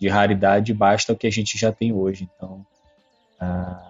[0.00, 2.28] de raridade basta o que a gente já tem hoje.
[2.34, 2.66] Então,
[3.38, 3.89] a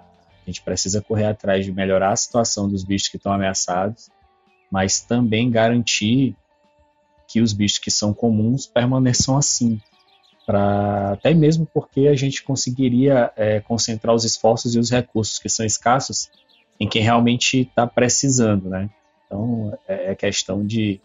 [0.50, 4.10] gente precisa correr atrás de melhorar a situação dos bichos que estão ameaçados,
[4.70, 6.36] mas também garantir
[7.26, 9.80] que os bichos que são comuns permaneçam assim.
[10.44, 15.48] Pra, até mesmo porque a gente conseguiria é, concentrar os esforços e os recursos que
[15.48, 16.28] são escassos
[16.78, 18.90] em quem realmente está precisando, né?
[19.26, 21.00] Então é, é questão de,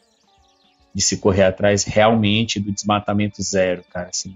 [0.93, 4.09] de se correr atrás realmente do desmatamento zero, cara.
[4.09, 4.35] Assim,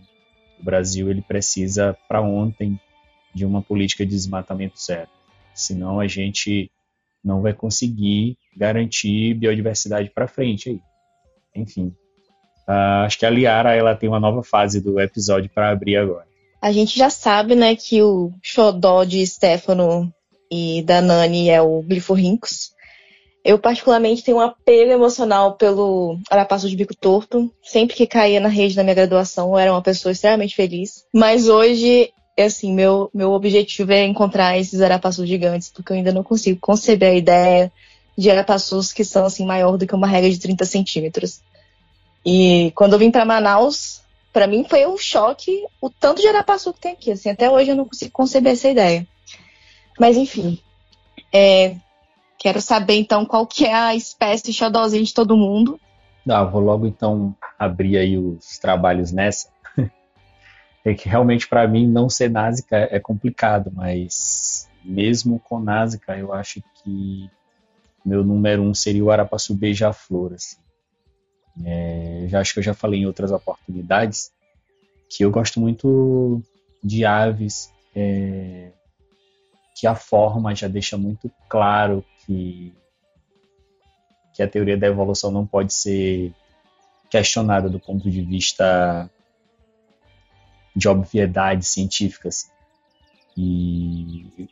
[0.60, 2.80] o Brasil ele precisa para ontem
[3.34, 5.10] de uma política de desmatamento zero,
[5.54, 6.72] senão a gente
[7.24, 10.82] não vai conseguir garantir biodiversidade para frente aí.
[11.56, 11.94] Enfim,
[12.68, 16.28] uh, acho que a Liara ela tem uma nova fase do episódio para abrir agora.
[16.62, 20.14] A gente já sabe, né, que o xodó de Stefano
[20.52, 22.74] e da Nani é o Gliforrincus.
[23.44, 27.50] Eu, particularmente, tenho um apego emocional pelo Arapaçu de Bico Torto.
[27.64, 31.06] Sempre que caía na rede da minha graduação, eu era uma pessoa extremamente feliz.
[31.14, 32.12] Mas hoje,
[32.44, 37.12] assim, meu, meu objetivo é encontrar esses arapaçus gigantes, porque eu ainda não consigo conceber
[37.12, 37.72] a ideia
[38.18, 41.42] de arapaçus que são, assim, maior do que uma regra de 30 centímetros.
[42.26, 44.02] E quando eu vim para Manaus,
[44.32, 47.12] para mim foi um choque o tanto de arapaçu que tem aqui.
[47.12, 49.08] Assim, até hoje eu não consigo conceber essa ideia.
[50.00, 50.60] Mas enfim,
[51.34, 51.76] é,
[52.38, 55.80] quero saber então qual que é a espécie xodózinha de todo mundo.
[56.28, 59.50] Ah, vou logo então abrir aí os trabalhos nessa.
[60.90, 66.34] É que realmente para mim não ser násica é complicado, mas mesmo com násica eu
[66.34, 67.30] acho que
[68.06, 70.34] meu número um seria o arapaçu beija-flor.
[70.34, 70.58] Assim.
[71.66, 74.32] É, já acho que eu já falei em outras oportunidades
[75.10, 76.42] que eu gosto muito
[76.84, 78.72] de aves é,
[79.76, 82.74] que a forma já deixa muito claro que,
[84.34, 86.34] que a teoria da evolução não pode ser
[87.10, 89.10] questionada do ponto de vista
[90.76, 92.30] de obviedade científica.
[92.30, 92.50] Assim.
[93.38, 94.50] E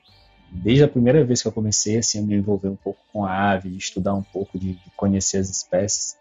[0.51, 3.51] desde a primeira vez que eu comecei assim, a me envolver um pouco com a
[3.51, 6.17] ave, de estudar um pouco, de, de conhecer as espécies,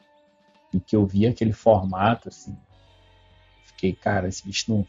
[0.73, 2.57] e que eu vi aquele formato, assim,
[3.65, 4.87] fiquei, cara, esse bicho não,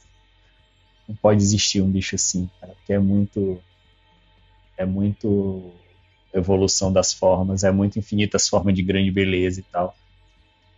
[1.08, 3.62] não pode existir um bicho assim, cara, porque é muito
[4.78, 5.72] é muito
[6.34, 9.96] evolução das formas, é muito infinitas formas de grande beleza e tal.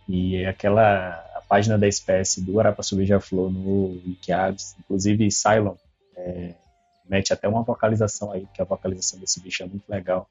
[0.08, 5.74] E aquela a página da espécie do Arapaçu beija-flor no Wikiabs, inclusive Cylon,
[6.16, 6.54] é,
[7.04, 10.30] mete até uma vocalização aí, que a vocalização desse bicho é muito legal.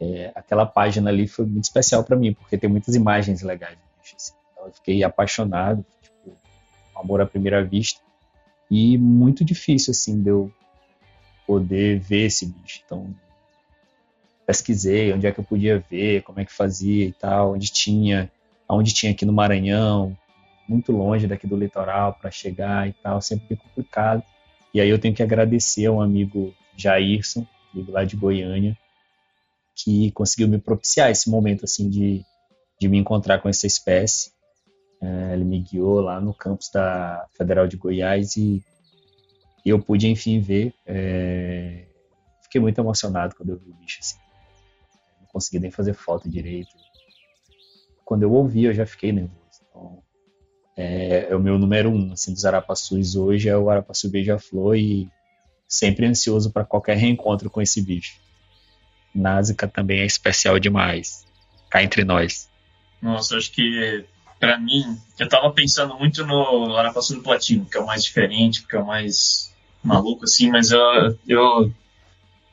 [0.00, 3.76] É, aquela página ali foi muito especial para mim, porque tem muitas imagens legais.
[4.16, 4.32] Assim.
[4.50, 6.34] Então eu fiquei apaixonado, tipo,
[6.96, 8.00] amor à primeira vista
[8.70, 10.50] e muito difícil assim de eu
[11.46, 12.80] poder ver esse bicho.
[12.82, 13.14] Então
[14.46, 18.32] pesquisei onde é que eu podia ver, como é que fazia e tal, onde tinha,
[18.66, 20.16] onde tinha aqui no Maranhão,
[20.66, 24.22] muito longe daqui do litoral para chegar e tal, sempre complicado.
[24.72, 28.74] E aí eu tenho que agradecer a um amigo Jairson, amigo lá de Goiânia,
[29.82, 32.24] que conseguiu me propiciar esse momento assim de,
[32.80, 34.30] de me encontrar com essa espécie
[35.00, 38.62] é, ele me guiou lá no campus da Federal de Goiás e
[39.64, 40.74] eu pude, enfim, ver.
[40.86, 41.86] É,
[42.42, 44.18] fiquei muito emocionado quando eu vi o bicho assim.
[45.20, 46.70] Não consegui nem fazer foto direito.
[48.04, 49.60] Quando eu ouvi, eu já fiquei nervoso.
[49.68, 50.02] Então,
[50.76, 55.08] é, é o meu número um assim, dos arapaçus hoje, é o arapaçu beija-flor e
[55.68, 58.18] sempre ansioso para qualquer reencontro com esse bicho.
[59.14, 61.26] Násica também é especial demais.
[61.70, 62.48] Cá entre nós.
[63.00, 64.04] Nossa, acho que
[64.38, 68.66] para mim, eu tava pensando muito no Arapaçu do Platino, que é o mais diferente,
[68.66, 69.52] que é o mais
[69.82, 70.80] maluco, assim, mas eu,
[71.26, 71.72] eu,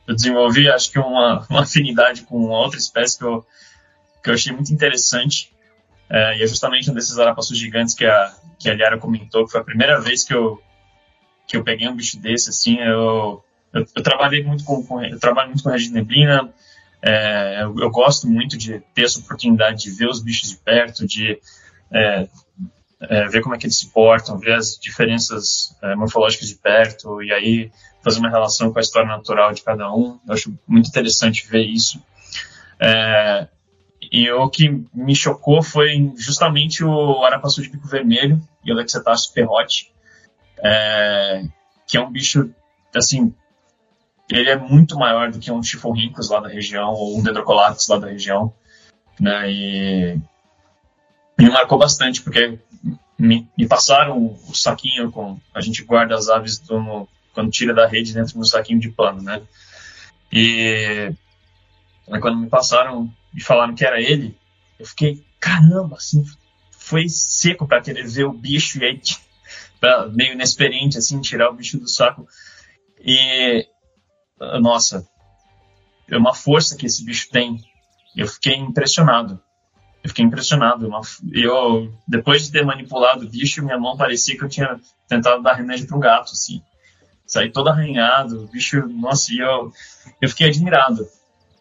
[0.07, 3.45] eu desenvolvi, acho que uma, uma afinidade com outra espécie que eu,
[4.23, 5.53] que eu achei muito interessante,
[6.09, 9.51] é, e é justamente um desses arapaçus gigantes que a, que a Liara comentou, que
[9.51, 10.61] foi a primeira vez que eu,
[11.47, 13.43] que eu peguei um bicho desse, assim, eu,
[13.75, 16.51] eu, eu trabalhei muito com, com, eu trabalho muito com Regis Neblina,
[17.01, 21.05] é, eu, eu, gosto muito de ter essa oportunidade de ver os bichos de perto,
[21.05, 21.39] de
[21.91, 22.27] é,
[23.01, 27.21] é, ver como é que eles se portam, ver as diferenças é, morfológicas de perto
[27.21, 27.71] e aí
[28.01, 30.19] fazer uma relação com a história natural de cada um.
[30.27, 32.01] Eu acho muito interessante ver isso.
[32.79, 33.47] É,
[34.11, 39.33] e o que me chocou foi justamente o arapaçu de bico vermelho e o Lexetáceo
[39.33, 39.91] ferrote,
[40.63, 41.43] é,
[41.87, 42.49] que é um bicho,
[42.95, 43.33] assim,
[44.29, 47.97] ele é muito maior do que um chifurrincus lá da região ou um dendrocolatus lá
[47.97, 48.53] da região,
[49.19, 50.19] né, e
[51.37, 52.57] me marcou bastante, porque
[53.17, 55.39] me, me, passaram o saquinho com.
[55.53, 59.21] A gente guarda as aves do, quando tira da rede dentro do saquinho de pano,
[59.21, 59.41] né?
[60.31, 61.13] E
[62.21, 64.37] quando me passaram e falaram que era ele,
[64.79, 66.23] eu fiquei, caramba, assim,
[66.71, 69.01] foi seco para querer ver o bicho e aí,
[69.79, 72.27] pra, meio inexperiente, assim, tirar o bicho do saco.
[72.99, 73.67] E,
[74.39, 75.07] nossa,
[76.09, 77.59] é uma força que esse bicho tem.
[78.15, 79.41] Eu fiquei impressionado.
[80.03, 80.89] Eu fiquei impressionado.
[81.31, 85.53] Eu, depois de ter manipulado o bicho, minha mão parecia que eu tinha tentado dar
[85.53, 86.61] remédio para um gato, assim.
[87.25, 89.73] Saí todo arranhado, o bicho, nossa, e eu,
[90.21, 91.07] eu fiquei admirado.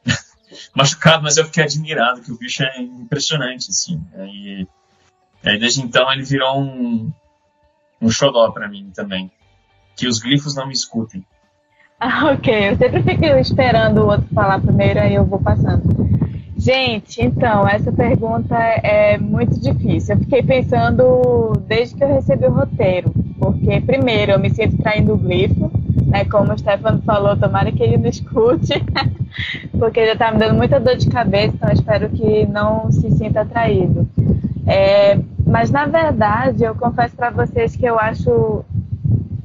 [0.76, 4.04] Machucado, mas eu fiquei admirado, que o bicho é impressionante, assim.
[4.28, 4.66] E,
[5.42, 7.10] e desde então ele virou um,
[7.98, 9.32] um xodó para mim também.
[9.96, 11.24] Que os glifos não me escutem.
[12.00, 12.70] Ah, ok.
[12.70, 15.82] Eu sempre fico esperando o outro falar primeiro, aí eu vou passando.
[16.56, 20.14] Gente, então, essa pergunta é muito difícil.
[20.14, 25.14] Eu fiquei pensando desde que eu recebi o roteiro, porque, primeiro, eu me sinto traindo
[25.14, 25.70] o glifo,
[26.06, 26.24] né?
[26.24, 28.82] Como o Stefano falou, tomara que ele não escute,
[29.78, 33.44] porque já tá me dando muita dor de cabeça, então espero que não se sinta
[33.44, 34.08] traído.
[34.66, 38.64] É, mas, na verdade, eu confesso para vocês que eu acho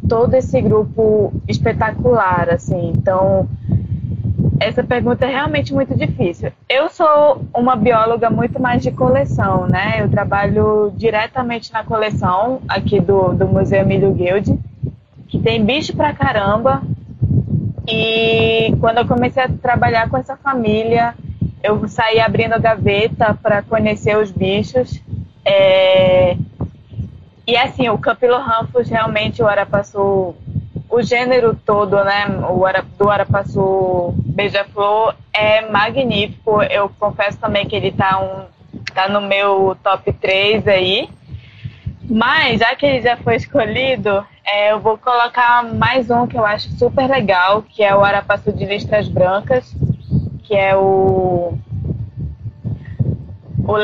[0.09, 2.91] todo esse grupo espetacular, assim.
[2.97, 3.47] Então,
[4.59, 6.51] essa pergunta é realmente muito difícil.
[6.67, 10.01] Eu sou uma bióloga muito mais de coleção, né?
[10.01, 14.59] Eu trabalho diretamente na coleção aqui do, do Museu Emílio Guild,
[15.29, 16.81] que tem bicho pra caramba.
[17.87, 21.13] E quando eu comecei a trabalhar com essa família,
[21.63, 25.01] eu saí abrindo a gaveta para conhecer os bichos.
[25.45, 26.35] É...
[27.49, 30.35] E assim, o Campylorhamphus realmente o Arapaçu
[30.87, 36.61] o gênero todo, né, o Ara, do Arapaçu Beija-Flor é magnífico.
[36.61, 38.45] Eu confesso também que ele tá, um,
[38.93, 41.09] tá no meu top 3 aí.
[42.07, 46.45] Mas, já que ele já foi escolhido, é, eu vou colocar mais um que eu
[46.45, 49.75] acho super legal, que é o Arapaçu de listras brancas,
[50.43, 51.57] que é o,
[53.57, 53.75] o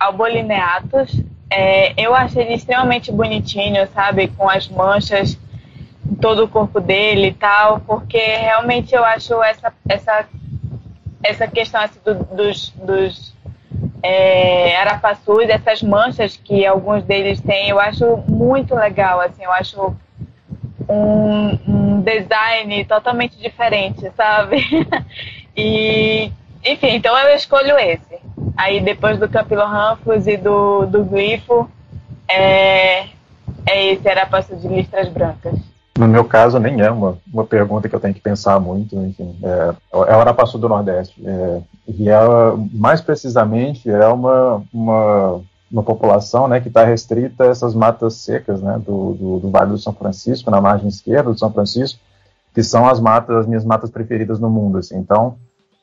[0.00, 1.22] albolineatus.
[1.50, 4.28] É, eu achei ele extremamente bonitinho, sabe?
[4.28, 5.38] Com as manchas
[6.20, 10.28] todo o corpo dele e tal, porque realmente eu acho essa, essa,
[11.22, 13.34] essa questão assim, do, dos, dos
[14.02, 19.96] é, arapaçus, essas manchas que alguns deles têm, eu acho muito legal, assim, eu acho
[20.88, 24.58] um, um design totalmente diferente, sabe?
[25.56, 26.30] e,
[26.64, 28.20] enfim, então eu escolho esse.
[28.56, 31.68] Aí depois do Capilorhamphus e do, do Glifo,
[32.28, 33.04] é,
[33.66, 35.54] é esse arapaçu de listras brancas.
[35.98, 39.34] No meu caso, nem é uma, uma pergunta que eu tenho que pensar muito, enfim.
[39.42, 41.22] É, é o Arapaçu do Nordeste.
[41.26, 47.46] É, e ela, mais precisamente, é uma, uma, uma população né, que está restrita a
[47.46, 51.38] essas matas secas né, do, do, do, Vale do São Francisco, na margem esquerda do
[51.38, 51.98] São Francisco,
[52.54, 54.76] que são as matas, as minhas matas preferidas no mundo.
[54.76, 54.98] Assim.
[54.98, 55.36] Então,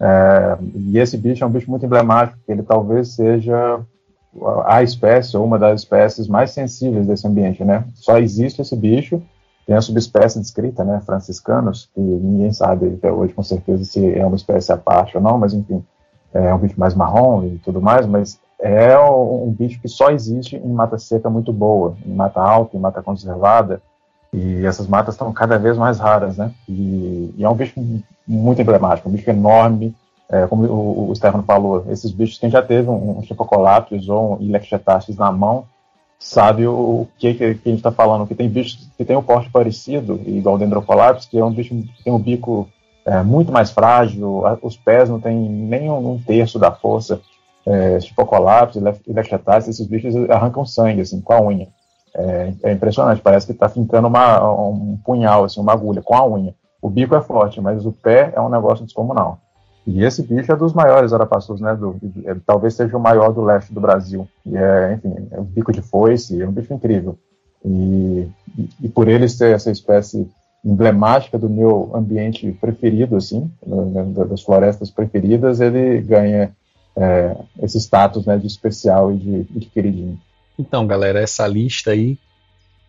[0.04, 3.80] é, e esse bicho é um bicho muito emblemático, ele talvez seja
[4.66, 7.64] a espécie, ou uma das espécies mais sensíveis desse ambiente.
[7.64, 7.86] Né?
[7.94, 9.22] Só existe esse bicho
[9.66, 14.26] tem a subespécie descrita, né, franciscanos, que ninguém sabe até hoje com certeza se é
[14.26, 15.84] uma espécie à parte ou não, mas enfim,
[16.34, 20.58] é um bicho mais marrom e tudo mais, mas é um bicho que só existe
[20.58, 23.82] em mata seca muito boa, em mata alta, em mata conservada,
[24.34, 26.52] e essas matas estão cada vez mais raras, né?
[26.68, 27.74] E, e é um bicho
[28.28, 29.96] muito emblemático, um bicho enorme,
[30.30, 33.24] é, como o, o Stefano falou, esses bichos, quem já teve um, um
[34.10, 35.66] ou um Ilectiotastis na mão,
[36.18, 39.52] sabe o, que, que, a gente está falando, que tem bichos que tem um porte
[39.52, 42.68] parecido, igual o Dendrocolapis, que é um bicho que tem um bico
[43.06, 47.22] é, muito mais frágil, os pés não tem nem um, um terço da força,
[47.66, 51.68] é, Chipocolapis e Lectiotasis, esses bichos arrancam sangue, assim, com a unha.
[52.16, 56.28] É, é impressionante, parece que está fincando uma, um punhal, assim, uma agulha, com a
[56.28, 56.54] unha.
[56.82, 59.40] O bico é forte, mas o pé é um negócio descomunal.
[59.86, 61.76] E esse bicho é dos maiores arapaçus, né?
[61.76, 64.28] Do, é, talvez seja o maior do leste do Brasil.
[64.46, 67.18] E é, enfim, é um bico de foice, é um bicho incrível.
[67.66, 68.28] E,
[68.58, 70.30] e, e, por ele ser essa espécie
[70.64, 76.52] emblemática do meu ambiente preferido, assim, né, das florestas preferidas, ele ganha
[76.96, 80.18] é, esse status né, de especial e de, de queridinho.
[80.58, 82.18] Então, galera, essa lista aí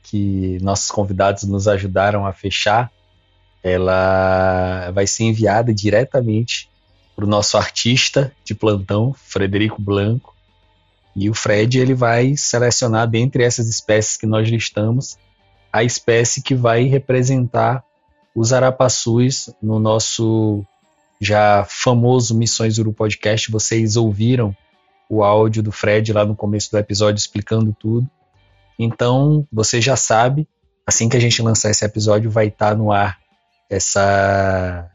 [0.02, 2.92] que nossos convidados nos ajudaram a fechar,
[3.62, 6.68] ela vai ser enviada diretamente
[7.16, 10.34] para o nosso artista de plantão, Frederico Blanco.
[11.16, 15.16] E o Fred ele vai selecionar dentre essas espécies que nós listamos
[15.74, 17.82] a espécie que vai representar
[18.32, 20.64] os arapaçus no nosso
[21.20, 23.50] já famoso Missões Uru Podcast.
[23.50, 24.54] Vocês ouviram
[25.08, 28.08] o áudio do Fred lá no começo do episódio explicando tudo.
[28.78, 30.48] Então, você já sabe,
[30.86, 33.18] assim que a gente lançar esse episódio, vai estar tá no ar
[33.70, 34.90] essa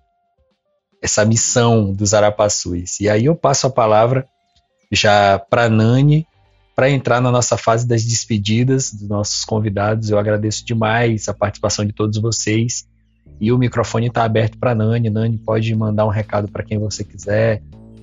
[1.01, 2.99] essa missão dos arapaçus.
[2.99, 4.27] E aí eu passo a palavra
[4.91, 6.27] já para Nani
[6.75, 10.09] para entrar na nossa fase das despedidas dos nossos convidados.
[10.09, 12.87] Eu agradeço demais a participação de todos vocês.
[13.39, 15.09] E o microfone está aberto para Nani.
[15.09, 17.61] Nani pode mandar um recado para quem você quiser,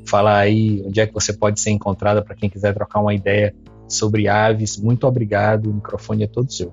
[0.09, 3.55] falar aí onde é que você pode ser encontrada para quem quiser trocar uma ideia
[3.89, 4.77] sobre aves.
[4.77, 6.73] Muito obrigado, o microfone é todo seu.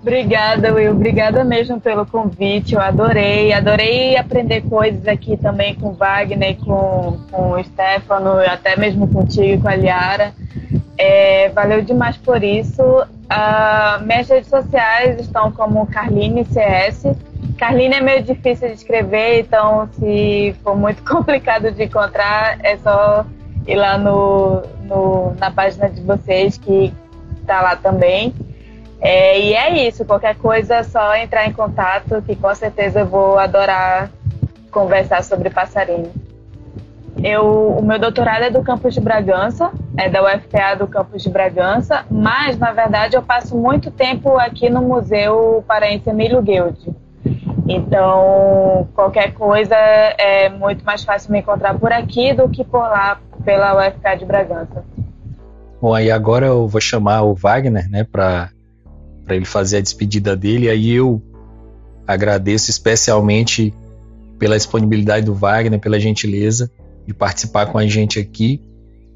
[0.00, 0.92] Obrigada, Will.
[0.92, 2.74] Obrigada mesmo pelo convite.
[2.74, 3.52] Eu adorei.
[3.52, 9.54] Adorei aprender coisas aqui também com o Wagner, com, com o Stefano, até mesmo contigo
[9.54, 10.32] e com a Liara.
[10.98, 12.82] É, valeu demais por isso.
[12.82, 17.04] Uh, minhas redes sociais estão como Carline CS.
[17.56, 23.24] Carline é meio difícil de escrever, então se for muito complicado de encontrar, é só
[23.66, 26.92] ir lá no, no na página de vocês que
[27.40, 28.34] está lá também.
[29.00, 33.06] É, e é isso, qualquer coisa é só entrar em contato, que com certeza eu
[33.06, 34.10] vou adorar
[34.70, 36.12] conversar sobre passarinho.
[37.22, 41.30] Eu, o meu doutorado é do campus de Bragança, é da UFPA do campus de
[41.30, 46.78] Bragança, mas na verdade eu passo muito tempo aqui no Museu Paraense Emílio Guild.
[47.68, 53.20] Então, qualquer coisa é muito mais fácil me encontrar por aqui do que por lá,
[53.44, 54.84] pela UFPA de Bragança.
[55.82, 58.50] Bom, aí agora eu vou chamar o Wagner, né, para
[59.24, 60.70] para ele fazer a despedida dele.
[60.70, 61.20] Aí eu
[62.06, 63.74] agradeço especialmente
[64.38, 66.70] pela disponibilidade do Wagner, pela gentileza
[67.08, 68.60] de participar com a gente aqui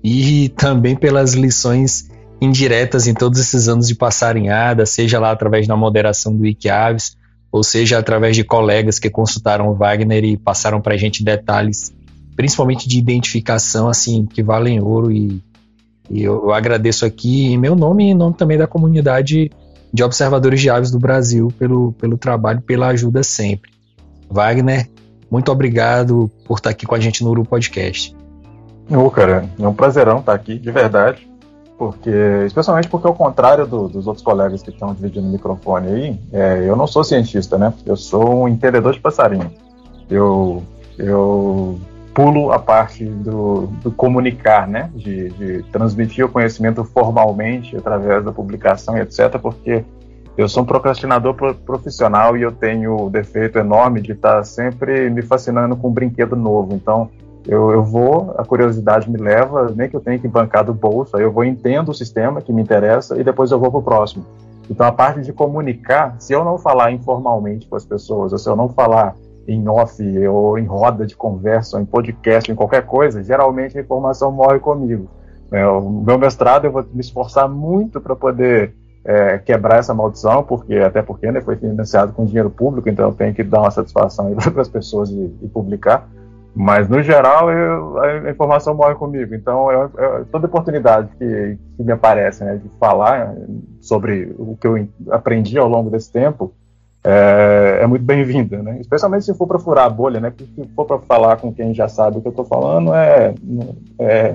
[0.02, 2.10] e também pelas lições
[2.40, 7.18] indiretas em todos esses anos de passarinhada, seja lá através da moderação do Wikiaves,
[7.52, 11.94] ou seja através de colegas que consultaram o Wagner e passaram para a gente detalhes,
[12.34, 15.42] principalmente de identificação, assim, que valem ouro e,
[16.10, 19.50] e eu, agradeço aqui em meu nome e em nome também da comunidade
[19.92, 23.70] de observadores de aves do Brasil pelo, pelo trabalho, pela ajuda sempre.
[24.30, 24.88] Wagner,
[25.32, 28.14] muito obrigado por estar aqui com a gente no Uru Podcast.
[28.90, 31.26] Ô, cara, é um prazerão estar aqui, de verdade.
[31.78, 32.10] Porque,
[32.44, 36.62] especialmente porque, ao contrário do, dos outros colegas que estão dividindo o microfone aí, é,
[36.68, 37.72] eu não sou cientista, né?
[37.86, 39.50] Eu sou um entendedor de passarinho.
[40.10, 40.62] Eu,
[40.98, 41.80] eu
[42.12, 44.90] pulo a parte do, do comunicar, né?
[44.94, 49.38] De, de, transmitir o conhecimento formalmente através da publicação e etc.
[49.40, 49.82] Porque
[50.36, 51.34] eu sou um procrastinador
[51.66, 56.34] profissional e eu tenho o defeito enorme de estar sempre me fascinando com um brinquedo
[56.34, 56.74] novo.
[56.74, 57.10] Então,
[57.46, 61.16] eu, eu vou, a curiosidade me leva, nem que eu tenha que bancar do bolso,
[61.16, 63.82] aí eu vou entendo o sistema que me interessa e depois eu vou para o
[63.82, 64.24] próximo.
[64.70, 68.48] Então, a parte de comunicar, se eu não falar informalmente com as pessoas, ou se
[68.48, 69.14] eu não falar
[69.46, 73.80] em off, ou em roda de conversa, ou em podcast, em qualquer coisa, geralmente a
[73.80, 75.08] informação morre comigo.
[75.50, 78.74] É, o meu mestrado eu vou me esforçar muito para poder
[79.04, 83.34] é, quebrar essa maldição, porque até porque né, foi financiado com dinheiro público, então tenho
[83.34, 86.08] que dar uma satisfação para as pessoas e, e, publicar.
[86.54, 91.82] Mas no geral eu, a informação morre comigo, então eu, eu, toda oportunidade que, que
[91.82, 93.34] me aparece né, de falar
[93.80, 96.52] sobre o que eu aprendi ao longo desse tempo,
[97.04, 98.78] é, é muito bem-vinda, né?
[98.80, 100.30] Especialmente se for para furar a bolha, né?
[100.30, 103.34] Porque se for para falar com quem já sabe o que eu estou falando, é,
[103.98, 104.34] é,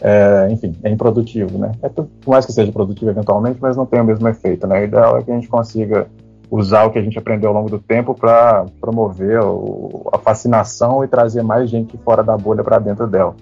[0.00, 1.72] é, enfim, é improdutivo, né?
[1.82, 4.80] É por mais que seja produtivo eventualmente, mas não tem o mesmo efeito, né?
[4.80, 6.06] O ideal é que a gente consiga
[6.50, 11.02] usar o que a gente aprendeu ao longo do tempo para promover o, a fascinação
[11.02, 13.34] e trazer mais gente fora da bolha para dentro dela.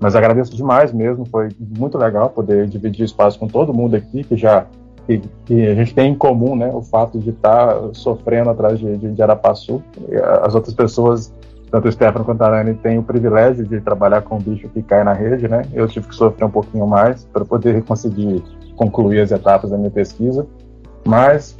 [0.00, 4.36] Mas agradeço demais mesmo, foi muito legal poder dividir espaço com todo mundo aqui que
[4.36, 4.66] já
[5.06, 6.70] que, que, a gente tem em comum, né?
[6.72, 9.22] O fato de estar tá sofrendo atrás de, de, de.
[9.22, 11.32] As outras pessoas,
[11.70, 14.82] tanto o Stefano quanto a Anani, têm o privilégio de trabalhar com o bicho que
[14.82, 15.62] cai na rede, né?
[15.72, 18.42] Eu tive que sofrer um pouquinho mais para poder conseguir
[18.76, 20.46] concluir as etapas da minha pesquisa.
[21.06, 21.56] Mas,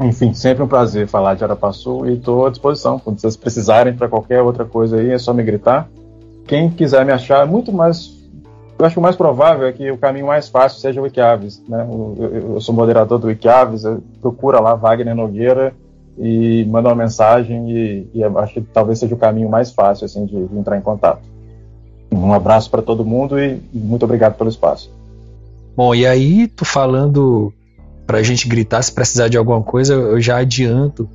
[0.00, 2.98] enfim, sempre um prazer falar de Arapaçu e estou à disposição.
[2.98, 5.88] Quando vocês precisarem para qualquer outra coisa aí, é só me gritar.
[6.46, 8.18] Quem quiser me achar, é muito mais
[8.78, 11.60] eu acho que o mais provável é que o caminho mais fácil seja o Wikiaves.
[11.68, 11.84] Né?
[11.90, 13.82] Eu, eu, sou moderador do Wikiaves,
[14.20, 15.74] procura lá Wagner Nogueira
[16.18, 20.26] e manda uma mensagem e, e acho que talvez seja o caminho mais fácil assim,
[20.26, 21.22] de, de entrar em contato.
[22.12, 24.90] Um abraço para todo mundo e muito obrigado pelo espaço.
[25.76, 27.52] Bom, e aí, tu falando
[28.06, 31.08] pra gente gritar se precisar de alguma coisa, eu já adianto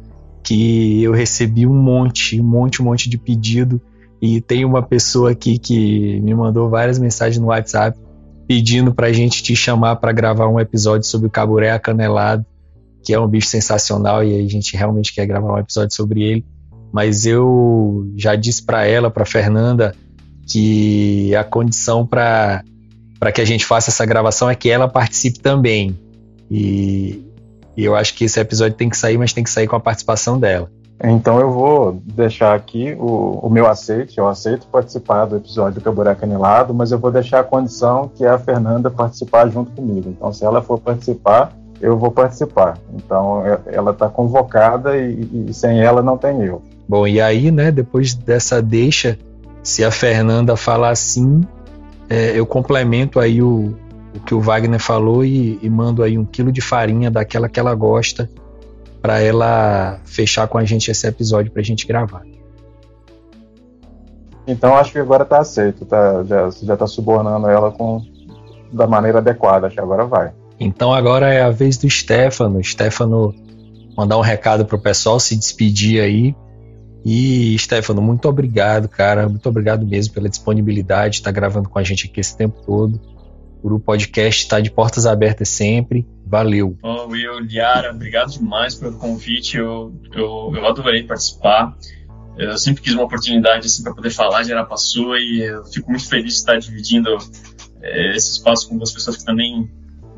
[0.43, 3.81] que eu recebi um monte, um monte, um monte de pedido
[4.21, 7.97] e tem uma pessoa aqui que me mandou várias mensagens no WhatsApp
[8.47, 12.45] pedindo pra gente te chamar para gravar um episódio sobre o caburé acanelado,
[13.03, 16.45] que é um bicho sensacional e a gente realmente quer gravar um episódio sobre ele.
[16.91, 19.95] Mas eu já disse para ela, para Fernanda,
[20.47, 22.63] que a condição para
[23.33, 25.97] que a gente faça essa gravação é que ela participe também.
[26.49, 27.25] E,
[27.75, 29.79] e eu acho que esse episódio tem que sair, mas tem que sair com a
[29.79, 30.69] participação dela.
[31.03, 34.17] Então eu vou deixar aqui o, o meu aceite.
[34.17, 38.23] Eu aceito participar do episódio do Caburé Canelado, mas eu vou deixar a condição que
[38.23, 40.09] é a Fernanda participar junto comigo.
[40.09, 41.51] Então, se ela for participar,
[41.83, 42.77] eu vou participar.
[42.93, 46.61] Então, é, ela está convocada e, e, sem ela não tem eu.
[46.87, 49.19] Bom, e aí, né, depois dessa deixa,
[49.61, 51.41] se a Fernanda falar assim,
[52.09, 53.75] é, eu complemento aí o,
[54.15, 57.59] o que o Wagner falou e, e mando aí um quilo de farinha daquela que
[57.59, 58.29] ela gosta
[59.01, 62.23] para ela fechar com a gente esse episódio para a gente gravar.
[64.47, 68.01] Então acho que agora está aceito, tá, já, já tá subornando ela com
[68.71, 70.31] da maneira adequada, acho que agora vai.
[70.63, 72.63] Então agora é a vez do Stefano.
[72.63, 73.35] Stefano
[73.97, 76.35] mandar um recado pro pessoal, se despedir aí.
[77.05, 79.27] E, Stefano, muito obrigado, cara.
[79.27, 82.99] Muito obrigado mesmo pela disponibilidade, estar tá gravando com a gente aqui esse tempo todo.
[83.61, 86.07] O podcast está de portas abertas sempre.
[86.25, 86.77] Valeu.
[86.81, 89.57] Oh, Will, Liara, obrigado demais pelo convite.
[89.57, 91.75] Eu, eu, eu adorei participar.
[92.37, 96.07] Eu sempre quis uma oportunidade assim, para poder falar de Arapaçu e eu fico muito
[96.07, 97.09] feliz de estar dividindo
[97.81, 99.69] é, esse espaço com duas pessoas que também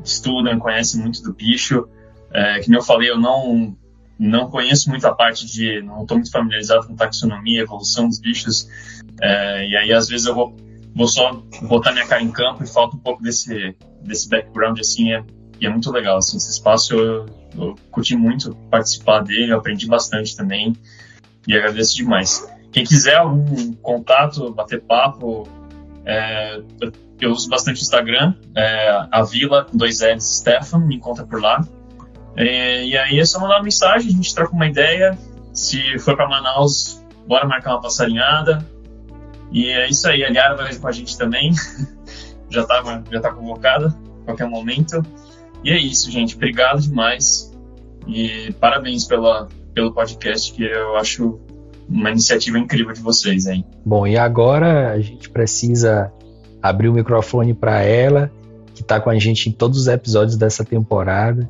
[0.08, 1.88] estudam, conhecem muito do bicho.
[2.32, 3.76] É, que nem eu falei, eu não
[4.18, 8.68] não conheço muito a parte de, não estou muito familiarizado com taxonomia, evolução dos bichos,
[9.20, 10.56] é, e aí às vezes eu vou,
[10.94, 15.12] vou só botar minha cara em campo e falta um pouco desse, desse background, assim,
[15.12, 15.22] é,
[15.60, 17.26] e é muito legal, assim, esse espaço eu,
[17.56, 20.74] eu curti muito participar dele, aprendi bastante também,
[21.46, 22.50] e agradeço demais.
[22.72, 25.48] Quem quiser algum contato, bater papo,
[26.06, 26.62] é,
[27.20, 31.66] eu uso bastante Instagram, é, a Vila, com dois Eds, Stefan, me encontra por lá.
[32.36, 35.18] É, e aí é só mandar uma mensagem, a gente troca uma ideia.
[35.52, 38.64] Se for para Manaus, bora marcar uma passarinhada.
[39.50, 41.52] E é isso aí, a Liara vai com a gente também.
[42.50, 45.02] já, tá, já tá convocada qualquer momento.
[45.64, 46.36] E é isso, gente.
[46.36, 47.52] Obrigado demais.
[48.06, 51.40] E parabéns pela, pelo podcast, que eu acho
[51.88, 53.64] uma iniciativa incrível de vocês, hein?
[53.84, 56.12] Bom, e agora a gente precisa
[56.62, 58.30] abrir o microfone para ela,
[58.74, 61.48] que está com a gente em todos os episódios dessa temporada.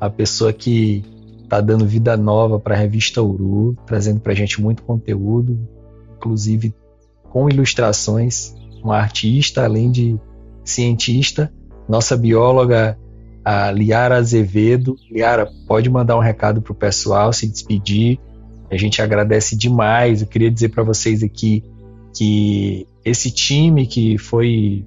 [0.00, 1.04] A pessoa que
[1.42, 5.58] está dando vida nova para a revista Uru, trazendo para a gente muito conteúdo,
[6.16, 6.74] inclusive
[7.30, 10.18] com ilustrações, uma artista, além de
[10.64, 11.52] cientista,
[11.88, 12.98] nossa bióloga,
[13.44, 14.96] a Liara Azevedo.
[15.10, 18.18] Liara, pode mandar um recado para o pessoal, se despedir.
[18.70, 20.20] A gente agradece demais.
[20.20, 21.62] Eu queria dizer para vocês aqui
[22.16, 24.84] que esse time que foi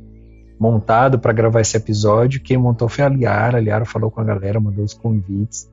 [0.59, 3.57] montado para gravar esse episódio, quem montou foi a Liara.
[3.57, 5.69] A Liara falou com a galera, mandou os convites.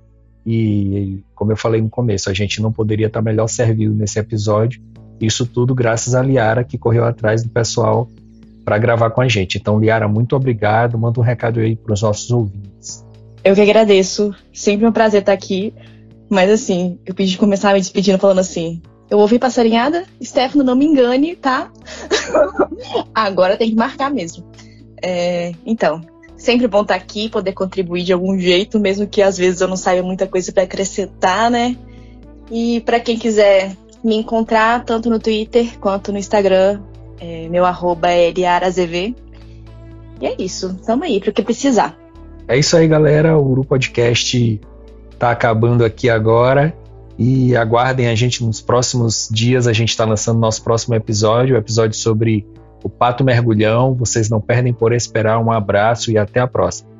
[0.46, 4.80] E, como eu falei no começo, a gente não poderia estar melhor servido nesse episódio.
[5.20, 8.08] Isso tudo graças a Liara, que correu atrás do pessoal
[8.64, 9.58] para gravar com a gente.
[9.58, 10.96] Então, Liara, muito obrigado.
[10.96, 13.04] Manda um recado aí para os nossos ouvintes.
[13.42, 14.32] Eu que agradeço.
[14.52, 15.74] Sempre um prazer estar aqui.
[16.28, 20.84] Mas, assim, eu pedi começar me despedindo falando assim: eu ouvi passarinhada, Stefano, não me
[20.84, 21.70] engane, tá?
[23.14, 24.44] Agora tem que marcar mesmo.
[25.00, 26.00] É, então,
[26.36, 29.76] sempre bom estar aqui, poder contribuir de algum jeito, mesmo que às vezes eu não
[29.76, 31.76] saiba muita coisa para acrescentar, né?
[32.50, 36.80] E para quem quiser me encontrar, tanto no Twitter quanto no Instagram,
[37.20, 39.14] é, meu arroba é eliarazv.
[40.20, 41.96] E é isso, tamo aí para o que precisar.
[42.48, 43.36] É isso aí, galera.
[43.36, 44.60] O Uru Podcast
[45.18, 46.74] tá acabando aqui agora.
[47.18, 49.66] E aguardem a gente nos próximos dias.
[49.66, 52.46] A gente está lançando nosso próximo episódio, o episódio sobre
[52.82, 53.94] o pato mergulhão.
[53.94, 55.38] Vocês não perdem por esperar.
[55.38, 56.95] Um abraço e até a próxima.